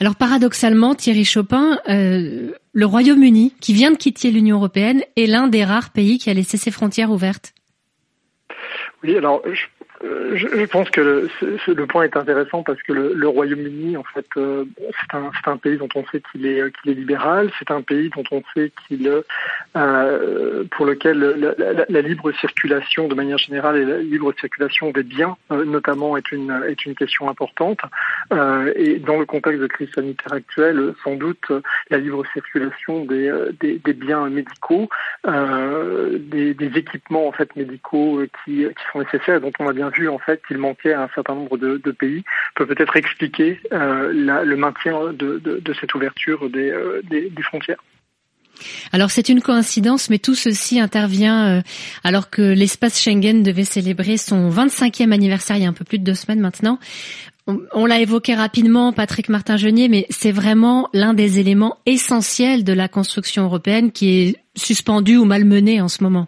Alors 0.00 0.16
paradoxalement, 0.16 0.94
Thierry 0.94 1.24
Chopin, 1.24 1.78
euh, 1.88 2.52
le 2.72 2.86
Royaume-Uni, 2.86 3.54
qui 3.60 3.72
vient 3.72 3.90
de 3.90 3.96
quitter 3.96 4.30
l'Union 4.30 4.56
européenne, 4.56 5.02
est 5.16 5.26
l'un 5.26 5.48
des 5.48 5.64
rares 5.64 5.90
pays 5.90 6.18
qui 6.18 6.30
a 6.30 6.34
laissé 6.34 6.56
ses 6.56 6.70
frontières 6.70 7.10
ouvertes. 7.10 7.52
Oui, 9.02 9.16
alors 9.16 9.42
je 9.44 9.50
euh, 9.50 9.95
je, 10.02 10.36
je, 10.36 10.64
pense 10.64 10.90
que 10.90 11.28
le, 11.66 11.86
point 11.86 12.04
est 12.04 12.16
intéressant 12.16 12.62
parce 12.62 12.82
que 12.82 12.92
le, 12.92 13.28
Royaume-Uni, 13.28 13.96
en 13.96 14.04
fait, 14.04 14.26
euh, 14.36 14.64
c'est 15.00 15.48
un, 15.48 15.56
pays 15.56 15.76
dont 15.78 15.88
on 15.94 16.04
sait 16.06 16.22
qu'il 16.32 16.46
est, 16.46 16.62
qu'il 16.76 16.92
est 16.92 16.94
libéral. 16.94 17.50
C'est 17.58 17.70
un 17.70 17.82
pays 17.82 18.10
dont 18.10 18.24
on 18.30 18.42
sait 18.54 18.72
qu'il, 18.86 19.10
euh, 19.76 20.64
pour 20.70 20.86
lequel 20.86 21.54
la, 21.88 22.00
libre 22.00 22.32
circulation, 22.32 23.08
de 23.08 23.14
manière 23.14 23.38
générale, 23.38 23.76
et 23.76 23.84
la 23.84 23.98
libre 23.98 24.32
circulation 24.38 24.90
des 24.90 25.02
biens, 25.02 25.36
euh, 25.50 25.64
notamment, 25.64 26.16
est 26.16 26.30
une, 26.32 26.62
est 26.68 26.84
une 26.84 26.94
question 26.94 27.28
importante. 27.28 27.80
Euh, 28.32 28.72
et 28.76 28.98
dans 28.98 29.18
le 29.18 29.26
contexte 29.26 29.60
de 29.60 29.66
crise 29.66 29.90
sanitaire 29.94 30.32
actuelle, 30.32 30.94
sans 31.04 31.14
doute, 31.16 31.52
la 31.90 31.98
libre 31.98 32.24
circulation 32.32 33.04
des, 33.04 33.32
des, 33.60 33.78
des 33.78 33.92
biens 33.92 34.28
médicaux, 34.28 34.88
des, 35.24 36.54
des, 36.54 36.78
équipements 36.78 37.28
en 37.28 37.32
fait 37.32 37.54
médicaux 37.56 38.22
qui, 38.44 38.66
qui 38.66 38.84
sont 38.92 38.98
nécessaires, 39.00 39.40
dont 39.40 39.52
on 39.58 39.68
a 39.68 39.72
bien 39.72 39.85
vu 39.90 40.08
qu'il 40.46 40.58
manquait 40.58 40.92
à 40.92 41.02
un 41.02 41.08
certain 41.14 41.34
nombre 41.34 41.56
de, 41.56 41.90
pays 41.90 42.24
peut 42.54 42.66
peut-être 42.66 42.96
expliquer 42.96 43.60
euh, 43.72 44.12
le 44.12 44.56
maintien 44.56 45.12
de, 45.12 45.62
cette 45.80 45.94
ouverture 45.94 46.50
des, 46.50 46.70
euh, 46.70 47.02
des, 47.08 47.42
frontières. 47.42 47.82
Alors 48.92 49.10
c'est 49.10 49.28
une 49.28 49.42
coïncidence, 49.42 50.08
mais 50.10 50.18
tout 50.18 50.34
ceci 50.34 50.80
intervient 50.80 51.58
euh, 51.58 51.62
alors 52.04 52.30
que 52.30 52.42
l'espace 52.42 53.00
Schengen 53.00 53.42
devait 53.42 53.64
célébrer 53.64 54.16
son 54.16 54.50
25e 54.50 55.12
anniversaire 55.12 55.56
il 55.56 55.62
y 55.62 55.66
a 55.66 55.68
un 55.68 55.74
peu 55.74 55.84
plus 55.84 55.98
de 55.98 56.04
deux 56.04 56.14
semaines 56.14 56.40
maintenant. 56.40 56.78
On, 57.46 57.60
on 57.72 57.86
l'a 57.86 58.00
évoqué 58.00 58.34
rapidement, 58.34 58.92
Patrick 58.92 59.28
Martin-Genier, 59.28 59.88
mais 59.88 60.06
c'est 60.10 60.32
vraiment 60.32 60.88
l'un 60.92 61.14
des 61.14 61.38
éléments 61.38 61.78
essentiels 61.86 62.64
de 62.64 62.72
la 62.72 62.88
construction 62.88 63.44
européenne 63.44 63.92
qui 63.92 64.20
est 64.20 64.36
suspendu 64.56 65.16
ou 65.16 65.24
malmené 65.24 65.80
en 65.80 65.88
ce 65.88 66.02
moment. 66.02 66.26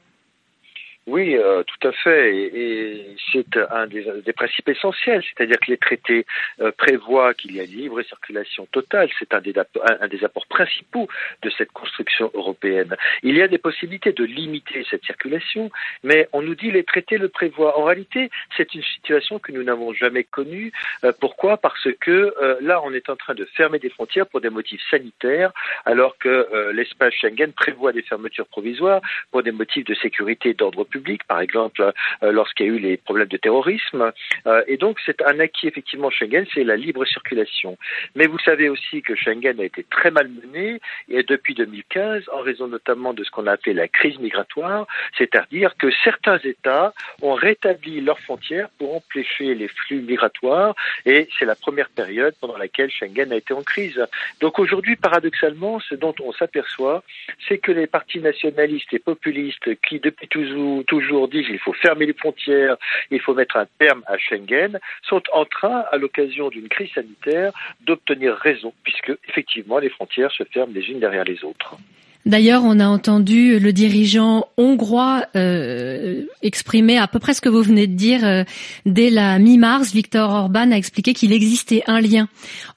Oui, 1.09 1.37
euh, 1.39 1.63
tout 1.63 1.89
à 1.89 1.93
fait. 1.93 2.37
Et, 2.37 2.61
et 2.61 3.17
c'est 3.33 3.57
un 3.71 3.87
des, 3.87 4.05
des, 4.27 4.33
principes 4.35 4.69
essentiels, 4.69 5.23
c'est-à-dire 5.25 5.59
que 5.59 5.71
les 5.71 5.79
traités 5.79 6.27
euh, 6.61 6.71
prévoient 6.71 7.33
qu'il 7.33 7.57
y 7.57 7.61
a 7.61 7.65
une 7.65 7.71
libre 7.71 8.03
circulation 8.03 8.69
totale. 8.73 9.09
C'est 9.19 9.33
un, 9.33 9.39
un, 9.39 9.97
un 10.03 10.09
des, 10.09 10.23
apports 10.23 10.47
principaux 10.49 11.09
de 11.41 11.49
cette 11.57 11.73
construction 11.73 12.31
européenne. 12.35 12.95
Il 13.23 13.39
y 13.39 13.41
a 13.41 13.49
des 13.49 13.57
possibilités 13.57 14.13
de 14.13 14.23
limiter 14.23 14.85
cette 14.91 15.03
circulation, 15.03 15.71
mais 16.05 16.29
on 16.35 16.43
nous 16.43 16.55
dit 16.55 16.71
les 16.71 16.85
traités 16.85 17.17
le 17.17 17.31
prévoient. 17.31 17.79
En 17.79 17.85
réalité, 17.85 18.31
c'est 18.59 18.75
une 18.75 18.83
situation 18.83 19.39
que 19.39 19.51
nous 19.51 19.63
n'avons 19.63 19.95
jamais 19.95 20.25
connue. 20.25 20.73
Euh, 21.05 21.13
pourquoi? 21.19 21.57
Parce 21.57 21.89
que 22.03 22.35
euh, 22.43 22.57
là, 22.61 22.83
on 22.85 22.93
est 22.93 23.09
en 23.09 23.17
train 23.17 23.35
de 23.35 23.47
fermer 23.57 23.79
des 23.79 23.89
frontières 23.89 24.27
pour 24.27 24.43
des 24.43 24.51
motifs 24.51 24.83
sanitaires, 24.91 25.53
alors 25.87 26.19
que 26.19 26.29
euh, 26.29 26.71
l'espace 26.75 27.15
Schengen 27.15 27.53
prévoit 27.55 27.95
des 27.95 28.03
fermetures 28.03 28.47
provisoires 28.47 29.01
pour 29.31 29.43
des 29.43 29.53
motifs 29.53 29.87
de 29.87 29.95
sécurité 29.95 30.53
d'ordre 30.53 30.85
public 30.85 30.98
par 31.27 31.41
exemple 31.41 31.93
euh, 32.23 32.33
lorsqu'il 32.33 32.67
y 32.67 32.69
a 32.69 32.73
eu 32.73 32.79
les 32.79 32.97
problèmes 32.97 33.29
de 33.29 33.37
terrorisme. 33.37 34.13
Euh, 34.47 34.63
et 34.67 34.77
donc 34.77 34.99
c'est 35.05 35.23
un 35.23 35.41
acquis 35.41 35.69
effectivement 35.69 36.11
Schengen, 36.11 36.47
c'est 36.55 36.65
la 36.65 36.77
libre 36.77 37.05
circulation. 37.05 37.77
Mais 38.15 38.27
vous 38.27 38.39
savez 38.39 38.69
aussi 38.69 39.03
que 39.03 39.15
Schengen 39.15 39.61
a 39.61 39.65
été 39.65 39.85
très 39.85 40.11
mal 40.11 40.29
mené 40.29 40.81
et 41.09 41.23
depuis 41.23 41.55
2015 41.55 42.25
en 42.33 42.41
raison 42.41 42.69
notamment 42.69 43.15
de 43.15 43.25
ce 43.25 43.31
qu'on 43.31 43.47
a 43.47 43.53
appelé 43.53 43.75
la 43.75 43.89
crise 43.89 44.19
migratoire, 44.19 44.87
c'est-à-dire 45.17 45.77
que 45.77 45.91
certains 46.05 46.39
États 46.45 46.93
ont 47.23 47.35
rétabli 47.35 48.01
leurs 48.01 48.21
frontières 48.21 48.69
pour 48.79 48.97
empêcher 48.97 49.55
les 49.55 49.69
flux 49.69 50.01
migratoires 50.01 50.75
et 51.07 51.29
c'est 51.39 51.45
la 51.45 51.55
première 51.55 51.91
période 51.91 52.35
pendant 52.41 52.57
laquelle 52.57 52.91
Schengen 52.91 53.33
a 53.33 53.37
été 53.37 53.55
en 53.55 53.63
crise. 53.63 54.01
Donc 54.41 54.59
aujourd'hui, 54.59 54.97
paradoxalement, 54.97 55.81
ce 55.81 55.95
dont 55.95 56.15
on 56.21 56.33
s'aperçoit, 56.33 57.03
c'est 57.47 57.59
que 57.59 57.73
les 57.73 57.87
partis 57.87 58.21
nationalistes 58.21 58.93
et 58.93 58.99
populistes 58.99 59.81
qui 59.87 60.01
depuis 60.01 60.29
toujours 60.29 60.85
toujours 60.89 61.29
dit 61.29 61.45
qu'il 61.45 61.59
faut 61.61 61.73
fermer 61.73 62.07
les 62.07 62.15
frontières, 62.15 62.77
il 63.13 63.21
faut 63.21 63.35
mettre 63.35 63.57
un 63.57 63.67
terme 63.79 64.03
à 64.07 64.19
Schengen, 64.19 64.81
sont 65.03 65.23
en 65.33 65.45
train, 65.45 65.85
à 65.93 65.97
l'occasion 65.97 66.49
d'une 66.49 66.69
crise 66.69 66.91
sanitaire, 66.93 67.53
d'obtenir 67.83 68.35
raison, 68.35 68.73
puisque 68.83 69.13
effectivement 69.29 69.79
les 69.79 69.91
frontières 69.91 70.33
se 70.33 70.43
ferment 70.45 70.73
les 70.75 70.91
unes 70.91 70.99
derrière 70.99 71.25
les 71.25 71.45
autres. 71.45 71.77
D'ailleurs, 72.27 72.63
on 72.65 72.79
a 72.79 72.87
entendu 72.87 73.59
le 73.59 73.73
dirigeant 73.73 74.47
hongrois 74.57 75.25
euh, 75.35 76.25
exprimer 76.43 76.99
à 76.99 77.09
peu 77.09 77.19
près 77.19 77.33
ce 77.33 77.41
que 77.41 77.49
vous 77.49 77.63
venez 77.63 77.87
de 77.87 77.95
dire 77.95 78.27
euh, 78.27 78.45
dès 78.85 79.09
la 79.09 79.39
mi-mars. 79.39 79.93
Viktor 79.93 80.31
Orban 80.31 80.71
a 80.73 80.77
expliqué 80.77 81.15
qu'il 81.15 81.33
existait 81.33 81.83
un 81.87 82.01
lien 82.01 82.29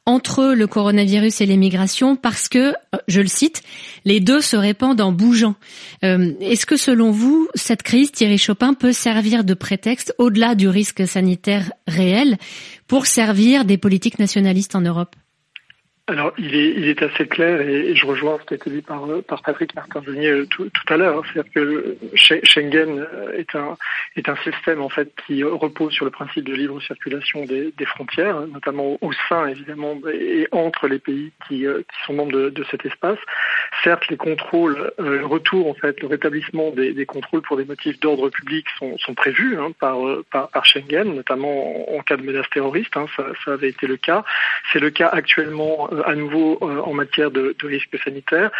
entre 0.06 0.54
le 0.54 0.67
coronavirus 0.67 1.42
et 1.42 1.46
les 1.46 1.58
migrations 1.58 2.15
parce 2.15 2.48
que, 2.48 2.73
je 3.08 3.19
le 3.19 3.27
cite, 3.27 3.62
les 4.06 4.19
deux 4.19 4.42
se 4.42 4.56
répandent 4.56 5.02
en 5.02 5.12
bougeant. 5.12 5.56
Euh, 6.04 6.33
Est-ce 6.39 6.65
que 6.65 6.77
selon 6.77 7.12
vous, 7.12 7.50
cette 7.54 7.83
crise, 7.83 8.12
Thierry 8.12 8.37
Chopin, 8.37 8.73
peut 8.73 8.94
servir 8.94 9.44
de 9.44 9.54
prétexte 9.54 10.15
au-delà 10.17 10.56
du 10.56 10.69
risque 10.69 11.06
sanitaire 11.08 11.71
réel 11.87 12.37
pour 12.87 13.06
servir 13.06 13.65
des 13.65 13.77
politiques 13.77 14.19
nationalistes 14.19 14.75
en 14.75 14.81
Europe? 14.81 15.15
Alors, 16.12 16.34
il 16.38 16.54
est, 16.56 17.02
assez 17.02 17.26
clair 17.26 17.62
et, 17.62 17.96
je 17.96 18.06
rejoins 18.06 18.38
ce 18.42 18.46
qui 18.46 18.54
a 18.54 18.58
été 18.58 18.70
dit 18.70 18.82
par, 18.82 19.02
par 19.26 19.42
Patrick 19.44 19.74
Martin-Venier 19.74 20.30
euh, 20.30 20.46
tout, 20.46 20.70
à 20.90 20.98
l'heure. 20.98 21.24
C'est-à-dire 21.26 21.52
que 21.54 21.98
Schengen 22.16 23.00
euh, 23.00 23.38
est 23.38 23.56
un, 23.56 24.36
système 24.44 24.82
en 24.82 24.90
fait 24.90 25.10
qui 25.26 25.42
repose 25.44 25.94
sur 25.94 26.04
le 26.04 26.12
principe 26.12 26.44
de 26.44 26.54
libre 26.54 26.82
circulation 26.82 27.46
des, 27.46 27.72
frontières, 27.86 28.42
notamment 28.48 28.98
au 29.00 29.12
sein 29.30 29.48
évidemment 29.48 29.98
et 30.14 30.48
entre 30.52 30.88
les 30.88 31.00
pays 31.00 31.32
qui, 31.48 31.66
euh, 31.66 31.82
sont 32.06 32.14
membres 32.14 32.50
de, 32.50 32.64
cet 32.70 32.86
espace. 32.86 33.20
Certes, 33.82 34.08
les 34.10 34.18
contrôles, 34.18 34.92
le 35.00 35.26
retour 35.26 35.70
en 35.70 35.74
fait, 35.76 36.02
le 36.02 36.08
rétablissement 36.08 36.72
des, 36.72 37.06
contrôles 37.06 37.42
pour 37.42 37.56
des 37.56 37.66
motifs 37.66 38.00
d'ordre 38.02 38.30
public 38.30 38.66
sont, 38.78 39.14
prévus 39.16 39.58
hein, 39.58 39.72
par, 39.80 40.66
Schengen, 40.66 41.16
notamment 41.16 41.96
en, 41.96 42.02
cas 42.02 42.18
de 42.18 42.24
menace 42.24 42.50
terroriste. 42.50 42.98
Hein, 42.98 43.06
ça, 43.16 43.54
avait 43.54 43.70
été 43.70 43.88
le 43.88 43.98
cas. 43.98 44.26
C'est 44.74 44.80
le 44.80 44.90
cas 44.90 45.08
actuellement 45.08 45.90
euh, 45.92 46.00
à 46.06 46.15
nouveau 46.15 46.58
euh, 46.62 46.81
en 46.81 46.93
matière 46.93 47.31
de, 47.31 47.56
risque 47.63 47.97
sanitaire, 48.04 48.52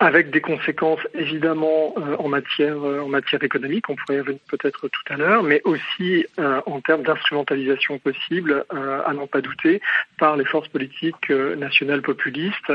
avec 0.00 0.30
des 0.30 0.40
conséquences 0.40 1.00
évidemment 1.14 1.94
euh, 1.96 2.16
en 2.18 2.28
matière 2.28 2.76
en 2.78 3.08
matière 3.08 3.42
économique, 3.42 3.88
on 3.88 3.96
pourrait 3.96 4.18
y 4.18 4.20
revenir 4.20 4.40
peut-être 4.48 4.88
tout 4.88 5.12
à 5.12 5.16
l'heure, 5.16 5.42
mais 5.42 5.60
aussi 5.64 6.26
en 6.38 6.80
termes 6.80 7.02
d'instrumentalisation 7.02 7.98
possible, 7.98 8.64
à 8.70 9.12
n'en 9.12 9.26
pas 9.26 9.40
douter, 9.40 9.80
par 10.18 10.36
les 10.36 10.44
forces 10.44 10.68
politiques 10.68 11.30
nationales 11.30 12.02
populistes 12.02 12.72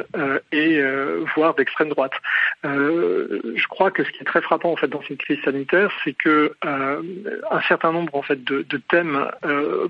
et 0.51 0.81
voire 1.35 1.55
d'extrême 1.55 1.89
droite. 1.89 2.13
je 2.63 3.67
crois 3.67 3.91
que 3.91 4.03
ce 4.03 4.11
qui 4.11 4.21
est 4.21 4.25
très 4.25 4.41
frappant 4.41 4.71
en 4.71 4.75
fait 4.75 4.87
dans 4.87 5.01
cette 5.07 5.19
crise 5.19 5.41
sanitaire, 5.43 5.91
c'est 6.03 6.13
que 6.13 6.53
un 6.63 7.61
certain 7.67 7.91
nombre 7.91 8.15
en 8.15 8.21
fait 8.21 8.43
de, 8.43 8.65
de 8.67 8.77
thèmes 8.77 9.29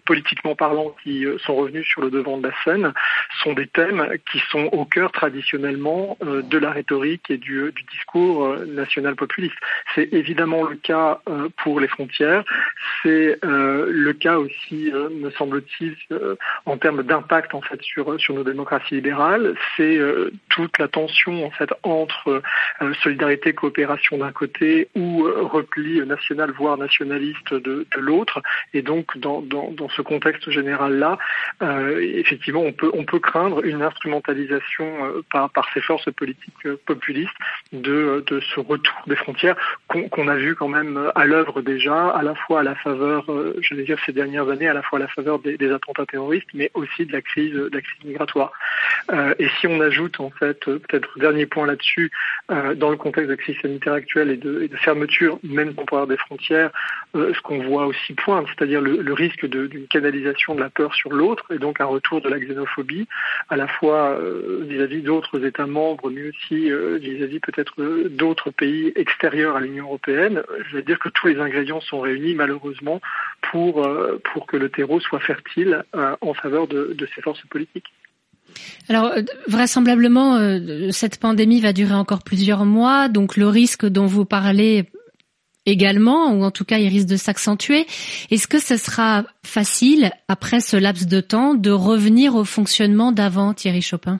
politiquement 0.05 0.55
parlant 0.55 0.95
qui 1.03 1.25
sont 1.45 1.55
revenus 1.55 1.85
sur 1.87 2.01
le 2.01 2.09
devant 2.09 2.37
de 2.37 2.47
la 2.47 2.53
scène 2.63 2.93
sont 3.43 3.53
des 3.53 3.67
thèmes 3.67 4.12
qui 4.17 4.39
sont 4.51 4.69
au 4.71 4.85
cœur 4.85 5.11
traditionnellement 5.11 6.17
euh, 6.23 6.41
de 6.41 6.57
la 6.57 6.71
rhétorique 6.71 7.29
et 7.29 7.37
du, 7.37 7.73
discours 7.91 8.45
euh, 8.45 8.65
national 8.65 9.15
populiste. 9.15 9.55
C'est 9.95 10.11
évidemment 10.13 10.63
le 10.63 10.75
cas 10.75 11.19
euh, 11.29 11.49
pour 11.57 11.79
les 11.79 11.87
frontières, 11.87 12.43
c'est 13.01 13.39
le 13.43 14.11
cas 14.13 14.37
aussi, 14.37 14.91
me 14.93 15.29
semble-t-il, 15.31 15.95
en 16.65 16.77
termes 16.77 17.03
d'impact 17.03 17.53
en 17.53 17.61
fait 17.61 17.81
sur 17.81 18.19
sur 18.19 18.33
nos 18.33 18.43
démocraties 18.43 18.95
libérales. 18.95 19.55
C'est 19.75 19.99
toute 20.49 20.77
la 20.77 20.87
tension 20.87 21.45
en 21.45 21.51
fait 21.51 21.69
entre 21.83 22.41
solidarité, 23.01 23.53
coopération 23.53 24.17
d'un 24.17 24.31
côté 24.31 24.87
ou 24.95 25.23
repli 25.23 26.05
national 26.05 26.51
voire 26.51 26.77
nationaliste 26.77 27.53
de, 27.53 27.85
de 27.93 27.99
l'autre. 27.99 28.41
Et 28.73 28.81
donc 28.81 29.17
dans, 29.17 29.41
dans, 29.41 29.71
dans 29.71 29.89
ce 29.89 30.01
contexte 30.01 30.49
général 30.49 30.97
là, 30.97 31.17
effectivement, 31.99 32.61
on 32.61 32.73
peut 32.73 32.91
on 32.93 33.05
peut 33.05 33.19
craindre 33.19 33.63
une 33.63 33.81
instrumentalisation 33.93 35.05
euh, 35.05 35.21
par, 35.31 35.69
ces 35.73 35.81
forces 35.81 36.11
politiques 36.11 36.65
euh, 36.65 36.79
populistes 36.85 37.31
de, 37.71 38.23
de 38.27 38.39
ce 38.39 38.59
retour 38.59 38.95
des 39.07 39.15
frontières 39.15 39.55
qu'on 39.87 40.27
a 40.27 40.35
vu 40.35 40.55
quand 40.55 40.67
même 40.67 40.97
euh, 40.97 41.11
à 41.15 41.25
l'œuvre 41.25 41.61
déjà, 41.61 42.09
à 42.09 42.23
la 42.23 42.35
fois 42.35 42.61
à 42.61 42.63
la 42.63 42.75
faveur, 42.75 43.25
je 43.61 43.75
vais 43.75 43.83
dire 43.83 43.97
ces 44.05 44.11
dernières 44.11 44.49
années, 44.49 44.67
à 44.67 44.73
la 44.73 44.81
fois 44.81 44.99
à 44.99 45.01
la 45.01 45.07
faveur 45.07 45.39
des, 45.39 45.71
attentats 45.71 46.05
terroristes, 46.05 46.47
mais 46.53 46.71
aussi 46.73 47.05
de 47.05 47.13
la 47.13 47.21
crise, 47.21 47.53
de 47.53 47.69
la 47.71 47.81
crise 47.81 48.03
migratoire. 48.03 48.51
Euh, 49.11 49.33
et 49.39 49.47
si 49.59 49.67
on 49.67 49.79
ajoute 49.81 50.19
en 50.19 50.29
fait, 50.29 50.59
peut-être 50.65 51.19
dernier 51.19 51.45
point 51.45 51.65
là-dessus, 51.65 52.11
euh, 52.51 52.75
dans 52.75 52.89
le 52.89 52.97
contexte 52.97 53.29
de 53.29 53.35
crise 53.35 53.57
sanitaire 53.61 53.93
actuelle 53.93 54.29
et 54.29 54.37
de, 54.37 54.63
et 54.63 54.67
de 54.67 54.75
fermeture 54.75 55.39
même 55.43 55.73
temporaire 55.73 56.07
des 56.07 56.17
frontières, 56.17 56.71
euh, 57.15 57.33
ce 57.33 57.41
qu'on 57.41 57.59
voit 57.63 57.85
aussi 57.85 58.13
pointe, 58.13 58.47
c'est-à-dire 58.47 58.81
le, 58.81 59.01
le, 59.01 59.13
risque 59.13 59.45
d'une 59.45 59.87
canalisation 59.87 60.55
de 60.55 60.59
la 60.59 60.69
peur 60.69 60.93
sur 60.93 61.11
l'autre 61.13 61.45
et 61.53 61.59
donc 61.59 61.79
un 61.79 61.85
retour 61.85 62.21
de 62.21 62.29
la 62.29 62.39
xénophobie, 62.39 63.07
à 63.49 63.55
la 63.55 63.67
fois 63.67 63.82
vis-à-vis 63.83 65.01
d'autres 65.01 65.45
États 65.45 65.67
membres, 65.67 66.09
mais 66.09 66.29
aussi 66.29 66.69
vis-à-vis 66.99 67.39
peut-être 67.39 67.75
d'autres 68.09 68.51
pays 68.51 68.91
extérieurs 68.95 69.55
à 69.55 69.59
l'Union 69.59 69.85
européenne. 69.85 70.41
Je 70.69 70.77
veux 70.77 70.83
dire 70.83 70.99
que 70.99 71.09
tous 71.09 71.27
les 71.27 71.39
ingrédients 71.39 71.81
sont 71.81 71.99
réunis 71.99 72.35
malheureusement 72.35 73.01
pour, 73.51 73.87
pour 74.31 74.47
que 74.47 74.57
le 74.57 74.69
terreau 74.69 74.99
soit 74.99 75.19
fertile 75.19 75.83
en 75.93 76.33
faveur 76.33 76.67
de 76.67 77.07
ces 77.15 77.21
forces 77.21 77.45
politiques. 77.49 77.91
Alors 78.89 79.13
vraisemblablement, 79.47 80.59
cette 80.91 81.19
pandémie 81.19 81.61
va 81.61 81.73
durer 81.73 81.93
encore 81.95 82.23
plusieurs 82.23 82.65
mois, 82.65 83.09
donc 83.09 83.37
le 83.37 83.47
risque 83.47 83.85
dont 83.85 84.05
vous 84.05 84.25
parlez 84.25 84.85
également, 85.65 86.33
ou 86.33 86.43
en 86.43 86.51
tout 86.51 86.65
cas 86.65 86.77
il 86.77 86.87
risque 86.87 87.07
de 87.07 87.17
s'accentuer. 87.17 87.85
Est-ce 88.31 88.47
que 88.47 88.59
ce 88.59 88.77
sera 88.77 89.23
facile, 89.45 90.11
après 90.27 90.59
ce 90.59 90.77
laps 90.77 91.07
de 91.07 91.21
temps, 91.21 91.53
de 91.53 91.71
revenir 91.71 92.35
au 92.35 92.43
fonctionnement 92.43 93.11
d'avant, 93.11 93.53
Thierry 93.53 93.81
Chopin? 93.81 94.19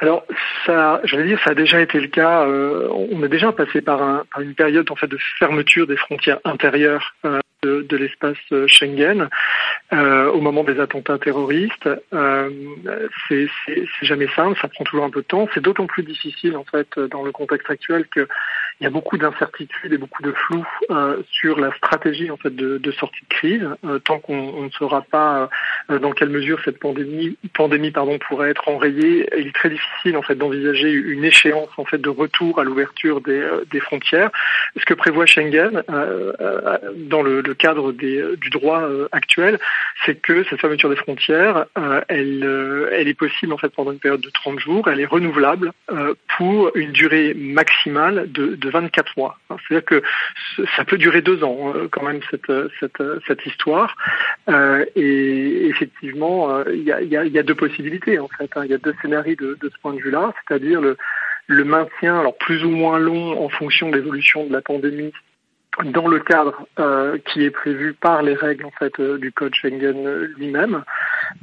Alors, 0.00 0.24
ça, 0.66 1.00
j'allais 1.04 1.28
dire, 1.28 1.40
ça 1.44 1.52
a 1.52 1.54
déjà 1.54 1.80
été 1.80 2.00
le 2.00 2.08
cas. 2.08 2.44
Euh, 2.44 2.88
on 3.12 3.22
est 3.22 3.28
déjà 3.28 3.52
passé 3.52 3.80
par, 3.80 4.02
un, 4.02 4.24
par, 4.32 4.42
une 4.42 4.54
période 4.54 4.90
en 4.90 4.96
fait 4.96 5.06
de 5.06 5.18
fermeture 5.38 5.86
des 5.86 5.96
frontières 5.96 6.40
intérieures 6.44 7.14
euh, 7.24 7.38
de, 7.62 7.82
de 7.82 7.96
l'espace 7.96 8.36
euh, 8.50 8.66
Schengen 8.66 9.28
euh, 9.92 10.30
au 10.30 10.40
moment 10.40 10.64
des 10.64 10.80
attentats 10.80 11.18
terroristes. 11.18 11.88
Euh, 12.12 12.50
c'est 13.28 13.48
jamais 14.02 14.28
simple, 14.34 14.58
ça 14.60 14.68
prend 14.68 14.84
toujours 14.84 15.04
un 15.04 15.10
peu 15.10 15.22
de 15.22 15.26
temps. 15.26 15.48
C'est 15.54 15.62
d'autant 15.62 15.86
plus 15.86 16.02
difficile 16.02 16.56
en 16.56 16.64
fait 16.64 16.98
dans 16.98 17.22
le 17.22 17.32
contexte 17.32 17.70
actuel 17.70 18.06
que 18.08 18.28
il 18.80 18.84
y 18.84 18.86
a 18.86 18.90
beaucoup 18.90 19.16
d'incertitudes 19.16 19.92
et 19.92 19.98
beaucoup 19.98 20.22
de 20.22 20.32
flou 20.32 20.66
euh, 20.90 21.22
sur 21.30 21.58
la 21.58 21.72
stratégie 21.76 22.30
en 22.30 22.36
fait 22.36 22.54
de, 22.54 22.92
sortie 22.92 23.22
de 23.22 23.34
crise. 23.34 23.68
Euh, 23.84 23.98
tant 23.98 24.18
qu'on 24.18 24.64
ne 24.64 24.70
saura 24.70 25.02
pas 25.02 25.48
euh, 25.90 25.98
dans 25.98 26.12
quelle 26.12 26.30
mesure 26.30 26.60
cette 26.64 26.78
pandémie, 26.78 27.36
pandémie 27.54 27.90
pardon, 27.90 28.18
pourrait 28.18 28.50
être 28.50 28.68
enrayée, 28.68 29.28
il 29.38 29.48
est 29.48 29.54
très 29.54 29.70
difficile 29.70 30.16
en 30.16 30.22
fait 30.22 30.34
d'envisager 30.34 30.90
une 30.90 31.24
échéance 31.24 31.70
en 31.76 31.84
fait 31.84 31.98
de 31.98 32.08
retour 32.08 32.58
à 32.58 32.64
l'ouverture 32.64 33.20
des, 33.20 33.46
des, 33.70 33.80
frontières. 33.80 34.30
Ce 34.76 34.84
que 34.84 34.94
prévoit 34.94 35.26
Schengen 35.26 35.82
dans 35.88 37.22
le, 37.22 37.40
le, 37.40 37.54
cadre 37.54 37.92
des, 37.92 38.24
du 38.36 38.50
droit 38.50 38.82
actuel, 39.12 39.58
c'est 40.04 40.20
que 40.20 40.44
cette 40.44 40.60
fermeture 40.60 40.88
des 40.88 40.96
frontières, 40.96 41.66
elle, 42.08 42.88
elle 42.92 43.08
est 43.08 43.18
possible 43.18 43.52
en 43.52 43.58
fait 43.58 43.68
pendant 43.70 43.92
une 43.92 43.98
période 43.98 44.20
de 44.20 44.30
30 44.30 44.58
jours. 44.58 44.88
Elle 44.88 45.00
est 45.00 45.06
renouvelable 45.06 45.72
pour 46.36 46.74
une 46.76 46.92
durée 46.92 47.34
maximale 47.34 48.30
de, 48.30 48.61
de 48.62 48.70
24 48.70 49.16
mois. 49.16 49.38
C'est-à-dire 49.48 49.84
que 49.84 50.02
ça 50.76 50.84
peut 50.84 50.98
durer 50.98 51.22
deux 51.22 51.44
ans 51.44 51.72
hein, 51.74 51.88
quand 51.90 52.02
même 52.02 52.20
cette, 52.30 52.52
cette, 52.80 53.02
cette 53.26 53.46
histoire. 53.46 53.96
Euh, 54.48 54.84
et 54.96 55.66
effectivement, 55.66 56.50
euh, 56.50 56.64
il 56.72 56.82
y, 56.82 56.92
a, 56.92 57.02
y, 57.02 57.16
a, 57.16 57.24
y, 57.24 57.38
a, 57.38 57.42
deux 57.42 57.54
possibilités 57.54 58.18
en 58.18 58.28
fait. 58.28 58.50
Hein. 58.56 58.62
Il 58.64 58.70
y 58.70 58.74
a 58.74 58.78
deux 58.78 58.94
scénarios 59.02 59.36
de, 59.36 59.58
de 59.60 59.68
ce 59.68 59.78
point 59.80 59.94
de 59.94 60.00
vue-là, 60.00 60.32
c'est-à-dire 60.48 60.80
le, 60.80 60.96
le 61.46 61.64
maintien, 61.64 62.20
alors 62.20 62.36
plus 62.38 62.64
ou 62.64 62.70
moins 62.70 62.98
long 62.98 63.44
en 63.44 63.48
fonction 63.48 63.90
de 63.90 63.96
l'évolution 63.96 64.46
de 64.46 64.52
la 64.52 64.62
pandémie 64.62 65.12
dans 65.84 66.06
le 66.06 66.20
cadre 66.20 66.66
euh, 66.78 67.18
qui 67.18 67.44
est 67.44 67.50
prévu 67.50 67.94
par 67.94 68.22
les 68.22 68.34
règles 68.34 68.66
en 68.66 68.70
fait 68.70 68.98
euh, 69.00 69.18
du 69.18 69.32
code 69.32 69.54
Schengen 69.54 70.28
lui-même. 70.36 70.84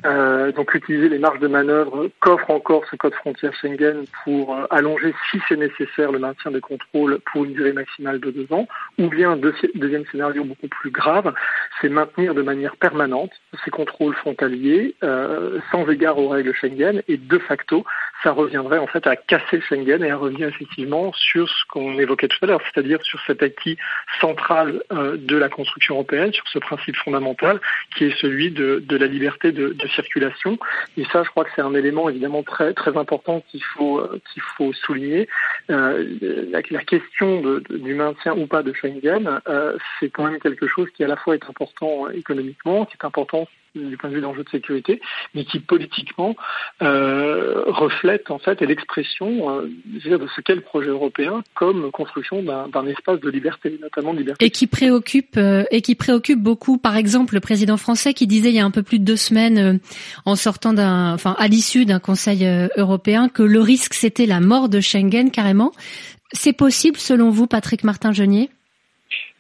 Euh, 0.06 0.52
donc 0.52 0.74
utiliser 0.76 1.10
les 1.10 1.20
marges 1.20 1.40
de 1.40 1.48
manœuvre 1.48 2.10
qu'offre 2.20 2.52
encore 2.52 2.84
ce 2.90 2.96
code 2.96 3.14
frontière 3.16 3.54
Schengen 3.54 4.06
pour 4.24 4.56
euh, 4.56 4.66
allonger, 4.70 5.14
si 5.30 5.42
c'est 5.48 5.58
nécessaire, 5.58 6.12
le 6.12 6.20
maintien 6.20 6.52
des 6.52 6.62
contrôles 6.62 7.20
pour 7.32 7.46
une 7.46 7.54
durée 7.54 7.74
maximale 7.74 8.20
de 8.20 8.32
deux 8.32 8.48
ans. 8.54 8.68
Ou 8.98 9.10
bien 9.10 9.38
deuxième 9.38 10.06
scénario 10.12 10.44
beaucoup 10.44 10.68
plus 10.68 10.92
grave, 10.92 11.34
c'est 11.82 11.90
maintenir 11.90 12.34
de 12.36 12.42
manière 12.42 12.76
permanente 12.78 13.32
ces 13.64 13.72
contrôles 13.72 14.16
frontaliers 14.16 14.96
euh, 15.04 15.60
sans 15.72 15.88
égard 15.90 16.18
aux 16.18 16.30
règles 16.30 16.54
Schengen 16.54 17.02
et 17.08 17.18
de 17.18 17.38
facto, 17.40 17.84
ça 18.24 18.32
reviendrait 18.32 18.80
en 18.80 18.88
fait 18.88 19.08
à 19.08 19.16
casser 19.16 19.62
Schengen 19.62 20.04
et 20.04 20.12
à 20.12 20.18
revenir 20.18 20.48
effectivement 20.48 21.14
sur 21.14 21.48
ce 21.48 21.66
qu'on 21.70 21.98
évoquait 22.00 22.28
tout 22.28 22.38
à 22.42 22.48
l'heure, 22.48 22.62
c'est-à-dire 22.64 23.02
sur 23.04 23.20
cet 23.26 23.42
acquis 23.44 23.78
centrale 24.20 24.84
euh, 24.92 25.18
de 25.18 25.38
la 25.38 25.50
construction 25.50 25.96
européenne, 25.96 26.34
sur 26.34 26.48
ce 26.48 26.60
principe 26.60 26.96
fondamental 26.98 27.60
qui 27.96 28.06
est 28.06 28.18
celui 28.20 28.52
de, 28.52 28.84
de 28.86 28.98
la 28.98 29.08
liberté 29.08 29.52
de, 29.52 29.70
de, 29.70 29.88
circulation. 29.88 30.60
Et 30.98 31.06
ça, 31.06 31.24
je 31.24 31.30
crois 31.30 31.46
que 31.46 31.52
c'est 31.56 31.62
un 31.62 31.74
élément 31.74 32.10
évidemment 32.10 32.44
très 32.44 32.74
très 32.74 32.96
important 32.98 33.42
qu'il 33.50 33.64
faut 33.64 34.00
euh, 34.00 34.22
qu'il 34.34 34.42
faut 34.58 34.74
souligner. 34.74 35.28
Euh, 35.70 36.06
la, 36.52 36.62
la, 36.70 36.84
question 36.84 37.42
de, 37.42 37.64
du 37.70 37.94
maintien 37.94 38.34
ou 38.36 38.48
pas 38.48 38.64
de 38.64 38.74
Schengen, 38.74 39.42
euh, 39.48 39.78
c'est 40.00 40.10
quand 40.10 40.26
même 40.26 40.40
quelque 40.40 40.68
chose 40.68 40.90
qui 40.96 41.04
à 41.04 41.08
la 41.08 41.16
fois 41.16 41.36
est 41.36 41.50
important 41.50 42.10
économiquement, 42.10 42.86
qui 42.86 42.96
est 43.02 43.06
important 43.06 43.48
du 43.76 43.98
point 43.98 44.10
de 44.10 44.16
vue 44.16 44.22
d'enjeux 44.22 44.44
de 44.44 44.50
sécurité, 44.50 45.02
mais 45.34 45.46
qui 45.46 45.60
politiquement 45.60 46.36
euh, 46.82 47.64
reflète 47.68 48.32
en 48.32 48.40
fait 48.40 48.62
l'expression 48.62 49.60
euh, 49.62 49.70
de 49.86 50.28
ce 50.36 50.42
qu'est 50.42 50.56
le 50.56 50.62
projet 50.62 50.90
européen 50.90 51.44
comme 51.56 51.92
construction 51.92 52.44
d'un 52.44 52.86
espace 52.88 53.20
de 53.20 53.30
liberté, 53.30 53.78
notamment 53.82 54.14
de 54.14 54.20
liberté. 54.20 54.46
Et 54.46 54.50
qui 54.50 54.68
préoccupe 54.68 55.38
euh, 55.38 55.64
et 55.72 55.82
qui 55.82 55.96
préoccupe 55.96 56.40
beaucoup, 56.40 56.78
par 56.78 56.96
exemple, 56.96 57.34
le 57.34 57.40
président 57.40 57.78
français 57.78 58.14
qui 58.14 58.28
disait 58.28 58.50
il 58.50 58.56
y 58.56 58.60
a 58.60 58.66
un 58.66 58.72
peu 58.72 58.84
plus 58.84 59.00
de 59.00 59.06
deux 59.06 59.16
semaines, 59.16 59.58
euh, 59.58 59.78
en 60.26 60.36
sortant 60.36 60.74
d'un, 60.74 61.14
enfin 61.14 61.36
à 61.38 61.48
l'issue 61.48 61.86
d'un 61.86 62.00
Conseil 62.00 62.46
euh, 62.46 62.68
européen, 62.78 63.30
que 63.30 63.44
le 63.44 63.62
risque 63.62 63.94
c'était 63.94 64.26
la 64.26 64.40
mort 64.40 64.70
de 64.70 64.80
Schengen 64.80 65.32
carrément. 65.32 65.72
C'est 66.32 66.54
possible 66.54 66.98
selon 66.98 67.30
vous, 67.30 67.48
Patrick 67.48 67.84
Martin-Genier 67.84 68.50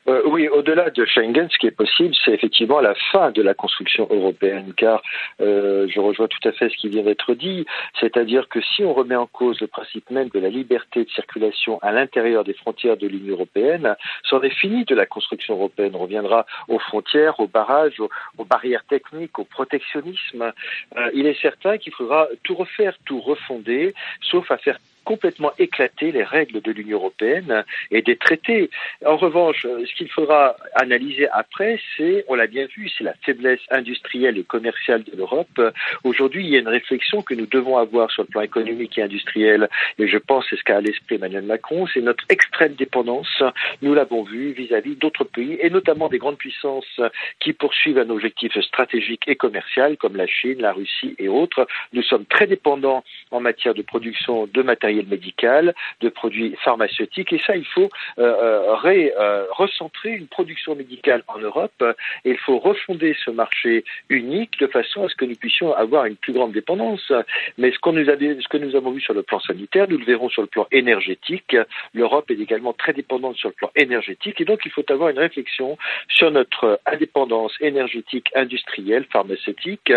euh, 0.09 0.23
oui, 0.25 0.47
au-delà 0.47 0.89
de 0.89 1.05
Schengen, 1.05 1.47
ce 1.51 1.57
qui 1.59 1.67
est 1.67 1.71
possible, 1.71 2.15
c'est 2.25 2.31
effectivement 2.31 2.79
la 2.79 2.95
fin 3.11 3.29
de 3.31 3.43
la 3.43 3.53
construction 3.53 4.07
européenne, 4.09 4.73
car 4.75 5.03
euh, 5.39 5.87
je 5.87 5.99
rejoins 5.99 6.27
tout 6.27 6.47
à 6.47 6.51
fait 6.51 6.69
ce 6.69 6.75
qui 6.77 6.89
vient 6.89 7.03
d'être 7.03 7.35
dit, 7.35 7.65
c'est-à-dire 7.99 8.49
que 8.49 8.59
si 8.61 8.83
on 8.83 8.93
remet 8.93 9.15
en 9.15 9.27
cause 9.27 9.61
le 9.61 9.67
principe 9.67 10.09
même 10.09 10.29
de 10.29 10.39
la 10.39 10.49
liberté 10.49 11.05
de 11.05 11.09
circulation 11.11 11.77
à 11.83 11.91
l'intérieur 11.91 12.43
des 12.43 12.53
frontières 12.53 12.97
de 12.97 13.07
l'Union 13.07 13.35
européenne, 13.35 13.95
c'en 14.23 14.41
est 14.41 14.49
fini 14.49 14.83
de 14.83 14.95
la 14.95 15.05
construction 15.05 15.53
européenne. 15.55 15.91
On 15.93 15.99
reviendra 15.99 16.47
aux 16.67 16.79
frontières, 16.79 17.39
aux 17.39 17.47
barrages, 17.47 17.99
aux, 17.99 18.45
barrières 18.45 18.85
techniques, 18.85 19.37
au 19.37 19.43
protectionnisme. 19.43 20.51
Euh, 20.97 21.09
il 21.13 21.27
est 21.27 21.39
certain 21.39 21.77
qu'il 21.77 21.93
faudra 21.93 22.27
tout 22.43 22.55
refaire, 22.55 22.97
tout 23.05 23.19
refonder, 23.19 23.93
sauf 24.21 24.49
à 24.49 24.57
faire 24.57 24.79
complètement 25.03 25.51
éclater 25.57 26.11
les 26.11 26.23
règles 26.23 26.61
de 26.61 26.71
l'Union 26.71 26.97
européenne 26.97 27.63
et 27.91 28.01
des 28.01 28.15
traités. 28.15 28.69
En 29.05 29.17
revanche, 29.17 29.61
ce 29.63 29.95
qu'il 29.95 30.09
faudra 30.09 30.55
analyser 30.75 31.27
après, 31.29 31.79
c'est, 31.95 32.25
on 32.27 32.35
l'a 32.35 32.47
bien 32.47 32.67
vu, 32.75 32.89
c'est 32.97 33.03
la 33.03 33.13
faiblesse 33.23 33.61
industrielle 33.69 34.37
et 34.37 34.43
commerciale 34.43 35.03
de 35.03 35.15
l'Europe. 35.15 35.61
Aujourd'hui, 36.03 36.45
il 36.45 36.49
y 36.49 36.55
a 36.55 36.59
une 36.59 36.67
réflexion 36.67 37.21
que 37.21 37.33
nous 37.33 37.45
devons 37.45 37.77
avoir 37.77 38.11
sur 38.11 38.23
le 38.23 38.27
plan 38.27 38.41
économique 38.41 38.97
et 38.97 39.03
industriel, 39.03 39.69
et 39.97 40.07
je 40.07 40.17
pense 40.17 40.45
c'est 40.49 40.57
ce 40.57 40.63
qu'a 40.63 40.77
à 40.77 40.81
l'esprit 40.81 41.15
Emmanuel 41.15 41.43
Macron, 41.43 41.87
c'est 41.93 42.01
notre 42.01 42.23
extrême 42.29 42.73
dépendance, 42.73 43.43
nous 43.81 43.93
l'avons 43.93 44.23
vu, 44.23 44.51
vis-à-vis 44.53 44.95
d'autres 44.95 45.23
pays, 45.23 45.57
et 45.61 45.69
notamment 45.69 46.09
des 46.09 46.17
grandes 46.17 46.37
puissances 46.37 47.01
qui 47.39 47.53
poursuivent 47.53 47.99
un 47.99 48.09
objectif 48.09 48.57
stratégique 48.61 49.23
et 49.27 49.35
commercial, 49.35 49.97
comme 49.97 50.15
la 50.15 50.27
Chine, 50.27 50.61
la 50.61 50.73
Russie 50.73 51.15
et 51.17 51.27
autres. 51.27 51.67
Nous 51.93 52.03
sommes 52.03 52.25
très 52.25 52.47
dépendants 52.47 53.03
en 53.31 53.39
matière 53.39 53.73
de 53.73 53.81
production 53.81 54.47
de 54.47 54.61
matériel 54.61 54.88
de 54.89 56.09
produits 56.09 56.55
pharmaceutiques. 56.63 57.33
Et 57.33 57.39
ça, 57.39 57.55
il 57.55 57.65
faut 57.65 57.89
euh, 58.17 58.75
ré, 58.75 59.13
euh, 59.19 59.45
recentrer 59.51 60.11
une 60.11 60.27
production 60.27 60.75
médicale 60.75 61.23
en 61.27 61.39
Europe 61.39 61.83
et 62.25 62.31
il 62.31 62.37
faut 62.37 62.59
refonder 62.59 63.15
ce 63.23 63.31
marché 63.31 63.83
unique 64.09 64.59
de 64.59 64.67
façon 64.67 65.05
à 65.05 65.09
ce 65.09 65.15
que 65.15 65.25
nous 65.25 65.35
puissions 65.35 65.73
avoir 65.73 66.05
une 66.05 66.15
plus 66.15 66.33
grande 66.33 66.51
dépendance. 66.51 67.11
Mais 67.57 67.71
ce, 67.71 67.79
qu'on 67.79 67.93
nous 67.93 68.09
avait, 68.09 68.37
ce 68.39 68.47
que 68.47 68.57
nous 68.57 68.75
avons 68.75 68.91
vu 68.91 69.01
sur 69.01 69.13
le 69.13 69.23
plan 69.23 69.39
sanitaire, 69.39 69.87
nous 69.89 69.97
le 69.97 70.05
verrons 70.05 70.29
sur 70.29 70.41
le 70.41 70.47
plan 70.47 70.67
énergétique. 70.71 71.55
L'Europe 71.93 72.29
est 72.31 72.39
également 72.39 72.73
très 72.73 72.93
dépendante 72.93 73.37
sur 73.37 73.49
le 73.49 73.55
plan 73.55 73.71
énergétique 73.75 74.39
et 74.41 74.45
donc 74.45 74.61
il 74.65 74.71
faut 74.71 74.89
avoir 74.91 75.09
une 75.09 75.19
réflexion 75.19 75.77
sur 76.07 76.31
notre 76.31 76.79
indépendance 76.85 77.53
énergétique, 77.61 78.29
industrielle, 78.35 79.05
pharmaceutique 79.11 79.91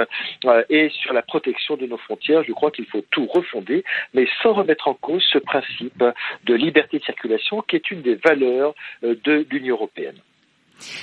euh, 0.44 0.62
et 0.68 0.88
sur 0.90 1.12
la 1.12 1.22
protection 1.22 1.76
de 1.76 1.86
nos 1.86 1.96
frontières. 1.96 2.42
Je 2.44 2.52
crois 2.52 2.70
qu'il 2.70 2.86
faut 2.86 3.04
tout 3.10 3.26
refonder, 3.26 3.84
mais 4.14 4.26
sans 4.42 4.52
remettre 4.52 4.81
en 4.86 4.94
cause 4.94 5.22
ce 5.32 5.38
principe 5.38 6.02
de 6.44 6.54
liberté 6.54 6.98
de 6.98 7.04
circulation 7.04 7.62
qui 7.62 7.76
est 7.76 7.90
une 7.90 8.02
des 8.02 8.16
valeurs 8.16 8.74
euh, 9.04 9.14
de 9.24 9.46
l'Union 9.50 9.76
européenne. 9.76 10.16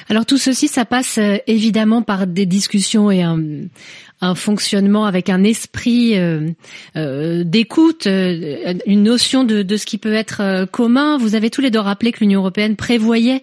Alors 0.09 0.25
tout 0.25 0.37
ceci, 0.37 0.67
ça 0.67 0.85
passe 0.85 1.17
euh, 1.17 1.37
évidemment 1.47 2.01
par 2.01 2.27
des 2.27 2.45
discussions 2.45 3.11
et 3.11 3.21
un, 3.21 3.39
un 4.21 4.35
fonctionnement 4.35 5.05
avec 5.05 5.29
un 5.29 5.43
esprit 5.43 6.17
euh, 6.17 6.49
euh, 6.95 7.43
d'écoute, 7.43 8.07
euh, 8.07 8.73
une 8.85 9.03
notion 9.03 9.43
de, 9.43 9.61
de, 9.61 9.77
ce 9.77 9.85
qui 9.85 9.97
peut 9.97 10.13
être 10.13 10.65
commun. 10.71 11.17
Vous 11.17 11.35
avez 11.35 11.49
tous 11.49 11.61
les 11.61 11.71
deux 11.71 11.79
rappelé 11.79 12.11
que 12.11 12.19
l'Union 12.19 12.41
européenne 12.41 12.75
prévoyait 12.75 13.41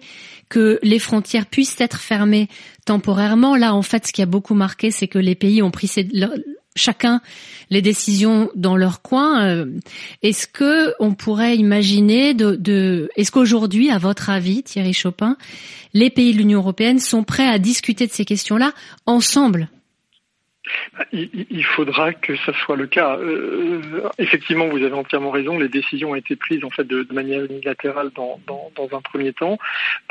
que 0.49 0.79
les 0.81 0.99
frontières 0.99 1.45
puissent 1.45 1.79
être 1.81 1.99
fermées 1.99 2.47
temporairement. 2.85 3.55
Là, 3.55 3.73
en 3.73 3.81
fait, 3.81 4.07
ce 4.07 4.13
qui 4.13 4.21
a 4.21 4.25
beaucoup 4.25 4.53
marqué, 4.53 4.91
c'est 4.91 5.07
que 5.07 5.19
les 5.19 5.35
pays 5.35 5.61
ont 5.61 5.71
pris 5.71 5.87
ces, 5.87 6.07
chacun 6.77 7.21
les 7.69 7.81
décisions 7.81 8.49
dans 8.55 8.75
leur 8.75 9.01
coin. 9.01 9.45
Euh, 9.45 9.65
est-ce 10.21 10.47
que 10.47 10.93
on 10.99 11.13
pourrait 11.13 11.57
imaginer 11.57 12.33
de, 12.33 13.09
est-ce 13.15 13.31
qu'aujourd'hui, 13.31 13.89
à 13.89 13.97
votre 13.97 14.29
avis, 14.29 14.63
Thierry 14.63 14.93
Chopin, 14.93 15.37
les 15.93 16.09
pays 16.09 16.33
de 16.33 16.37
l'Union 16.37 16.59
européenne 16.59 16.99
sont 16.99 17.23
prêts 17.23 17.47
à 17.47 17.59
discuter 17.59 18.07
de 18.07 18.11
ces 18.11 18.25
questions-là 18.25 18.71
ensemble? 19.05 19.69
Il, 21.13 21.63
faudra 21.63 22.11
que 22.13 22.35
ça 22.45 22.51
soit 22.53 22.75
le 22.75 22.87
cas. 22.87 23.17
Euh, 23.17 23.81
effectivement, 24.17 24.67
vous 24.67 24.83
avez 24.83 24.93
entièrement 24.93 25.31
raison. 25.31 25.57
Les 25.57 25.69
décisions 25.69 26.11
ont 26.11 26.15
été 26.15 26.35
prises 26.35 26.63
en 26.65 26.69
fait 26.69 26.83
de, 26.83 27.07
manière 27.13 27.45
unilatérale 27.45 28.11
dans, 28.15 28.39
dans, 28.47 28.97
un 28.97 29.01
premier 29.01 29.31
temps. 29.31 29.57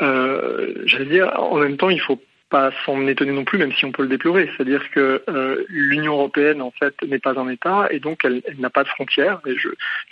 Euh, 0.01 0.73
J'allais 0.85 1.05
dire, 1.05 1.31
en 1.37 1.57
même 1.57 1.77
temps, 1.77 1.91
il 1.91 2.01
faut 2.01 2.19
pas 2.49 2.71
s'en 2.85 3.05
étonner 3.07 3.31
non 3.31 3.43
plus, 3.43 3.57
même 3.57 3.73
si 3.73 3.83
on 3.85 3.91
peut 3.91 4.03
le 4.03 4.07
déplorer. 4.07 4.49
C'est-à-dire 4.55 4.89
que 4.91 5.21
euh, 5.29 5.65
l'Union 5.67 6.13
européenne, 6.13 6.61
en 6.61 6.71
fait, 6.71 6.95
n'est 7.05 7.19
pas 7.19 7.37
un 7.37 7.49
État 7.49 7.87
et 7.91 7.99
donc 7.99 8.23
elle, 8.23 8.41
n'a 8.57 8.69
pas 8.69 8.83
de 8.83 8.89
frontières. 8.89 9.41
Et 9.45 9.55
je, 9.57 9.69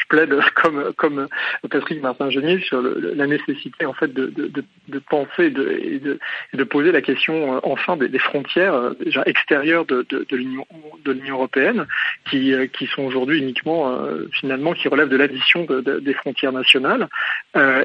plaide, 0.10 0.38
comme, 0.56 0.94
comme 0.98 1.28
Patrick 1.70 2.02
Martin-Genier, 2.02 2.60
sur 2.62 2.82
la 2.82 3.26
nécessité, 3.26 3.86
en 3.86 3.94
fait, 3.94 4.14
de, 4.14 4.28
de, 4.28 4.64
de, 4.88 5.00
penser 5.00 5.46
et, 5.46 6.00
de, 6.00 6.20
de 6.54 6.64
poser 6.64 6.92
la 6.92 7.02
question, 7.02 7.56
euh, 7.56 7.60
enfin, 7.64 7.96
des, 7.98 8.20
frontières 8.20 8.74
euh, 8.74 8.94
déjà 9.04 9.24
extérieures 9.26 9.86
de, 9.86 10.06
l'Union 10.32 10.68
de 11.06 11.12
l'Union 11.12 11.36
européenne, 11.36 11.86
qui, 12.30 12.54
qui 12.74 12.88
sont 12.88 13.04
aujourd'hui 13.04 13.40
uniquement, 13.40 13.98
finalement, 14.32 14.74
qui 14.74 14.88
relèvent 14.88 15.10
de 15.10 15.18
l'addition 15.18 15.66
de, 15.66 15.82
de, 15.82 16.00
des 16.00 16.14
frontières 16.14 16.52
nationales. 16.52 17.08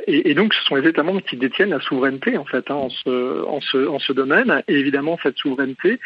Et, 0.06 0.30
et, 0.30 0.34
donc, 0.34 0.54
ce 0.54 0.64
sont 0.64 0.74
les 0.76 0.88
États 0.88 1.02
membres 1.02 1.20
qui 1.20 1.36
détiennent 1.36 1.70
la 1.70 1.80
souveraineté, 1.80 2.36
en 2.38 2.44
fait, 2.44 2.70
hein, 2.70 2.74
en, 2.74 2.90
ce, 2.90 3.44
en, 3.44 3.60
ce, 3.60 3.86
en 3.86 3.98
ce 3.98 4.12
domaine 4.12 4.39
et 4.68 4.74
évidemment, 4.74 5.18
cette 5.22 5.38
souveraineté, 5.38 5.98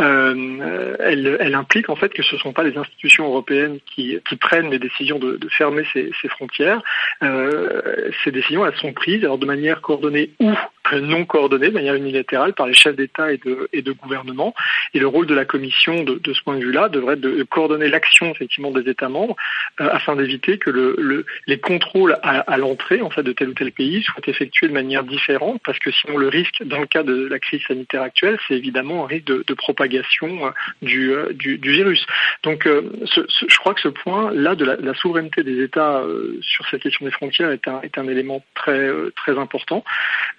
euh, 0.00 0.96
elle, 1.00 1.54
implique 1.54 1.88
en 1.88 1.96
fait 1.96 2.12
que 2.12 2.22
ce 2.22 2.36
ne 2.36 2.40
sont 2.40 2.52
pas 2.52 2.62
les 2.62 2.76
institutions 2.76 3.26
européennes 3.26 3.78
qui, 3.86 4.18
prennent 4.40 4.70
les 4.70 4.78
décisions 4.78 5.18
de, 5.18 5.38
fermer 5.50 5.84
ces, 5.92 6.10
frontières. 6.28 6.82
Euh, 7.22 8.10
ces 8.24 8.30
décisions, 8.30 8.64
elles 8.64 8.76
sont 8.76 8.92
prises 8.92 9.22
alors 9.24 9.38
de 9.38 9.46
manière 9.46 9.80
coordonnée 9.80 10.30
ou 10.40 10.52
non 10.98 11.24
coordonnée, 11.24 11.68
de 11.68 11.74
manière 11.74 11.94
unilatérale 11.94 12.54
par 12.54 12.66
les 12.66 12.74
chefs 12.74 12.96
d'État 12.96 13.32
et 13.32 13.38
de, 13.38 13.92
gouvernement. 13.92 14.54
Et 14.94 14.98
le 14.98 15.06
rôle 15.06 15.26
de 15.26 15.34
la 15.34 15.44
Commission, 15.44 16.02
de, 16.02 16.32
ce 16.32 16.42
point 16.42 16.56
de 16.56 16.64
vue-là, 16.64 16.88
devrait 16.88 17.14
être 17.14 17.20
de 17.20 17.42
coordonner 17.44 17.88
l'action 17.88 18.30
effectivement 18.30 18.70
des 18.70 18.88
États 18.90 19.08
membres 19.08 19.36
euh, 19.80 19.88
afin 19.92 20.16
d'éviter 20.16 20.58
que 20.58 20.70
le, 20.70 20.96
le, 20.98 21.26
les 21.46 21.58
contrôles 21.58 22.16
à, 22.22 22.40
à 22.40 22.56
l'entrée 22.56 23.02
en 23.02 23.10
fait 23.10 23.22
de 23.22 23.32
tel 23.32 23.50
ou 23.50 23.54
tel 23.54 23.72
pays 23.72 24.02
soient 24.02 24.22
effectués 24.26 24.68
de 24.68 24.72
manière 24.72 25.04
différente, 25.04 25.60
parce 25.64 25.78
que 25.78 25.90
sinon 25.90 26.16
le 26.16 26.28
risque, 26.28 26.62
dans 26.64 26.80
le 26.80 26.86
cas 26.86 27.02
de 27.02 27.26
la 27.26 27.38
crise 27.38 27.62
sanitaire 27.66 27.79
actuelle, 27.94 28.38
c'est 28.46 28.54
évidemment 28.54 29.04
un 29.04 29.06
risque 29.06 29.26
de, 29.26 29.54
propagation 29.54 30.46
euh, 30.46 30.50
du, 30.82 31.12
euh, 31.12 31.32
du, 31.32 31.58
du, 31.58 31.72
virus. 31.72 32.04
Donc, 32.42 32.66
euh, 32.66 32.82
je 33.04 33.58
crois 33.58 33.74
que 33.74 33.80
ce 33.80 33.88
point-là 33.88 34.54
de 34.54 34.64
la, 34.64 34.94
souveraineté 34.94 35.42
des 35.42 35.62
États 35.62 36.02
sur 36.42 36.66
cette 36.68 36.82
question 36.82 37.06
des 37.06 37.12
frontières 37.12 37.50
est 37.50 37.66
un, 37.68 37.80
est 37.82 37.96
un 37.96 38.06
élément 38.08 38.42
très, 38.54 38.90
très 39.16 39.38
important. 39.38 39.84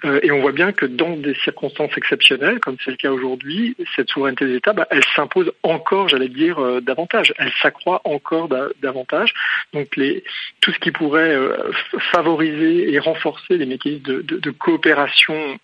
et 0.04 0.32
on 0.32 0.42
voit 0.42 0.52
bien 0.52 0.72
que 0.72 0.86
dans 0.86 1.16
des 1.16 1.36
circonstances 1.36 1.92
exceptionnelles, 1.98 2.60
comme 2.60 2.78
c'est 2.84 2.92
le 2.92 2.98
cas 2.98 3.12
aujourd'hui, 3.12 3.76
cette 3.96 4.10
souveraineté 4.10 4.46
des 4.46 4.56
États, 4.56 4.74
bah, 4.74 4.88
elle 4.92 5.04
s'impose 5.16 5.52
encore, 5.64 6.10
j'allais 6.10 6.28
dire, 6.28 6.82
davantage. 6.82 7.34
Elle 7.38 7.52
s'accroît 7.62 8.02
encore 8.04 8.48
da 8.50 8.68
davantage. 8.82 9.34
Donc 9.74 9.96
les, 9.96 10.24
tout 10.60 10.72
ce 10.72 10.80
qui 10.80 10.92
pourrait 10.92 11.36
favoriser 12.12 12.94
et 12.94 13.00
renforcer 13.00 13.58
les 13.58 13.66
mécanismes 13.66 14.22
de, 14.24 14.52
coopération 14.52 15.58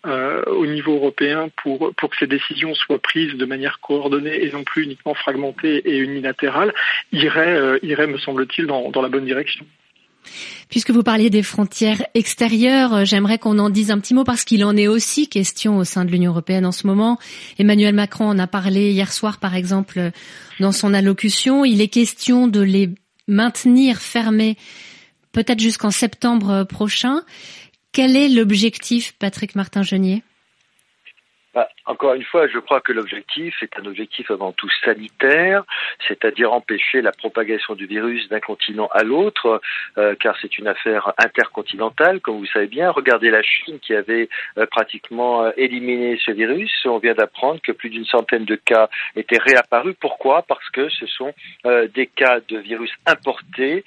au 0.47 0.65
niveau 0.65 0.95
européen 0.95 1.49
pour, 1.61 1.66
pour 1.75 2.09
que 2.09 2.17
ces 2.17 2.27
décisions 2.27 2.73
soient 2.73 2.99
prises 2.99 3.33
de 3.33 3.45
manière 3.45 3.79
coordonnée 3.79 4.43
et 4.45 4.51
non 4.51 4.63
plus 4.63 4.83
uniquement 4.83 5.13
fragmentée 5.13 5.81
et 5.89 5.97
unilatérale, 5.97 6.73
irait, 7.11 7.79
irait 7.83 8.07
me 8.07 8.17
semble-t-il, 8.17 8.67
dans, 8.67 8.89
dans 8.91 9.01
la 9.01 9.09
bonne 9.09 9.25
direction. 9.25 9.65
Puisque 10.69 10.91
vous 10.91 11.03
parliez 11.03 11.29
des 11.29 11.43
frontières 11.43 12.03
extérieures, 12.13 12.93
euh, 12.93 13.05
j'aimerais 13.05 13.37
qu'on 13.37 13.59
en 13.59 13.69
dise 13.69 13.91
un 13.91 13.99
petit 13.99 14.13
mot 14.13 14.23
parce 14.23 14.43
qu'il 14.43 14.63
en 14.65 14.75
est 14.75 14.87
aussi 14.87 15.29
question 15.29 15.77
au 15.77 15.83
sein 15.83 16.05
de 16.05 16.11
l'Union 16.11 16.31
européenne 16.31 16.65
en 16.65 16.71
ce 16.71 16.87
moment. 16.87 17.17
Emmanuel 17.57 17.95
Macron 17.95 18.27
en 18.27 18.39
a 18.39 18.47
parlé 18.47 18.91
hier 18.91 19.11
soir, 19.11 19.39
par 19.39 19.55
exemple, 19.55 20.11
dans 20.59 20.71
son 20.71 20.93
allocution. 20.93 21.63
Il 21.65 21.81
est 21.81 21.87
question 21.87 22.47
de 22.47 22.61
les 22.61 22.89
maintenir 23.27 23.97
fermés 23.97 24.57
peut-être 25.31 25.59
jusqu'en 25.59 25.91
septembre 25.91 26.63
prochain. 26.63 27.21
Quel 27.91 28.15
est 28.15 28.29
l'objectif, 28.29 29.13
Patrick 29.17 29.55
Martin-Genier 29.55 30.23
bah, 31.57 31.69
encore 31.87 32.13
une 32.13 32.23
fois, 32.23 32.47
je 32.47 32.59
crois 32.59 32.81
que 32.81 32.91
l'objectif 32.91 33.63
est 33.63 33.79
un 33.79 33.85
objectif 33.87 34.29
avant 34.29 34.51
tout 34.51 34.69
sanitaire, 34.85 35.63
c'est-à-dire 36.07 36.53
empêcher 36.53 37.01
la 37.01 37.11
propagation 37.11 37.73
du 37.73 37.87
virus 37.87 38.29
d'un 38.29 38.39
continent 38.39 38.89
à 38.93 39.01
l'autre, 39.01 39.59
euh, 39.97 40.13
car 40.19 40.37
c'est 40.39 40.59
une 40.59 40.67
affaire 40.67 41.13
intercontinentale, 41.17 42.19
comme 42.19 42.37
vous 42.37 42.45
savez 42.45 42.67
bien. 42.67 42.91
Regardez 42.91 43.31
la 43.31 43.41
Chine 43.41 43.79
qui 43.79 43.95
avait 43.95 44.29
euh, 44.59 44.67
pratiquement 44.67 45.45
euh, 45.45 45.51
éliminé 45.57 46.19
ce 46.23 46.29
virus. 46.29 46.71
On 46.85 46.99
vient 46.99 47.15
d'apprendre 47.15 47.59
que 47.59 47.71
plus 47.71 47.89
d'une 47.89 48.05
centaine 48.05 48.45
de 48.45 48.55
cas 48.55 48.87
étaient 49.15 49.41
réapparus. 49.41 49.95
Pourquoi? 49.99 50.43
Parce 50.43 50.69
que 50.69 50.89
ce 50.89 51.07
sont 51.07 51.33
des 51.63 52.05
cas 52.05 52.39
de 52.47 52.57
virus 52.59 52.91
importés, 53.07 53.83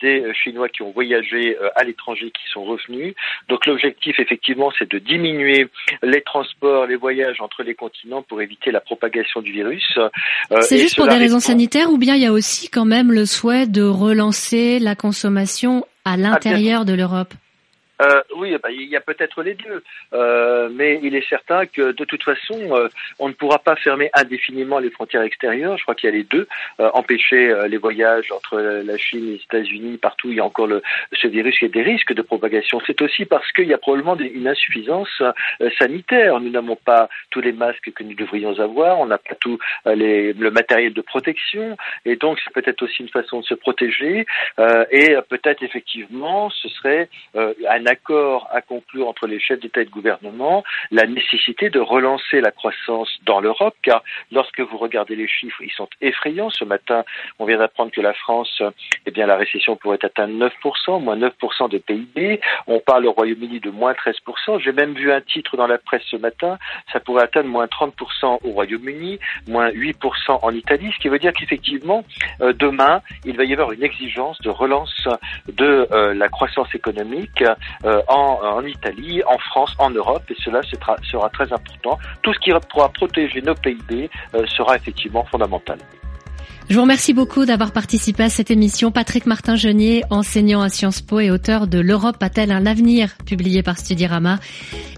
des 0.00 0.34
Chinois 0.34 0.68
qui 0.68 0.82
ont 0.82 0.90
voyagé 0.90 1.56
à 1.74 1.82
l'étranger 1.82 2.30
qui 2.30 2.48
sont 2.50 2.64
revenus. 2.64 3.14
Donc 3.48 3.64
l'objectif, 3.66 4.20
effectivement, 4.20 4.70
c'est 4.78 4.90
de 4.90 4.98
diminuer 4.98 5.68
les 6.02 6.20
transports, 6.20 6.86
les 6.86 6.96
voyages 6.96 7.05
entre 7.40 7.62
les 7.62 7.74
continents 7.74 8.22
pour 8.22 8.40
éviter 8.40 8.70
la 8.70 8.80
propagation 8.80 9.40
du 9.40 9.52
virus. 9.52 9.98
Euh, 9.98 10.60
c'est 10.60 10.78
juste 10.78 10.96
pour 10.96 11.08
des 11.08 11.16
raisons 11.16 11.40
sanitaires 11.40 11.90
ou 11.90 11.98
bien 11.98 12.14
il 12.14 12.22
y 12.22 12.26
a 12.26 12.32
aussi 12.32 12.68
quand 12.68 12.84
même 12.84 13.12
le 13.12 13.26
souhait 13.26 13.66
de 13.66 13.82
relancer 13.82 14.78
la 14.78 14.94
consommation 14.94 15.86
à 16.04 16.16
l'intérieur 16.16 16.82
ah, 16.82 16.84
de 16.84 16.94
l'Europe? 16.94 17.34
Euh, 18.02 18.22
oui, 18.36 18.54
bah, 18.62 18.70
il 18.70 18.88
y 18.88 18.96
a 18.96 19.00
peut-être 19.00 19.42
les 19.42 19.54
deux, 19.54 19.82
euh, 20.12 20.68
mais 20.70 21.00
il 21.02 21.14
est 21.14 21.26
certain 21.28 21.66
que 21.66 21.92
de 21.92 22.04
toute 22.04 22.22
façon, 22.22 22.76
euh, 22.76 22.88
on 23.18 23.28
ne 23.28 23.32
pourra 23.32 23.58
pas 23.58 23.76
fermer 23.76 24.10
indéfiniment 24.14 24.78
les 24.78 24.90
frontières 24.90 25.22
extérieures. 25.22 25.78
Je 25.78 25.82
crois 25.82 25.94
qu'il 25.94 26.10
y 26.10 26.12
a 26.12 26.16
les 26.16 26.24
deux, 26.24 26.46
euh, 26.80 26.90
empêcher 26.92 27.48
euh, 27.50 27.68
les 27.68 27.78
voyages 27.78 28.30
entre 28.32 28.58
la 28.58 28.98
Chine 28.98 29.28
et 29.28 29.32
les 29.32 29.42
États-Unis, 29.42 29.96
partout 29.96 30.30
il 30.30 30.36
y 30.36 30.40
a 30.40 30.44
encore 30.44 30.66
le, 30.66 30.82
ce 31.12 31.26
virus 31.26 31.56
et 31.62 31.68
des 31.68 31.82
risques 31.82 32.12
de 32.12 32.22
propagation. 32.22 32.80
C'est 32.86 33.00
aussi 33.00 33.24
parce 33.24 33.50
qu'il 33.52 33.66
y 33.66 33.74
a 33.74 33.78
probablement 33.78 34.16
une 34.16 34.48
insuffisance 34.48 35.22
sanitaire. 35.78 36.40
Nous 36.40 36.50
n'avons 36.50 36.76
pas 36.76 37.08
tous 37.30 37.40
les 37.40 37.52
masques 37.52 37.92
que 37.92 38.02
nous 38.02 38.14
devrions 38.14 38.58
avoir, 38.58 38.98
on 38.98 39.06
n'a 39.06 39.18
pas 39.18 39.34
tout 39.36 39.58
les, 39.86 40.32
le 40.32 40.50
matériel 40.50 40.92
de 40.92 41.00
protection, 41.00 41.76
et 42.04 42.16
donc 42.16 42.38
c'est 42.44 42.52
peut-être 42.52 42.82
aussi 42.82 43.02
une 43.02 43.08
façon 43.08 43.40
de 43.40 43.44
se 43.44 43.54
protéger. 43.54 44.26
et 44.90 45.16
peut-être 45.28 45.62
effectivement, 45.62 46.50
ce 46.50 46.68
serait 46.68 47.08
un 47.34 47.85
accord 47.86 48.48
à 48.52 48.60
conclure 48.60 49.08
entre 49.08 49.26
les 49.26 49.40
chefs 49.40 49.60
d'État 49.60 49.82
et 49.82 49.84
de 49.84 49.90
gouvernement, 49.90 50.64
la 50.90 51.06
nécessité 51.06 51.70
de 51.70 51.80
relancer 51.80 52.40
la 52.40 52.50
croissance 52.50 53.08
dans 53.24 53.40
l'Europe, 53.40 53.74
car 53.82 54.02
lorsque 54.32 54.60
vous 54.60 54.78
regardez 54.78 55.16
les 55.16 55.28
chiffres, 55.28 55.62
ils 55.62 55.72
sont 55.72 55.88
effrayants. 56.00 56.50
Ce 56.50 56.64
matin, 56.64 57.04
on 57.38 57.44
vient 57.44 57.58
d'apprendre 57.58 57.92
que 57.92 58.00
la 58.00 58.14
France, 58.14 58.62
eh 59.06 59.10
bien, 59.10 59.26
la 59.26 59.36
récession 59.36 59.76
pourrait 59.76 60.04
atteindre 60.04 60.34
9%, 60.34 61.02
moins 61.02 61.16
9% 61.16 61.70
de 61.70 61.78
PIB. 61.78 62.40
On 62.66 62.80
parle 62.80 63.06
au 63.06 63.12
Royaume-Uni 63.12 63.60
de 63.60 63.70
moins 63.70 63.92
13%. 63.92 64.60
J'ai 64.60 64.72
même 64.72 64.94
vu 64.94 65.12
un 65.12 65.20
titre 65.20 65.56
dans 65.56 65.66
la 65.66 65.78
presse 65.78 66.02
ce 66.10 66.16
matin, 66.16 66.58
ça 66.92 67.00
pourrait 67.00 67.24
atteindre 67.24 67.48
moins 67.48 67.66
30% 67.66 68.38
au 68.44 68.50
Royaume-Uni, 68.50 69.18
moins 69.48 69.70
8% 69.70 70.38
en 70.42 70.50
Italie, 70.50 70.90
ce 70.94 70.98
qui 71.00 71.08
veut 71.08 71.18
dire 71.18 71.32
qu'effectivement, 71.32 72.04
euh, 72.40 72.52
demain, 72.52 73.02
il 73.24 73.36
va 73.36 73.44
y 73.44 73.52
avoir 73.52 73.72
une 73.72 73.82
exigence 73.82 74.40
de 74.40 74.50
relance 74.50 75.08
de 75.48 75.86
euh, 75.92 76.14
la 76.14 76.28
croissance 76.28 76.72
économique 76.74 77.44
euh, 77.84 78.00
en, 78.08 78.38
en, 78.42 78.64
Italie, 78.64 79.22
en 79.26 79.38
France, 79.38 79.74
en 79.78 79.90
Europe, 79.90 80.22
et 80.30 80.36
cela 80.44 80.60
sera, 80.62 81.28
très 81.30 81.52
important. 81.52 81.98
Tout 82.22 82.32
ce 82.34 82.38
qui 82.40 82.50
pourra 82.70 82.88
protéger 82.88 83.40
nos 83.42 83.54
PIB 83.54 84.10
euh, 84.34 84.46
sera 84.46 84.76
effectivement 84.76 85.24
fondamental. 85.24 85.78
Je 86.68 86.74
vous 86.74 86.82
remercie 86.82 87.14
beaucoup 87.14 87.44
d'avoir 87.44 87.70
participé 87.70 88.24
à 88.24 88.28
cette 88.28 88.50
émission. 88.50 88.90
Patrick 88.90 89.26
Martin-Genier, 89.26 90.02
enseignant 90.10 90.62
à 90.62 90.68
Sciences 90.68 91.00
Po 91.00 91.20
et 91.20 91.30
auteur 91.30 91.68
de 91.68 91.78
L'Europe 91.78 92.16
a-t-elle 92.20 92.50
un 92.50 92.66
avenir, 92.66 93.14
publié 93.24 93.62
par 93.62 93.78
Studirama, 93.78 94.40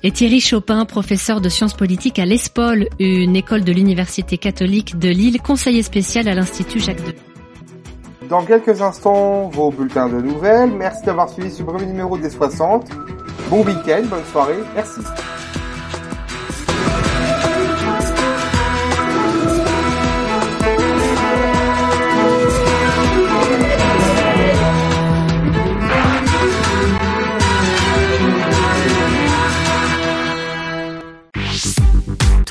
et 0.02 0.10
Thierry 0.10 0.40
Chopin, 0.40 0.86
professeur 0.86 1.42
de 1.42 1.50
sciences 1.50 1.74
politiques 1.74 2.18
à 2.18 2.24
l'ESPOL, 2.24 2.88
une 2.98 3.36
école 3.36 3.64
de 3.64 3.72
l'Université 3.72 4.38
catholique 4.38 4.98
de 4.98 5.10
Lille, 5.10 5.42
conseiller 5.42 5.82
spécial 5.82 6.26
à 6.26 6.34
l'Institut 6.34 6.80
Jacques 6.80 7.04
Delors. 7.04 7.27
Dans 8.28 8.44
quelques 8.44 8.82
instants, 8.82 9.48
vos 9.48 9.70
bulletins 9.70 10.08
de 10.08 10.20
nouvelles. 10.20 10.70
Merci 10.70 11.02
d'avoir 11.04 11.30
suivi 11.30 11.50
ce 11.50 11.62
premier 11.62 11.86
numéro 11.86 12.18
des 12.18 12.28
60. 12.28 12.90
Bon 13.48 13.64
week-end, 13.64 14.02
bonne 14.04 14.24
soirée, 14.30 14.58
merci. 14.74 15.00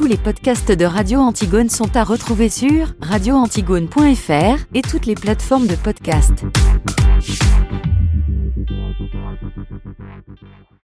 Les 0.07 0.17
podcasts 0.17 0.71
de 0.71 0.85
Radio 0.85 1.19
Antigone 1.19 1.69
sont 1.69 1.97
à 1.97 2.03
retrouver 2.03 2.49
sur 2.49 2.93
radioantigone.fr 3.01 4.65
et 4.73 4.81
toutes 4.81 5.05
les 5.05 5.15
plateformes 5.15 5.67
de 5.67 5.75
podcast. 5.75 6.45